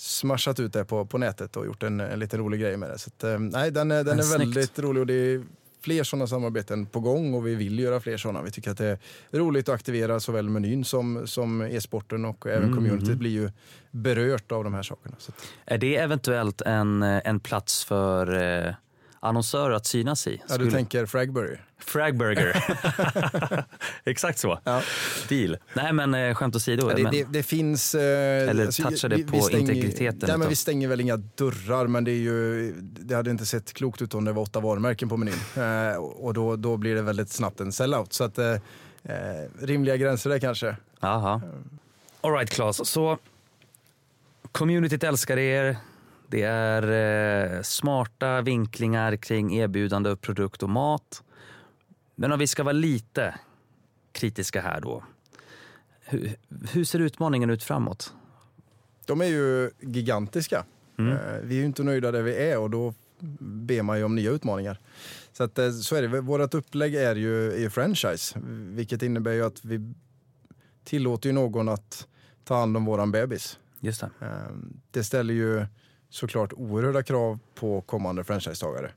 smashat 0.01 0.59
ut 0.59 0.73
det 0.73 0.85
på, 0.85 1.05
på 1.05 1.17
nätet 1.17 1.57
och 1.57 1.65
gjort 1.65 1.83
en, 1.83 1.99
en 1.99 2.19
liten 2.19 2.39
rolig 2.39 2.59
grej 2.59 2.77
med 2.77 2.89
det. 2.89 2.97
Så 2.97 3.09
att, 3.09 3.23
eh, 3.23 3.39
nej, 3.39 3.71
den, 3.71 3.91
är, 3.91 4.03
den 4.03 4.19
är 4.19 4.37
väldigt 4.37 4.79
rolig 4.79 5.01
och 5.01 5.07
det 5.07 5.13
är 5.13 5.43
fler 5.81 6.03
sådana 6.03 6.27
samarbeten 6.27 6.85
på 6.85 6.99
gång 6.99 7.33
och 7.33 7.47
vi 7.47 7.55
vill 7.55 7.79
göra 7.79 7.99
fler 7.99 8.17
sådana. 8.17 8.41
Vi 8.41 8.51
tycker 8.51 8.71
att 8.71 8.77
det 8.77 8.85
är 8.87 8.99
roligt 9.31 9.69
att 9.69 9.75
aktivera 9.75 10.19
såväl 10.19 10.49
menyn 10.49 10.85
som, 10.85 11.27
som 11.27 11.61
e-sporten 11.61 12.25
och 12.25 12.47
även 12.47 12.63
mm. 12.63 12.75
communityt 12.75 13.17
blir 13.17 13.31
ju 13.31 13.51
berört 13.91 14.51
av 14.51 14.63
de 14.63 14.73
här 14.73 14.83
sakerna. 14.83 15.15
Så. 15.19 15.31
Är 15.65 15.77
det 15.77 15.95
eventuellt 15.95 16.61
en, 16.61 17.03
en 17.03 17.39
plats 17.39 17.85
för 17.85 18.41
eh, 18.67 18.73
annonsörer 19.23 19.75
att 19.75 19.85
synas 19.85 20.27
i? 20.27 20.41
Ja, 20.49 20.57
du 20.57 20.71
tänker 20.71 21.05
Fragbury? 21.05 21.57
Fragburger. 21.79 22.63
Exakt 24.03 24.39
så. 24.39 24.59
Ja. 24.63 24.81
Deal. 25.29 25.57
Nej 25.73 25.93
men 25.93 26.13
eh, 26.13 26.35
skämt 26.35 26.55
åsido. 26.55 26.89
Ja, 26.89 26.95
det, 26.95 27.09
det, 27.11 27.27
det, 27.29 27.43
finns... 27.43 27.95
Eh, 27.95 28.49
eller 28.49 28.65
alltså, 28.65 28.83
touchar 28.83 29.09
det 29.09 29.23
på 29.23 29.41
stänger, 29.41 29.73
integriteten? 29.73 30.29
Nej, 30.29 30.37
men 30.37 30.49
vi 30.49 30.55
stänger 30.55 30.87
väl 30.87 31.01
inga 31.01 31.17
dörrar 31.17 31.87
men 31.87 32.03
det, 32.03 32.11
är 32.11 32.15
ju, 32.15 32.73
det 32.81 33.15
hade 33.15 33.31
inte 33.31 33.45
sett 33.45 33.73
klokt 33.73 34.01
ut 34.01 34.13
om 34.13 34.25
det 34.25 34.31
var 34.31 34.43
åtta 34.43 34.59
varumärken 34.59 35.09
på 35.09 35.17
menyn. 35.17 35.35
Eh, 35.61 35.95
och 35.97 36.33
då, 36.33 36.55
då 36.55 36.77
blir 36.77 36.95
det 36.95 37.01
väldigt 37.01 37.29
snabbt 37.29 37.59
en 37.59 37.71
sellout. 37.71 38.13
Så 38.13 38.23
att, 38.23 38.37
eh, 38.37 38.51
eh 38.51 38.59
rimliga 39.61 39.97
gränser 39.97 40.29
där 40.29 40.39
kanske. 40.39 40.75
Aha. 40.99 41.41
Alright 42.21 42.49
Claes, 42.49 42.89
så 42.89 43.17
communityt 44.51 45.03
älskar 45.03 45.37
er. 45.37 45.77
Det 46.31 46.41
är 46.41 46.83
eh, 47.57 47.61
smarta 47.61 48.41
vinklingar 48.41 49.15
kring 49.15 49.57
erbjudande 49.57 50.09
av 50.09 50.15
produkt 50.15 50.63
och 50.63 50.69
mat. 50.69 51.23
Men 52.15 52.31
om 52.31 52.39
vi 52.39 52.47
ska 52.47 52.63
vara 52.63 52.73
lite 52.73 53.35
kritiska 54.11 54.61
här 54.61 54.81
då. 54.81 55.03
Hur, 55.99 56.35
hur 56.71 56.83
ser 56.83 56.99
utmaningen 56.99 57.49
ut 57.49 57.63
framåt? 57.63 58.13
De 59.05 59.21
är 59.21 59.25
ju 59.25 59.71
gigantiska. 59.79 60.65
Mm. 60.97 61.13
Eh, 61.13 61.17
vi 61.43 61.55
är 61.55 61.59
ju 61.59 61.65
inte 61.65 61.83
nöjda 61.83 62.11
där 62.11 62.21
vi 62.21 62.35
är 62.35 62.57
och 62.57 62.69
då 62.69 62.93
ber 63.39 63.81
man 63.81 63.97
ju 63.97 64.03
om 64.03 64.15
nya 64.15 64.31
utmaningar. 64.31 64.79
Så, 65.31 65.43
att, 65.43 65.59
eh, 65.59 65.71
så 65.71 65.95
är 65.95 66.01
det. 66.01 66.21
Vårt 66.21 66.53
upplägg 66.53 66.95
är 66.95 67.15
ju, 67.15 67.51
är 67.51 67.59
ju 67.59 67.69
franchise, 67.69 68.39
vilket 68.75 69.03
innebär 69.03 69.31
ju 69.33 69.45
att 69.45 69.65
vi 69.65 69.93
tillåter 70.83 71.29
ju 71.29 71.33
någon 71.33 71.69
att 71.69 72.07
ta 72.43 72.59
hand 72.59 72.77
om 72.77 72.85
våran 72.85 73.11
bebis. 73.11 73.59
Just 73.79 74.01
det. 74.01 74.09
Eh, 74.25 74.55
det 74.91 75.03
ställer 75.03 75.33
ju 75.33 75.65
såklart 76.11 76.53
oerhörda 76.53 77.03
krav 77.03 77.39
på 77.55 77.81
kommande 77.81 78.23
franchisetagare. 78.23 78.91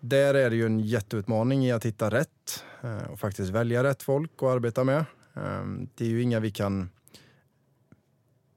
Där 0.00 0.34
är 0.34 0.50
det 0.50 0.56
ju 0.56 0.66
en 0.66 0.80
jätteutmaning 0.80 1.66
i 1.66 1.72
att 1.72 1.86
hitta 1.86 2.10
rätt 2.10 2.64
eh, 2.82 3.10
och 3.10 3.20
faktiskt 3.20 3.50
välja 3.50 3.84
rätt 3.84 4.02
folk 4.02 4.30
att 4.36 4.42
arbeta 4.42 4.84
med. 4.84 5.04
Ehm, 5.34 5.88
det 5.94 6.04
är 6.04 6.08
ju 6.08 6.22
inga 6.22 6.40
vi 6.40 6.50
kan... 6.50 6.90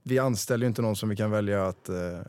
Vi 0.04 0.20
anställer 0.20 0.66
ju 0.66 0.68
inte 0.68 0.82
någon 0.82 0.96
som 0.96 1.10
vi 1.10 1.16
kan 1.16 1.32
välja 1.32 1.68
att, 1.68 1.90
eh, 1.90 2.20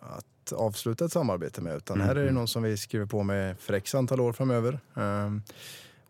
att 0.00 0.52
avsluta 0.52 1.04
ett 1.04 1.12
samarbete 1.12 1.60
med 1.60 1.76
utan 1.76 2.00
här 2.00 2.10
är 2.10 2.14
det 2.14 2.22
mm. 2.22 2.34
någon 2.34 2.48
som 2.48 2.62
vi 2.62 2.76
skriver 2.76 3.06
på 3.06 3.22
med 3.22 3.58
för 3.58 3.74
x 3.74 3.94
antal 3.94 4.20
år 4.20 4.32
framöver. 4.32 4.80
Ehm, 4.94 5.42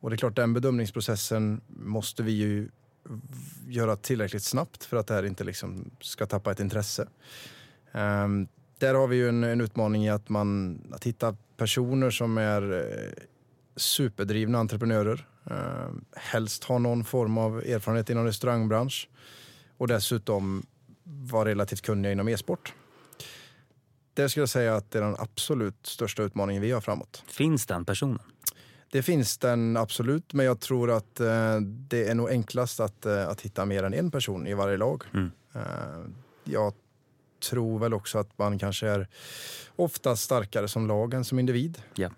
och 0.01 0.11
det 0.11 0.15
är 0.15 0.19
klart 0.19 0.37
den 0.37 0.55
bedömningsprocessen 0.55 1.61
måste 1.69 2.23
vi 2.23 2.33
ju 2.33 2.69
göra 3.67 3.97
tillräckligt 3.97 4.43
snabbt 4.43 4.85
för 4.85 4.97
att 4.97 5.07
det 5.07 5.15
här 5.15 5.27
inte 5.27 5.45
liksom 5.45 5.91
ska 6.01 6.27
tappa 6.27 6.53
ett 6.53 6.61
intresse. 6.61 7.09
Ehm, 7.97 8.49
där 8.79 8.95
har 8.95 9.07
vi 9.07 9.17
ju 9.17 9.29
en, 9.29 9.45
en, 9.45 9.61
utmaning 9.61 10.05
i 10.05 10.11
att, 10.11 10.29
man, 10.29 10.81
att 10.93 11.05
hitta 11.05 11.37
personer 11.57 12.11
som 12.11 12.39
är 12.39 12.73
eh, 12.73 13.23
superdrivna 13.77 14.59
entreprenörer. 14.59 15.27
Eh, 15.51 15.91
helst 16.17 16.65
ha 16.65 16.79
någon 16.79 17.05
form 17.05 17.39
av 17.39 17.59
erfarenhet 17.59 18.11
inom 18.11 18.25
restaurangbransch 18.25 19.09
och 19.77 19.89
dessutom 19.89 20.67
vara 21.05 21.49
relativt 21.49 21.83
kunniga 21.83 22.13
inom 22.13 22.29
e-sport. 22.29 22.75
Det 24.15 24.29
skulle 24.29 24.43
jag 24.43 24.49
säga 24.49 24.77
att 24.77 24.91
det 24.91 24.99
är 24.99 25.03
den 25.03 25.17
absolut 25.19 25.87
största 25.87 26.23
utmaningen 26.23 26.63
vi 26.63 26.71
har 26.71 26.81
framåt. 26.81 27.25
Finns 27.27 27.67
den 27.67 27.85
personen? 27.85 28.19
Det 28.91 29.03
finns 29.03 29.39
den 29.39 29.77
absolut, 29.77 30.33
men 30.33 30.47
jag 30.47 30.61
tror 30.61 30.91
att 30.91 31.21
eh, 31.21 31.61
det 31.61 32.09
är 32.09 32.15
nog 32.15 32.31
enklast 32.31 32.81
att, 32.81 33.07
eh, 33.07 33.29
att 33.29 33.41
hitta 33.41 33.65
mer 33.65 33.83
än 33.83 33.95
en 33.95 34.11
person 34.11 34.47
i 34.47 34.55
varje 34.55 34.77
lag. 34.77 35.05
Mm. 35.15 35.31
Eh, 35.55 35.63
jag 36.45 36.75
tror 37.51 37.79
väl 37.79 37.95
också 37.95 38.19
att 38.19 38.39
man 38.39 38.59
kanske 38.59 38.89
är 38.89 39.09
oftast 39.77 40.23
starkare 40.23 40.69
som 40.69 40.87
lag 40.87 41.15
än 41.15 41.25
som 41.25 41.39
individ. 41.39 41.83
Yeah. 41.97 42.13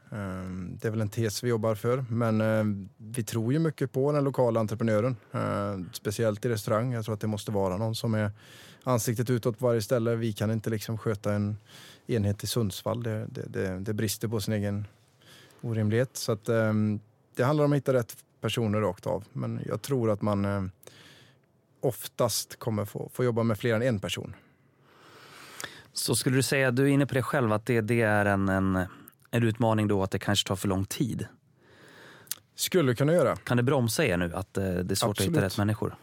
Det 0.70 0.88
är 0.88 0.90
väl 0.90 1.00
en 1.00 1.08
tes 1.08 1.44
vi 1.44 1.48
jobbar 1.48 1.74
för. 1.74 2.04
Men 2.10 2.40
ehm, 2.40 2.88
vi 2.96 3.24
tror 3.24 3.52
ju 3.52 3.58
mycket 3.58 3.92
på 3.92 4.12
den 4.12 4.24
lokala 4.24 4.60
entreprenören. 4.60 5.16
Ehm, 5.32 5.90
speciellt 5.92 6.44
i 6.44 6.48
restaurang. 6.48 6.92
Jag 6.92 7.04
tror 7.04 7.14
att 7.14 7.20
det 7.20 7.26
måste 7.26 7.52
vara 7.52 7.76
någon 7.76 7.94
som 7.94 8.14
är 8.14 8.30
ansiktet 8.84 9.30
utåt 9.30 9.58
på 9.58 9.66
varje 9.66 9.82
ställe. 9.82 10.14
Vi 10.14 10.32
kan 10.32 10.50
inte 10.50 10.70
liksom 10.70 10.98
sköta 10.98 11.32
en 11.32 11.56
enhet 12.06 12.44
i 12.44 12.46
Sundsvall. 12.46 13.02
Det, 13.02 13.26
det, 13.26 13.42
det, 13.48 13.78
det 13.78 13.94
brister 13.94 14.28
på 14.28 14.40
sin 14.40 14.54
egen 14.54 14.86
orimlighet. 15.60 16.16
Så 16.16 16.32
att, 16.32 16.48
ehm, 16.48 17.00
det 17.34 17.44
handlar 17.44 17.64
om 17.64 17.72
att 17.72 17.76
hitta 17.76 17.92
rätt 17.92 18.16
personer 18.40 18.80
rakt 18.80 19.06
av. 19.06 19.24
Men 19.32 19.60
jag 19.66 19.82
tror 19.82 20.10
att 20.10 20.22
man 20.22 20.70
oftast 21.80 22.58
kommer 22.58 22.84
få, 22.84 23.10
få 23.12 23.24
jobba 23.24 23.42
med 23.42 23.58
fler 23.58 23.74
än 23.74 23.82
en 23.82 24.00
person. 24.00 24.34
Så 25.98 26.16
skulle 26.16 26.37
du 26.37 26.42
säga, 26.42 26.70
du 26.70 26.82
är 26.82 26.88
inne 26.88 27.06
på 27.06 27.14
det 27.14 27.22
själv, 27.22 27.52
att 27.52 27.66
det, 27.66 27.80
det 27.80 28.01
är 28.01 28.24
en, 28.24 28.49
en, 28.49 28.76
en 29.30 29.42
utmaning 29.42 29.88
då 29.88 30.03
att 30.03 30.11
det 30.11 30.18
kanske 30.18 30.49
tar 30.49 30.57
för 30.57 30.68
lång 30.68 30.84
tid? 30.84 31.26
Skulle 32.55 32.94
kunna 32.94 33.12
göra. 33.12 33.36
Kan 33.36 33.57
det 33.57 33.62
bromsa 33.62 34.07
er 34.07 34.16
nu, 34.16 34.34
att 34.34 34.59
eh, 34.59 34.64
det 34.64 34.70
är 34.70 34.94
svårt 34.94 35.11
Absolut. 35.11 35.18
att 35.18 35.36
hitta 35.36 35.46
rätt 35.46 35.59
människor? 35.59 35.96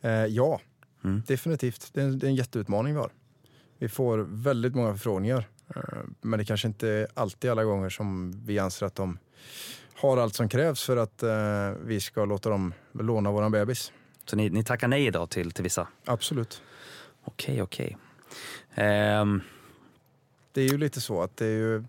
Eh, 0.00 0.10
ja, 0.10 0.60
mm. 1.04 1.22
definitivt. 1.26 1.90
Det 1.92 2.00
är, 2.00 2.04
en, 2.04 2.18
det 2.18 2.26
är 2.26 2.28
en 2.28 2.34
jätteutmaning 2.34 2.94
vi 2.94 3.00
har. 3.00 3.10
Vi 3.78 3.88
får 3.88 4.18
väldigt 4.18 4.74
många 4.74 4.92
förfrågningar. 4.92 5.48
Eh, 5.76 5.82
men 6.20 6.38
det 6.38 6.44
kanske 6.44 6.68
inte 6.68 7.06
alltid 7.14 7.50
alla 7.50 7.64
gånger 7.64 7.88
som 7.88 8.32
vi 8.46 8.58
anser 8.58 8.86
att 8.86 8.94
de 8.94 9.18
har 9.94 10.16
allt 10.16 10.34
som 10.34 10.48
krävs 10.48 10.82
för 10.82 10.96
att 10.96 11.22
eh, 11.22 11.70
vi 11.84 12.00
ska 12.00 12.24
låta 12.24 12.50
dem 12.50 12.74
låna 12.92 13.30
våran 13.30 13.52
bebis. 13.52 13.92
Så 14.24 14.36
ni, 14.36 14.50
ni 14.50 14.64
tackar 14.64 14.88
nej 14.88 15.06
idag 15.06 15.30
till, 15.30 15.52
till 15.52 15.64
vissa? 15.64 15.88
Absolut. 16.04 16.62
Okej, 17.24 17.62
okej. 17.62 17.96
Eh, 18.74 19.24
det 20.52 20.60
är 20.62 20.68
ju 20.72 20.78
lite 20.78 21.00
så 21.00 21.22
att 21.22 21.36
det 21.36 21.46
är 21.46 21.50
ju, 21.58 21.84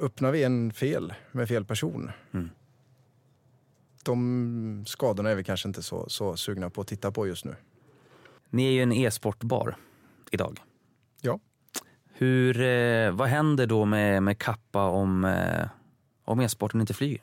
öppnar 0.00 0.30
vi 0.32 0.42
en 0.44 0.72
fel 0.72 1.14
med 1.32 1.48
fel 1.48 1.64
person, 1.64 2.10
Mm. 2.32 2.50
de 4.04 4.84
skadorna 4.86 5.30
är 5.30 5.34
vi 5.34 5.44
kanske 5.44 5.68
inte 5.68 5.82
så, 5.82 6.08
så 6.08 6.36
sugna 6.36 6.70
på 6.70 6.80
att 6.80 6.86
titta 6.86 7.10
på 7.10 7.26
just 7.26 7.44
nu. 7.44 7.56
Ni 8.50 8.66
är 8.66 8.70
ju 8.70 8.82
en 8.82 8.92
e-sportbar 8.92 9.76
idag. 10.30 10.60
Ja. 11.20 11.38
Hur, 12.14 12.60
eh, 12.60 13.10
vad 13.10 13.28
händer 13.28 13.66
då 13.66 13.84
med, 13.84 14.22
med 14.22 14.38
Kappa 14.38 14.84
om, 14.84 15.24
eh, 15.24 15.68
om 16.24 16.40
e-sporten 16.40 16.80
inte 16.80 16.94
flyger? 16.94 17.20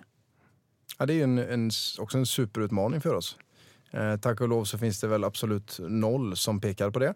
Ja, 0.98 1.06
det 1.06 1.14
är 1.14 1.16
ju 1.16 1.24
en, 1.24 1.38
en, 1.38 1.72
också 2.00 2.18
en 2.18 2.26
superutmaning 2.26 3.02
för 3.02 3.14
oss. 3.14 3.38
Eh, 3.92 4.18
tack 4.18 4.42
och 4.42 4.48
lov 4.50 4.64
så 4.66 4.78
finns 4.78 5.02
det 5.02 5.08
väl 5.08 5.24
absolut 5.24 5.80
noll 5.80 6.38
som 6.38 6.62
pekar 6.62 6.90
på 6.92 7.00
det 7.00 7.14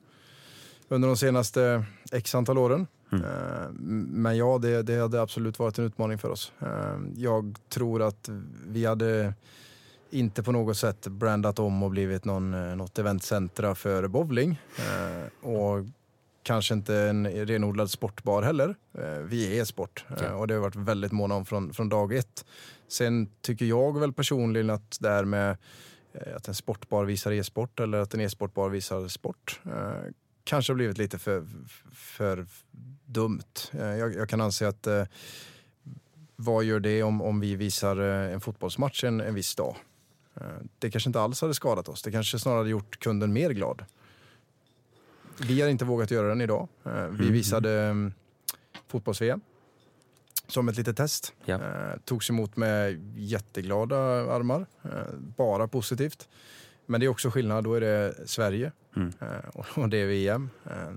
under 0.88 1.07
de 1.07 1.17
senaste 1.17 1.86
x 2.11 2.36
antal 2.36 2.57
åren. 2.57 2.88
Eh, 3.11 3.69
men 4.09 4.38
ja, 4.38 4.57
det, 4.57 4.81
det 4.81 4.99
hade 4.99 5.21
absolut 5.21 5.59
varit 5.59 5.77
en 5.77 5.86
utmaning 5.86 6.17
för 6.17 6.29
oss. 6.29 6.51
Eh, 6.59 6.97
jag 7.15 7.55
tror 7.69 8.01
att 8.01 8.29
vi 8.67 8.86
hade 8.86 9.34
inte 10.11 10.43
på 10.43 10.51
något 10.51 10.77
sätt 10.77 11.07
brandat 11.07 11.59
om 11.59 11.84
och 11.84 11.91
blivit 11.91 12.25
någon, 12.25 12.53
eh, 12.53 12.75
något 12.75 12.99
eventcentra 12.99 13.75
för 13.75 14.07
bowling. 14.07 14.61
Och 15.41 15.86
kanske 16.43 16.73
inte 16.73 16.95
en 16.95 17.27
renodlad 17.27 17.91
sportbar 17.91 18.41
heller. 18.41 18.75
Vi 19.23 19.59
är 19.59 19.65
sport 19.65 20.05
eh, 20.21 20.31
och 20.31 20.47
det 20.47 20.53
har 20.53 20.61
varit 20.61 20.75
väldigt 20.75 21.11
måna 21.11 21.36
om 21.36 21.45
från, 21.45 21.73
från 21.73 21.89
dag 21.89 22.13
ett. 22.13 22.45
Sen 22.88 23.27
tycker 23.41 23.65
jag 23.65 23.99
väl 23.99 24.13
personligen 24.13 24.69
att 24.69 24.97
det 24.99 25.09
här 25.09 25.25
med 25.25 25.57
att 26.36 26.47
en 26.47 26.55
sportbar 26.55 27.05
visar 27.05 27.31
e-sport 27.31 27.79
eller 27.79 27.97
att 27.97 28.13
en 28.13 28.21
e-sportbar 28.21 28.69
visar 28.69 29.07
sport 29.07 29.59
kanske 30.43 30.71
har 30.73 30.75
blivit 30.75 30.97
lite 30.97 31.19
för, 31.19 31.47
för 31.91 32.45
dumt. 33.05 33.53
Eh, 33.71 33.85
jag, 33.85 34.15
jag 34.15 34.29
kan 34.29 34.41
anse 34.41 34.67
att 34.67 34.87
eh, 34.87 35.03
vad 36.35 36.63
gör 36.63 36.79
det 36.79 37.03
om, 37.03 37.21
om 37.21 37.39
vi 37.39 37.55
visar 37.55 38.01
eh, 38.01 38.33
en 38.33 38.41
fotbollsmatch 38.41 39.03
en, 39.03 39.21
en 39.21 39.35
viss 39.35 39.55
dag? 39.55 39.75
Eh, 40.35 40.45
Det 40.79 40.91
kanske 40.91 41.09
inte 41.09 41.19
alls 41.19 41.41
hade 41.41 41.53
skadat 41.53 41.89
oss. 41.89 42.01
Det 42.03 42.11
kanske 42.11 42.39
snarare 42.39 42.69
gjort 42.69 42.99
kunden 42.99 43.33
mer 43.33 43.49
glad. 43.49 43.85
Vi 45.37 45.61
har 45.61 45.69
inte 45.69 45.85
vågat 45.85 46.11
göra 46.11 46.27
den 46.27 46.41
idag. 46.41 46.67
Vi 47.09 47.31
visade 47.31 47.81
mm. 47.81 48.13
fotbolls-VM 48.87 49.41
som 50.47 50.69
ett 50.69 50.77
litet 50.77 50.97
test. 50.97 51.33
Ja. 51.45 51.59
Togs 52.05 52.29
emot 52.29 52.55
med 52.57 53.01
jätteglada 53.15 53.97
armar. 54.35 54.65
Bara 55.37 55.67
positivt. 55.67 56.29
Men 56.86 56.99
det 56.99 57.05
är 57.05 57.07
också 57.07 57.29
skillnad, 57.29 57.63
då 57.63 57.73
är 57.73 57.81
det 57.81 58.15
Sverige 58.25 58.71
Mm. 58.95 59.13
eh, 59.21 59.49
och- 59.77 59.89
det 59.89 59.97
är 59.97 60.05
VM. 60.07 60.49
Eh, 60.65 60.93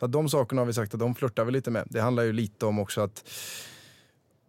så 0.00 0.06
de 0.06 0.28
sakerna 0.28 0.60
har 0.60 0.66
vi 0.66 0.72
sagt 0.72 0.94
att 0.94 1.00
de 1.00 1.14
flörtar 1.14 1.44
vi 1.44 1.52
lite 1.52 1.70
med. 1.70 1.86
Det 1.90 2.00
handlar 2.00 2.22
ju 2.22 2.32
lite 2.32 2.66
om 2.66 2.78
också 2.78 3.00
att 3.00 3.24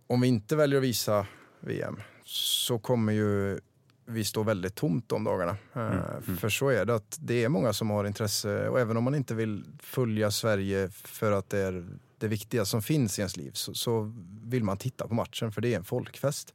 om 0.07 0.21
vi 0.21 0.27
inte 0.27 0.55
väljer 0.55 0.77
att 0.79 0.83
visa 0.83 1.25
VM 1.59 1.99
så 2.25 2.79
kommer 2.79 3.13
ju 3.13 3.59
vi 4.05 4.23
stå 4.23 4.43
väldigt 4.43 4.75
tomt 4.75 5.09
de 5.09 5.23
dagarna. 5.23 5.57
Eh, 5.75 6.35
För 6.39 6.49
så 6.49 6.69
är 6.69 6.85
det 6.85 6.95
att 6.95 7.17
det 7.21 7.43
är 7.43 7.49
många 7.49 7.73
som 7.73 7.89
har 7.89 8.05
intresse 8.05 8.69
och 8.69 8.79
även 8.79 8.97
om 8.97 9.03
man 9.03 9.15
inte 9.15 9.35
vill 9.35 9.63
följa 9.79 10.31
Sverige 10.31 10.89
för 10.89 11.31
att 11.31 11.49
det 11.49 11.59
är 11.59 11.87
det 12.17 12.27
viktiga 12.27 12.65
som 12.65 12.81
finns 12.81 13.19
i 13.19 13.21
ens 13.21 13.37
liv 13.37 13.51
så, 13.53 13.73
så 13.73 14.13
vill 14.43 14.63
man 14.63 14.77
titta 14.77 15.07
på 15.07 15.13
matchen 15.13 15.51
för 15.51 15.61
det 15.61 15.73
är 15.73 15.77
en 15.77 15.83
folkfest. 15.83 16.53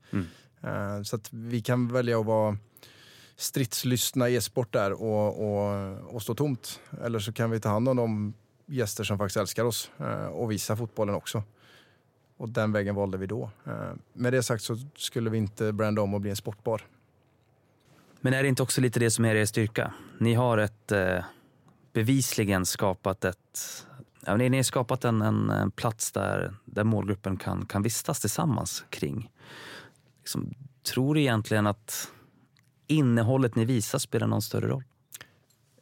Eh, 0.63 1.03
Så 1.03 1.17
att 1.17 1.33
vi 1.33 1.61
kan 1.63 1.93
välja 1.93 2.21
att 2.21 2.27
vara 2.27 2.59
stridslystna 3.37 4.29
e-sport 4.29 4.73
där 4.73 4.93
och, 4.93 5.45
och, 5.45 6.15
och 6.15 6.23
stå 6.23 6.35
tomt. 6.35 6.81
Eller 7.05 7.19
så 7.19 7.33
kan 7.33 7.51
vi 7.51 7.61
ta 7.61 7.69
hand 7.69 7.89
om 7.89 7.97
de 7.97 8.35
gäster 8.67 9.05
som 9.05 9.19
faktiskt 9.19 9.37
älskar 9.37 9.65
oss 9.65 9.91
eh, 9.99 10.27
och 10.27 10.51
visa 10.51 10.77
fotbollen 10.77 11.15
också. 11.15 11.43
Och 12.37 12.49
den 12.49 12.73
vägen 12.73 12.95
valde 12.95 13.19
vi 13.19 13.27
då. 13.27 13.51
Eh, 13.67 13.93
Med 14.13 14.33
det 14.33 14.43
sagt 14.43 14.63
så 14.63 14.77
skulle 14.97 15.31
vi 15.31 15.39
inte 15.39 15.73
branda 15.73 16.03
om 16.03 16.15
och 16.15 16.21
bli 16.21 16.31
en 16.31 16.37
sportbar. 16.37 16.83
Men 18.21 18.35
är 18.35 18.43
det 18.43 18.49
inte 18.49 18.63
också 18.63 18.81
lite 18.81 19.01
det 19.01 19.11
som 19.11 19.25
är 19.25 19.35
er 19.35 19.45
styrka? 19.45 19.95
Ni 20.21 20.35
har 20.35 20.59
ett 20.59 20.93
eh, 20.93 21.25
bevisligen 21.93 22.67
skapat 22.67 23.25
ett 23.25 23.87
Ja, 24.27 24.37
ni 24.37 24.57
har 24.57 24.63
skapat 24.63 25.05
en, 25.05 25.23
en, 25.23 25.51
en 25.51 25.71
plats 25.71 26.13
där, 26.13 26.55
där 26.65 26.85
målgruppen 26.85 27.37
kan, 27.37 27.67
kan 27.67 27.83
vistas 27.83 28.21
tillsammans 28.21 28.85
kring. 28.91 29.31
Liksom, 30.21 30.55
tror 30.83 31.15
du 31.15 31.21
egentligen 31.21 31.67
att 31.67 32.09
innehållet 32.87 33.55
ni 33.57 33.65
visar 33.65 33.99
spelar 33.99 34.27
någon 34.27 34.43
större 34.43 34.69
roll? 34.69 34.85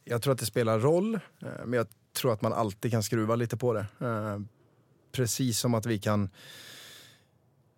Jag 0.05 0.21
tror 0.21 0.33
att 0.33 0.39
det 0.39 0.45
spelar 0.45 0.79
roll, 0.79 1.15
eh, 1.15 1.49
men 1.65 1.73
jag 1.73 1.87
tror 2.13 2.33
att 2.33 2.41
man 2.41 2.53
alltid 2.53 2.91
kan 2.91 3.03
skruva 3.03 3.35
lite 3.35 3.57
på 3.57 3.73
det. 3.73 3.85
Eh, 3.99 4.39
Precis 5.11 5.59
som 5.59 5.73
att 5.73 5.85
vi 5.85 5.99
kan 5.99 6.29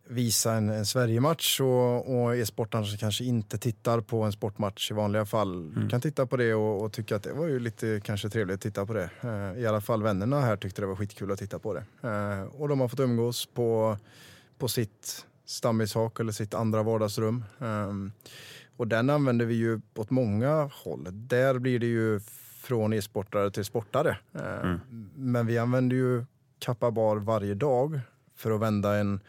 visa 0.08 0.54
en, 0.54 0.70
en 0.70 0.86
Sverigematch 0.86 1.62
och, 1.62 2.22
och 2.24 2.36
e-sportarna 2.36 2.86
som 2.86 2.98
kanske 2.98 3.24
inte 3.24 3.58
tittar 3.58 4.02
på 4.02 4.22
en 4.24 4.32
sportmatch 4.32 4.92
i 4.92 4.94
vanliga 4.94 5.26
fall 5.26 5.88
kan 5.92 6.02
titta 6.02 6.26
på 6.26 6.38
det 6.38 6.54
och, 6.54 6.82
och 6.84 6.94
tycka 6.94 7.16
att 7.16 7.24
det 7.24 7.34
var 7.34 7.48
ju 7.48 7.60
lite 7.60 8.02
kanske 8.04 8.30
trevligt 8.30 8.54
att 8.56 8.62
titta 8.62 8.86
på 8.86 8.94
det. 8.94 9.10
Eh, 9.22 9.62
I 9.64 9.68
alla 9.68 9.82
fall 9.82 10.04
vännerna 10.04 10.42
här 10.42 10.58
tyckte 10.58 10.82
det 10.82 10.86
var 10.88 10.96
skitkul 10.96 11.32
att 11.32 11.40
titta 11.40 11.60
på 11.60 11.74
det. 11.74 11.84
Eh, 12.10 12.44
Och 12.44 12.68
de 12.70 12.80
har 12.80 12.88
fått 12.88 13.00
umgås 13.00 13.46
på, 13.46 13.98
på 14.58 14.68
sitt 14.68 15.26
stammishak 15.46 16.20
eller 16.20 16.32
sitt 16.32 16.54
andra 16.54 16.84
vardagsrum. 16.84 17.46
Ehm, 17.60 18.12
Och 18.78 18.88
den 18.88 19.10
använder 19.10 19.46
vi 19.46 19.56
ju 19.56 19.82
åt 19.96 20.10
många 20.10 20.70
håll. 20.74 21.08
Där 21.12 21.60
blir 21.60 21.80
det 21.80 21.86
ju 21.86 22.20
från 22.62 22.94
e-sportare 22.94 23.52
till 23.52 23.66
sportare. 23.66 24.18
Eh, 24.34 24.76
Men 25.16 25.48
vi 25.48 25.58
använder 25.58 25.96
ju 25.96 26.26
Kappa 26.60 26.92
Bar 26.92 27.18
varje 27.18 27.54
dag 27.54 28.00
för 28.36 28.52
att 28.52 28.62
vända 28.62 28.96
en 28.96 29.20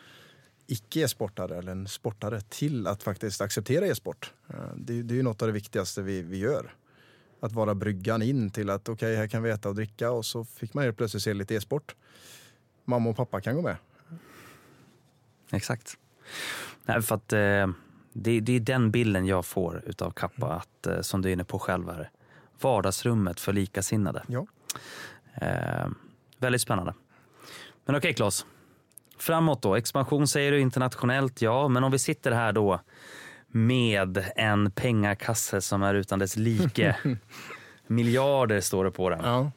icke-e-sportare 0.66 1.58
eller 1.58 1.72
en 1.72 1.88
sportare 1.88 2.40
till 2.40 2.86
att 2.86 3.02
faktiskt 3.02 3.40
acceptera 3.40 3.86
e-sport. 3.86 4.32
Eh, 4.48 4.56
Det, 4.76 5.02
det 5.02 5.14
är 5.14 5.16
ju 5.16 5.22
något 5.22 5.42
av 5.42 5.48
det 5.48 5.52
viktigaste 5.54 6.02
vi, 6.02 6.22
vi 6.22 6.38
gör. 6.38 6.74
Att 7.40 7.52
vara 7.52 7.74
bryggan 7.74 8.22
in 8.22 8.50
till 8.50 8.70
att 8.70 8.88
okej, 8.88 9.16
här 9.16 9.26
kan 9.26 9.42
vi 9.42 9.50
äta 9.50 9.68
och 9.68 9.74
dricka 9.74 10.10
och 10.10 10.26
så 10.26 10.44
fick 10.44 10.74
man 10.74 10.84
helt 10.84 10.96
plötsligt 10.96 11.22
se 11.22 11.34
lite 11.34 11.54
e-sport. 11.54 11.94
Mamma 12.84 13.10
och 13.10 13.16
pappa 13.16 13.40
kan 13.40 13.56
gå 13.56 13.62
med. 13.62 13.76
Exakt. 15.50 15.98
Nej, 16.84 17.02
för 17.02 17.14
att, 17.14 17.32
eh, 17.32 17.68
det, 18.18 18.40
det 18.40 18.56
är 18.56 18.60
den 18.60 18.90
bilden 18.90 19.26
jag 19.26 19.46
får 19.46 19.82
utav 19.86 20.10
Kappa, 20.10 20.46
att, 20.46 20.86
eh, 20.86 21.00
som 21.00 21.22
du 21.22 21.28
är 21.28 21.32
inne 21.32 21.44
på 21.44 21.58
själv 21.58 21.90
här. 21.90 22.10
Vardagsrummet 22.60 23.40
för 23.40 23.52
likasinnade. 23.52 24.22
Ja. 24.26 24.46
Eh, 25.34 25.88
väldigt 26.38 26.60
spännande. 26.60 26.94
Men 27.84 27.96
okej 27.96 28.14
Claes, 28.14 28.46
framåt 29.18 29.62
då. 29.62 29.76
Expansion 29.76 30.28
säger 30.28 30.52
du 30.52 30.60
internationellt, 30.60 31.42
ja. 31.42 31.68
Men 31.68 31.84
om 31.84 31.92
vi 31.92 31.98
sitter 31.98 32.32
här 32.32 32.52
då 32.52 32.80
med 33.48 34.24
en 34.36 34.70
pengakasse 34.70 35.60
som 35.60 35.82
är 35.82 35.94
utan 35.94 36.18
dess 36.18 36.36
like. 36.36 36.96
Miljarder 37.86 38.60
står 38.60 38.84
det 38.84 38.90
på 38.90 39.10
den. 39.10 39.20
Ja. 39.24 39.52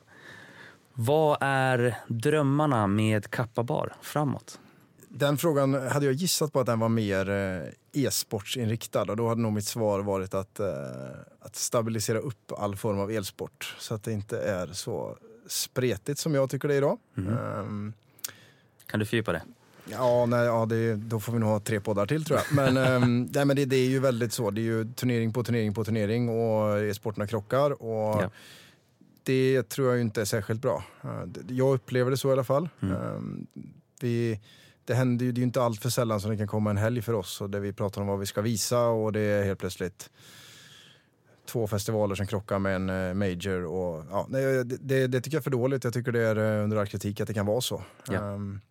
Vad 0.94 1.38
är 1.42 1.96
drömmarna 2.08 2.88
med 2.88 3.30
Kappa 3.30 3.64
Bar 3.64 3.94
framåt? 4.02 4.60
Den 5.12 5.38
frågan 5.38 5.74
hade 5.74 6.06
jag 6.06 6.14
gissat 6.16 6.54
på 6.54 6.60
att 6.60 6.66
den 6.66 6.80
var 6.80 6.90
mer 6.90 7.30
eh, 7.30 8.04
e-sportsinriktad 8.06 9.02
och 9.02 9.18
då 9.18 9.28
hade 9.28 9.42
nog 9.42 9.54
mitt 9.54 9.66
svar 9.66 10.00
varit 10.00 10.34
att, 10.34 10.60
eh, 10.60 10.68
att 11.40 11.56
stabilisera 11.56 12.20
upp 12.20 12.52
all 12.58 12.76
form 12.76 13.00
av 13.00 13.12
elsport 13.12 13.76
så 13.80 13.94
att 13.94 14.04
det 14.04 14.12
inte 14.12 14.40
är 14.42 14.68
så 14.68 15.18
spretigt 15.48 16.20
som 16.20 16.34
jag 16.36 16.50
tycker 16.50 16.68
det 16.68 16.74
är 16.74 16.78
idag. 16.78 16.98
Ehm, 17.18 17.94
Kan 18.86 19.00
du 19.00 19.06
fördjupa 19.06 19.32
det? 19.32 19.42
Ja, 19.86 20.26
nej, 20.26 20.46
ja 20.46 20.66
det, 20.66 20.96
då 20.96 21.20
får 21.20 21.34
vi 21.34 21.40
nog 21.40 21.50
ha 21.50 21.60
tre 21.60 21.80
poddar 21.80 22.06
till 22.06 22.26
tror 22.26 22.40
jag. 22.40 22.56
Men, 22.56 22.78
ehm, 22.78 23.24
nej, 23.34 23.46
men 23.46 23.56
det, 23.56 23.66
det 23.66 23.76
är 23.76 23.90
ju 23.90 24.00
väldigt 24.00 24.34
så. 24.34 24.50
Det 24.52 24.62
är 24.62 24.64
ju 24.64 24.94
turnering 24.94 25.34
på 25.34 25.44
turnering 25.44 25.74
på 25.74 25.84
turnering 25.84 26.30
och 26.30 26.80
e-sporterna 26.80 27.28
krockar. 27.28 27.72
Och 27.84 28.22
Ja. 28.24 28.30
Det 29.24 29.64
tror 29.70 29.90
jag 29.92 30.02
inte 30.02 30.22
är 30.22 30.26
särskilt 30.26 30.62
bra. 30.62 30.84
Eh, 31.04 31.10
Jag 31.48 31.74
upplever 31.76 32.12
det 32.12 32.18
så 32.18 32.30
i 32.30 32.32
alla 32.32 32.44
fall. 32.44 32.70
Ehm, 32.82 33.48
Vi, 34.02 34.40
det 34.90 34.96
händer 34.96 35.26
ju, 35.26 35.32
det 35.32 35.38
är 35.38 35.42
ju 35.42 35.46
inte 35.46 35.62
allt 35.62 35.82
för 35.82 35.90
sällan 35.90 36.22
som 36.22 36.32
det 36.32 36.38
kan 36.38 36.48
komma 36.48 36.70
en 36.70 36.78
helg 36.78 37.02
för 37.02 37.14
oss 37.14 37.42
och 37.42 37.50
där 37.50 37.60
vi 37.60 37.74
pratar 37.74 38.02
om 38.02 38.08
vad 38.08 38.20
vi 38.20 38.26
ska 38.26 38.42
visa 38.42 38.88
och 38.88 39.12
det 39.12 39.20
är 39.20 39.44
helt 39.44 39.60
plötsligt 39.60 40.10
två 41.46 41.68
festivaler 41.68 42.16
som 42.16 42.28
krockar 42.28 42.60
med 42.60 42.76
en 42.76 42.90
eh, 42.90 43.14
major. 43.14 43.66
Och, 43.66 44.06
ja, 44.10 44.28
det, 44.30 44.64
det, 44.64 45.08
det 45.08 45.22
tycker 45.22 45.36
jag 45.36 45.42
är 45.42 45.44
för 45.44 45.52
dåligt. 45.52 45.84
Jag 45.84 45.94
tycker 45.94 46.12
det 46.12 46.22
är 46.22 46.36
eh, 46.36 46.64
under 46.64 46.78
all 46.78 46.88
kritik 46.88 47.22
att 47.22 47.28
det 47.28 47.34
kan 47.34 47.46
vara 47.46 47.62
så. 47.62 47.84
Ja. 48.08 48.14
Ehm, 48.14 48.62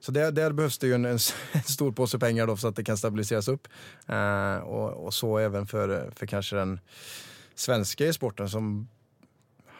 så 0.00 0.12
där, 0.12 0.32
där 0.32 0.52
behövs 0.52 0.78
det 0.78 0.86
ju 0.86 0.94
en, 0.94 1.04
en, 1.04 1.18
stor 1.64 1.92
påse 1.92 2.18
pengar 2.18 2.46
då 2.46 2.56
så 2.56 2.68
att 2.68 2.76
det 2.76 2.84
kan 2.84 2.96
stabiliseras 2.96 3.48
upp. 3.48 3.68
Eh, 4.06 4.56
och, 4.56 5.06
och 5.06 5.14
så 5.14 5.38
även 5.38 5.66
för, 5.66 6.10
för 6.16 6.26
kanske 6.26 6.56
den 6.56 6.80
svenska 7.54 8.06
e-sporten 8.06 8.48
som 8.48 8.88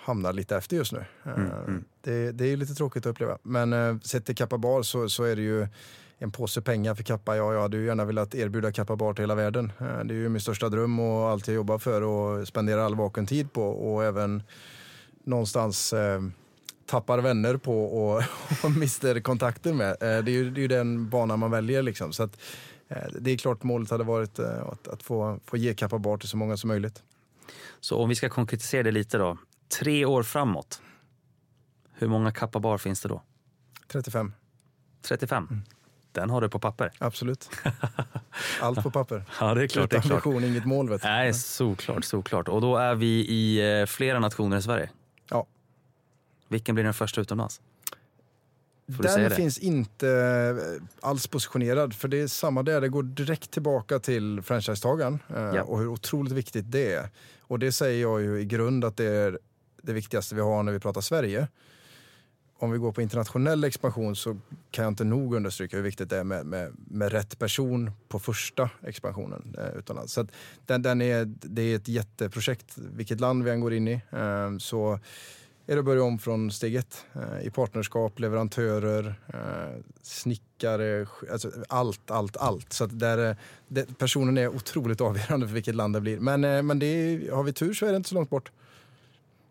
hamnar 0.04 0.32
lite 0.32 0.56
efter 0.56 0.76
just 0.76 0.92
nu. 0.92 1.04
Eh, 1.24 1.32
Det, 2.00 2.32
det 2.32 2.52
är 2.52 2.56
lite 2.56 2.74
tråkigt 2.74 3.06
att 3.06 3.10
uppleva. 3.10 3.38
Men 3.42 3.72
eh, 3.72 3.98
sett 3.98 4.26
till 4.26 4.36
Kappa 4.36 4.58
Bar 4.58 4.82
så, 4.82 5.08
så 5.08 5.24
är 5.24 5.36
det 5.36 5.42
ju 5.42 5.68
en 6.18 6.30
påse 6.32 6.60
pengar 6.60 6.94
för 6.94 7.02
Kappa. 7.02 7.36
Ja, 7.36 7.52
jag 7.54 7.62
hade 7.62 7.76
ju 7.76 7.86
gärna 7.86 8.04
velat 8.04 8.34
erbjuda 8.34 8.72
Kappa 8.72 8.96
Bar 8.96 9.14
till 9.14 9.22
hela 9.22 9.34
världen. 9.34 9.72
Eh, 9.80 10.04
det 10.04 10.14
är 10.14 10.18
ju 10.18 10.28
min 10.28 10.40
största 10.40 10.68
dröm 10.68 11.00
och 11.00 11.28
allt 11.28 11.46
jag 11.48 11.54
jobbar 11.54 11.78
för 11.78 12.02
och 12.02 12.48
spenderar 12.48 12.80
all 12.80 12.94
vaken 12.94 13.26
tid 13.26 13.52
på 13.52 13.62
och 13.62 14.04
även 14.04 14.42
någonstans 15.24 15.92
eh, 15.92 16.20
tappar 16.86 17.18
vänner 17.18 17.56
på 17.56 17.84
och, 17.84 18.22
och 18.64 18.70
mister 18.70 19.20
kontakter 19.20 19.72
med. 19.72 19.96
Det 20.00 20.06
är 20.06 20.28
ju, 20.28 20.50
det 20.50 20.58
är 20.60 20.62
ju 20.62 20.68
den 20.68 21.08
bana 21.08 21.36
man 21.36 21.50
väljer 21.50 21.82
liksom. 21.82 22.12
Så 22.12 22.22
att, 22.22 22.36
det 23.20 23.30
är 23.30 23.36
klart 23.36 23.62
målet 23.62 23.90
hade 23.90 24.04
varit 24.04 24.38
att, 24.38 24.88
att 24.88 25.02
få, 25.02 25.40
få 25.44 25.56
ge 25.56 25.74
Kappa 25.74 25.98
Bar 25.98 26.16
till 26.16 26.28
så 26.28 26.36
många 26.36 26.56
som 26.56 26.68
möjligt. 26.68 27.02
Så 27.80 27.96
om 27.98 28.08
vi 28.08 28.14
ska 28.14 28.28
konkretisera 28.28 28.82
det 28.82 28.90
lite 28.90 29.18
då. 29.18 29.38
Tre 29.68 30.04
år 30.04 30.22
framåt. 30.22 30.82
Hur 31.92 32.08
många 32.08 32.30
Kappa 32.32 32.58
Bar 32.60 32.78
finns 32.78 33.00
det 33.00 33.08
då? 33.08 33.22
35. 33.88 34.32
35? 35.02 35.46
Mm. 35.50 35.62
Den 36.12 36.30
har 36.30 36.40
du 36.40 36.48
på 36.48 36.58
papper? 36.58 36.90
Absolut. 36.98 37.50
Allt 38.60 38.82
på 38.82 38.90
papper. 38.90 39.24
ja, 39.40 39.54
det 39.54 39.62
är 39.62 39.68
klart. 39.68 39.84
Utan 39.84 40.00
det 40.00 40.06
är 40.06 40.08
klart. 40.08 40.26
vision, 40.26 40.44
inget 40.44 40.64
mål. 40.64 40.88
Vet 40.88 41.02
du. 41.02 41.08
Nej, 41.08 41.34
såklart, 41.34 42.04
såklart. 42.04 42.48
Och 42.48 42.60
då 42.60 42.76
är 42.76 42.94
vi 42.94 43.06
i 43.28 43.80
eh, 43.80 43.86
flera 43.86 44.18
nationer 44.18 44.56
i 44.56 44.62
Sverige? 44.62 44.90
Ja. 45.30 45.46
Vilken 46.48 46.74
blir 46.74 46.84
den 46.84 46.94
första 46.94 47.20
utomlands? 47.20 47.60
Får 48.96 49.02
Den 49.02 49.30
finns 49.30 49.58
inte 49.58 50.08
eh, 50.08 51.08
alls 51.08 51.26
positionerad. 51.26 51.94
För 51.94 52.08
det 52.08 52.20
är 52.20 52.26
samma 52.26 52.62
där, 52.62 52.80
det 52.80 52.88
går 52.88 53.02
direkt 53.02 53.50
tillbaka 53.50 53.98
till 53.98 54.42
franchisetagaren 54.42 55.18
eh, 55.36 55.36
Ja. 55.42 55.62
och 55.62 55.78
hur 55.78 55.86
otroligt 55.88 56.32
viktigt 56.32 56.72
det 56.72 56.92
är. 56.94 57.10
Och 57.40 57.58
det 57.58 57.72
säger 57.72 58.02
jag 58.02 58.22
ju 58.22 58.40
i 58.40 58.44
grund 58.44 58.84
att 58.84 58.96
det 58.96 59.04
är 59.04 59.38
det 59.84 59.92
viktigaste 59.92 60.34
vi 60.34 60.40
har 60.40 60.62
när 60.62 60.72
vi 60.72 60.80
pratar 60.80 61.00
Sverige. 61.00 61.48
Om 62.58 62.70
vi 62.70 62.78
går 62.78 62.92
på 62.92 63.02
internationell 63.02 63.64
expansion 63.64 64.16
så 64.16 64.36
kan 64.70 64.84
jag 64.84 64.92
inte 64.92 65.04
nog 65.04 65.34
understryka 65.34 65.76
hur 65.76 65.84
viktigt 65.84 66.10
det 66.10 66.18
är 66.18 66.24
med, 66.24 66.46
med, 66.46 66.72
med 66.76 67.12
rätt 67.12 67.38
person 67.38 67.90
på 68.08 68.18
första 68.18 68.70
expansionen 68.82 69.56
eh, 69.58 69.78
utomlands. 69.78 70.12
Så 70.12 70.20
att 70.20 70.28
den, 70.66 70.82
den 70.82 71.02
är, 71.02 71.24
det 71.26 71.62
är 71.62 71.76
ett 71.76 71.88
jätteprojekt, 71.88 72.74
vilket 72.76 73.20
land 73.20 73.44
vi 73.44 73.50
än 73.50 73.60
går 73.60 73.74
in 73.74 73.88
i. 73.88 74.00
Eh, 74.10 74.58
så 74.58 74.98
är 75.66 75.74
det 75.74 75.78
att 75.78 75.84
börja 75.84 76.02
om 76.02 76.18
från 76.18 76.50
steg 76.50 76.74
ett. 76.74 77.04
Eh, 77.12 77.46
I 77.46 77.50
partnerskap, 77.50 78.18
leverantörer, 78.18 79.14
eh, 79.26 79.82
snickare, 80.02 81.06
alltså 81.32 81.50
allt, 81.68 82.10
allt, 82.10 82.36
allt. 82.36 82.72
Så 82.72 82.84
att 82.84 82.98
där, 82.98 83.30
eh, 83.30 83.36
det, 83.68 83.98
personen 83.98 84.38
är 84.38 84.48
otroligt 84.48 85.00
avgörande 85.00 85.46
för 85.46 85.54
vilket 85.54 85.74
land 85.74 85.94
det 85.94 86.00
blir. 86.00 86.20
Men, 86.20 86.44
eh, 86.44 86.62
men 86.62 86.78
det 86.78 86.86
är, 86.86 87.32
har 87.32 87.42
vi 87.42 87.52
tur 87.52 87.74
så 87.74 87.86
är 87.86 87.90
det 87.90 87.96
inte 87.96 88.08
så 88.08 88.14
långt 88.14 88.30
bort. 88.30 88.52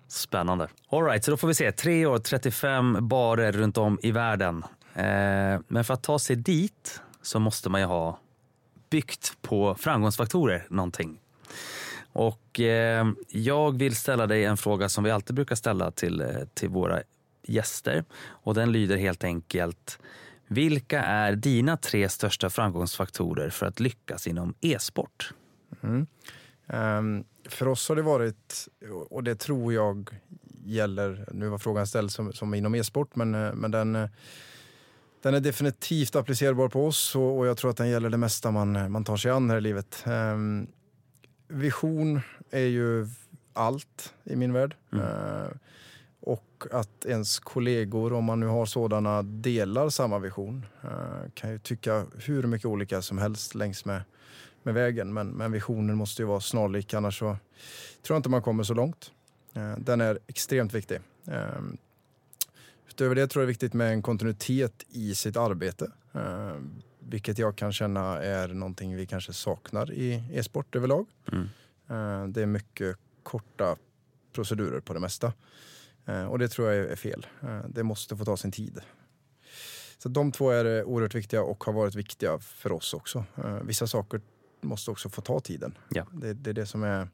Spännande. 0.07 0.67
All 0.89 1.03
right, 1.03 1.23
så 1.23 1.31
då 1.31 1.37
får 1.37 1.47
vi 1.47 1.53
se. 1.53 1.71
Tre 1.71 2.05
år, 2.05 2.17
35 2.17 3.07
barer 3.07 3.51
runt 3.51 3.77
om 3.77 3.99
i 4.01 4.11
världen. 4.11 4.63
Eh, 4.93 5.59
men 5.67 5.83
för 5.83 5.93
att 5.93 6.03
ta 6.03 6.19
sig 6.19 6.35
dit 6.35 7.01
så 7.21 7.39
måste 7.39 7.69
man 7.69 7.81
ju 7.81 7.87
ha 7.87 8.19
byggt 8.89 9.37
på 9.41 9.75
framgångsfaktorer 9.75 10.67
någonting. 10.69 11.19
Och 12.13 12.59
eh, 12.59 13.07
jag 13.29 13.77
vill 13.77 13.95
ställa 13.95 14.27
dig 14.27 14.45
en 14.45 14.57
fråga 14.57 14.89
som 14.89 15.03
vi 15.03 15.11
alltid 15.11 15.35
brukar 15.35 15.55
ställa 15.55 15.91
till, 15.91 16.21
eh, 16.21 16.27
till 16.53 16.69
våra 16.69 17.01
gäster. 17.47 18.03
Och 18.25 18.53
den 18.53 18.71
lyder 18.71 18.97
helt 18.97 19.23
enkelt. 19.23 19.99
Vilka 20.47 21.01
är 21.03 21.35
dina 21.35 21.77
tre 21.77 22.09
största 22.09 22.49
framgångsfaktorer 22.49 23.49
för 23.49 23.65
att 23.65 23.79
lyckas 23.79 24.27
inom 24.27 24.53
e-sport? 24.61 25.33
Ehm, 26.67 27.23
för 27.45 27.67
oss 27.67 27.89
har 27.89 27.95
det 27.95 28.01
varit, 28.01 28.67
och 29.09 29.23
det 29.23 29.35
tror 29.35 29.73
jag 29.73 30.09
gäller, 30.65 31.29
nu 31.31 31.49
var 31.49 31.57
frågan 31.57 31.87
ställd 31.87 32.11
som, 32.11 32.33
som 32.33 32.53
inom 32.53 32.75
e-sport, 32.75 33.15
men, 33.15 33.35
eh, 33.35 33.53
men 33.53 33.71
den, 33.71 33.95
eh, 33.95 34.09
den 35.21 35.33
är 35.33 35.39
definitivt 35.39 36.15
applicerbar 36.15 36.67
på 36.67 36.87
oss 36.87 37.15
och, 37.15 37.37
och 37.37 37.47
jag 37.47 37.57
tror 37.57 37.71
att 37.71 37.77
den 37.77 37.89
gäller 37.89 38.09
det 38.09 38.17
mesta 38.17 38.51
man, 38.51 38.91
man 38.91 39.03
tar 39.03 39.17
sig 39.17 39.31
an 39.31 39.49
här 39.49 39.57
i 39.57 39.61
livet. 39.61 40.03
Ehm, 40.05 40.67
vision 41.47 42.21
är 42.49 42.65
ju 42.65 43.07
allt 43.53 44.13
i 44.23 44.35
min 44.35 44.53
värld. 44.53 44.75
Eh, 44.93 45.57
och 46.19 46.63
att 46.71 47.05
ens 47.05 47.39
kollegor, 47.39 48.13
om 48.13 48.25
man 48.25 48.39
nu 48.39 48.45
har 48.45 48.65
sådana, 48.65 49.21
delar 49.21 49.89
samma 49.89 50.19
vision. 50.19 50.65
Eh, 50.83 51.31
kan 51.33 51.51
ju 51.51 51.59
tycka 51.59 52.05
hur 52.17 52.43
mycket 52.43 52.65
olika 52.65 53.01
som 53.01 53.17
helst 53.17 53.55
längs 53.55 53.85
med, 53.85 54.01
med 54.64 54.74
vägen. 54.74 55.14
Men, 55.14 55.28
men 55.30 55.51
visionen 55.51 55.95
måste 55.97 56.22
ju 56.22 56.26
vara 56.26 56.39
snarlik, 56.39 56.93
annars 56.93 57.20
så 57.20 57.26
tror 58.01 58.16
jag 58.16 58.20
inte 58.20 58.30
man 58.30 58.41
kommer 58.41 58.64
så 58.64 58.74
långt. 58.74 59.11
Eh, 59.53 59.74
den 59.78 60.01
är 60.01 60.20
extremt 60.28 60.74
viktig. 60.74 60.99
Eh, 61.28 61.61
utöver 62.89 63.16
det 63.16 63.28
tror 63.28 63.41
jag 63.41 63.47
det 63.47 63.49
är 63.49 63.53
viktigt 63.53 63.74
med 63.74 63.93
en 63.93 64.01
kontinuitet 64.01 64.86
i 64.89 65.16
sitt 65.16 65.38
arbete. 65.38 65.91
Eh, 66.14 66.55
vilket 66.99 67.38
jag 67.38 67.55
kan 67.55 67.74
känna 67.74 68.22
är 68.22 68.47
någonting 68.47 68.95
vi 68.95 69.05
kanske 69.05 69.34
saknar 69.34 69.91
i 69.91 70.24
e-sport 70.34 70.76
överlag. 70.76 71.05
Eh, 71.89 72.26
det 72.28 72.41
är 72.41 72.45
mycket 72.45 72.97
korta 73.24 73.76
procedurer 74.34 74.80
på 74.80 74.93
det 74.93 74.99
mesta. 74.99 75.34
Och 76.30 76.39
det 76.39 76.47
tror 76.47 76.72
jag 76.72 76.91
är- 76.91 76.95
fel. 76.95 77.26
Det 77.68 77.84
måste 77.84 78.18
få 78.18 78.26
ta 78.26 78.38
sin 78.38 78.51
tid. 78.51 78.80
Så 79.97 80.09
de 80.09 80.32
två 80.32 80.49
är 80.51 80.84
oerhört 80.84 81.16
viktiga 81.16 81.43
och 81.43 81.64
har 81.64 81.74
varit 81.74 81.95
viktiga 81.95 82.39
för 82.39 82.72
oss 82.72 82.93
också. 82.93 83.26
Vissa 83.61 83.88
saker 83.88 84.22
måste 84.64 84.91
också 84.91 85.09
få 85.09 85.22
ta 85.22 85.39
tiden. 85.39 85.78
Ja. 85.89 86.05
Det, 86.11 86.34
det 86.34 86.49
är 86.49 86.53
det 86.53 86.66
som 86.66 86.84
är 86.84 87.07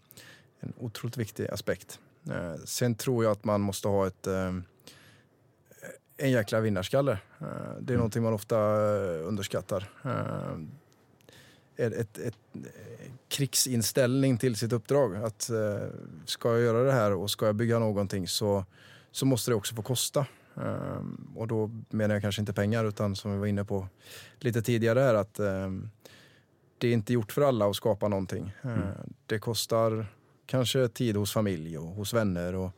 en 0.60 0.74
otroligt 0.78 1.18
viktig 1.18 1.48
aspekt. 1.48 2.00
Eh, 2.30 2.56
sen 2.66 2.96
tror 2.96 3.24
jag 3.24 3.32
att 3.32 3.44
man 3.44 3.62
måste 3.62 3.88
ha 3.88 4.08
ett, 4.08 4.28
eh, 4.28 4.54
en 6.18 6.32
jäkla 6.32 6.60
vinnarskalle. 6.60 7.12
Eh, 7.40 7.48
det 7.82 7.94
är 7.94 7.98
någonting 7.98 8.24
man 8.24 8.34
ofta 8.34 8.58
underskattar. 9.24 9.90
Ett, 11.76 11.94
ett, 11.94 12.18
ett 12.18 12.36
krigsinställning 13.28 14.38
till 14.38 14.56
sitt 14.56 14.74
uppdrag. 14.74 15.16
Att 15.16 15.50
ska 16.26 16.52
jag 16.52 16.62
göra 16.62 16.84
det 16.84 16.92
här 16.92 17.14
och 17.14 17.32
ska 17.32 17.46
jag 17.46 17.56
bygga 17.56 17.80
någonting 17.80 18.28
så, 18.28 18.66
så 19.12 19.26
måste 19.26 19.52
det 19.52 19.56
också 19.56 19.76
få 19.76 19.82
kosta. 19.82 20.26
Och 21.36 21.48
då 21.48 21.72
menar 21.90 22.16
jag 22.16 22.22
kanske 22.22 22.42
inte 22.42 22.54
pengar 22.54 22.86
utan 22.86 23.16
som 23.16 23.32
vi 23.32 23.38
var 23.38 23.46
inne 23.46 23.66
på 23.66 23.88
lite 24.40 24.62
tidigare 24.62 25.00
här 25.00 25.16
att 25.16 25.40
det 26.80 26.88
är 26.88 26.94
inte 26.94 27.14
gjort 27.14 27.32
för 27.32 27.42
alla 27.42 27.66
att 27.70 27.76
skapa 27.76 28.08
någonting. 28.08 28.52
Eh, 28.62 28.78
Det 29.26 29.40
kostar 29.40 30.06
kanske 30.46 30.88
tid 30.88 31.16
hos 31.18 31.34
familj 31.34 31.78
och 31.78 31.86
hos 31.88 32.14
vänner. 32.14 32.56
Och 32.56 32.72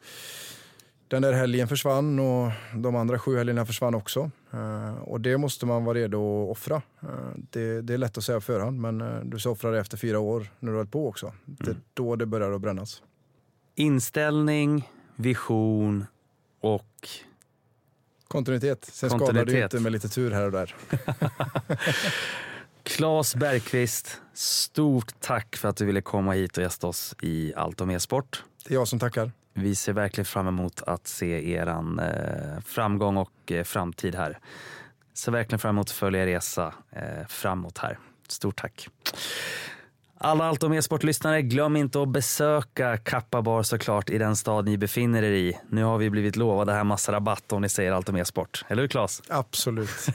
den 1.07 1.21
där 1.21 1.33
helgen 1.33 1.67
försvann 1.67 2.19
och 2.19 2.51
de 2.75 2.95
andra 2.95 3.19
sju 3.19 3.37
helgerna 3.37 3.65
försvann 3.65 3.95
också. 3.95 4.31
Eh, 4.53 4.93
och 4.97 5.21
det 5.21 5.37
måste 5.37 5.65
man 5.65 5.85
vara 5.85 5.97
redo 5.97 6.43
att 6.43 6.51
offra. 6.51 6.81
Eh, 7.01 7.09
det, 7.35 7.81
det 7.81 7.93
är 7.93 7.97
lätt 7.97 8.17
att 8.17 8.23
säga 8.23 8.37
på 8.37 8.41
förhand 8.45 8.79
men 8.79 9.29
du 9.29 9.39
ska 9.39 9.49
offra 9.49 9.71
det 9.71 9.79
efter 9.79 9.97
fyra 9.97 10.19
år 10.19 10.47
när 10.59 10.71
du 10.71 10.77
har 10.77 10.85
på 10.85 11.07
också. 11.07 11.33
Det 11.45 11.71
är 11.71 11.77
då 11.93 12.15
det 12.15 12.25
börjar 12.25 12.51
att 12.51 12.61
brännas. 12.61 13.03
Inställning, 13.75 14.89
vision 15.15 16.05
och 16.61 17.07
Kontinuitet. 18.27 18.85
Sen 18.85 19.09
skadar 19.09 19.45
det 19.45 19.51
ju 19.51 19.63
inte 19.63 19.79
med 19.79 19.91
lite 19.91 20.09
tur 20.09 20.31
här 20.31 20.45
och 20.45 20.51
där. 20.51 20.75
Claes 22.95 23.35
Bergqvist, 23.35 24.21
stort 24.33 25.19
tack 25.19 25.55
för 25.55 25.69
att 25.69 25.77
du 25.77 25.85
ville 25.85 26.01
komma 26.01 26.31
hit 26.31 26.57
och 26.57 26.63
gästa 26.63 26.87
oss 26.87 27.15
i 27.21 27.53
Allt 27.55 27.81
om 27.81 27.89
e-sport. 27.89 28.43
Det 28.67 28.73
är 28.73 28.75
jag 28.77 28.87
som 28.87 28.99
tackar. 28.99 29.31
Vi 29.53 29.75
ser 29.75 29.93
verkligen 29.93 30.25
fram 30.25 30.47
emot 30.47 30.81
att 30.81 31.07
se 31.07 31.51
eran 31.51 31.99
eh, 31.99 32.59
framgång 32.65 33.17
och 33.17 33.51
eh, 33.51 33.63
framtid 33.63 34.15
här. 34.15 34.39
Ser 35.13 35.31
verkligen 35.31 35.59
fram 35.59 35.75
emot 35.75 35.87
att 35.87 35.91
följa 35.91 36.23
er 36.23 36.25
resa 36.25 36.73
eh, 36.91 37.27
framåt 37.27 37.77
här. 37.77 37.99
Stort 38.27 38.61
tack. 38.61 38.89
Alla 40.23 40.45
Allt 40.45 40.63
om 40.63 40.73
e-sportlyssnare, 40.73 41.41
glöm 41.41 41.75
inte 41.75 42.01
att 42.01 42.09
besöka 42.09 42.97
Kappa 42.97 43.41
Bar 43.41 43.63
såklart 43.63 44.09
i 44.09 44.17
den 44.17 44.35
stad 44.35 44.65
ni 44.65 44.77
befinner 44.77 45.23
er 45.23 45.31
i. 45.31 45.57
Nu 45.69 45.83
har 45.83 45.97
vi 45.97 46.09
blivit 46.09 46.35
lovade 46.35 46.73
här 46.73 46.83
massa 46.83 47.11
rabatt 47.11 47.53
om 47.53 47.61
ni 47.61 47.69
säger 47.69 47.91
Allt 47.91 48.09
om 48.09 48.15
e-sport. 48.15 48.65
Eller 48.67 48.81
hur 48.81 48.87
Claes? 48.87 49.21
Absolut. 49.27 50.07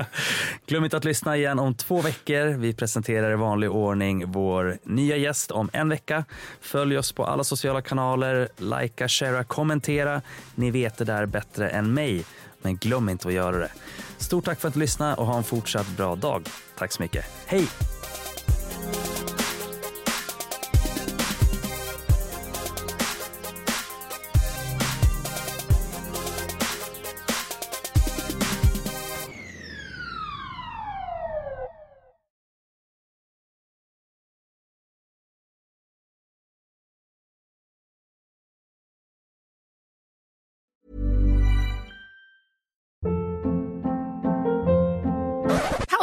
Glöm 0.66 0.84
inte 0.84 0.96
att 0.96 1.04
lyssna 1.04 1.36
igen 1.36 1.58
om 1.58 1.74
två 1.74 2.00
veckor. 2.00 2.46
Vi 2.46 2.74
presenterar 2.74 3.32
i 3.32 3.36
vanlig 3.36 3.70
ordning 3.70 4.32
vår 4.32 4.78
nya 4.84 5.16
gäst 5.16 5.50
om 5.50 5.70
en 5.72 5.88
vecka. 5.88 6.24
Följ 6.60 6.98
oss 6.98 7.12
på 7.12 7.24
alla 7.24 7.44
sociala 7.44 7.82
kanaler, 7.82 8.48
likea, 8.56 9.08
sharea, 9.08 9.44
kommentera. 9.44 10.22
Ni 10.54 10.70
vet 10.70 10.96
det 10.96 11.04
där 11.04 11.26
bättre 11.26 11.68
än 11.68 11.94
mig, 11.94 12.24
men 12.62 12.76
glöm 12.76 13.08
inte 13.08 13.28
att 13.28 13.34
göra 13.34 13.58
det. 13.58 13.70
Stort 14.18 14.44
tack 14.44 14.60
för 14.60 14.68
att 14.68 14.74
du 14.74 14.80
lyssnade 14.80 15.14
och 15.14 15.26
ha 15.26 15.36
en 15.36 15.44
fortsatt 15.44 15.96
bra 15.96 16.14
dag. 16.14 16.46
Tack 16.78 16.92
så 16.92 17.02
mycket. 17.02 17.24
Hej! 17.46 17.68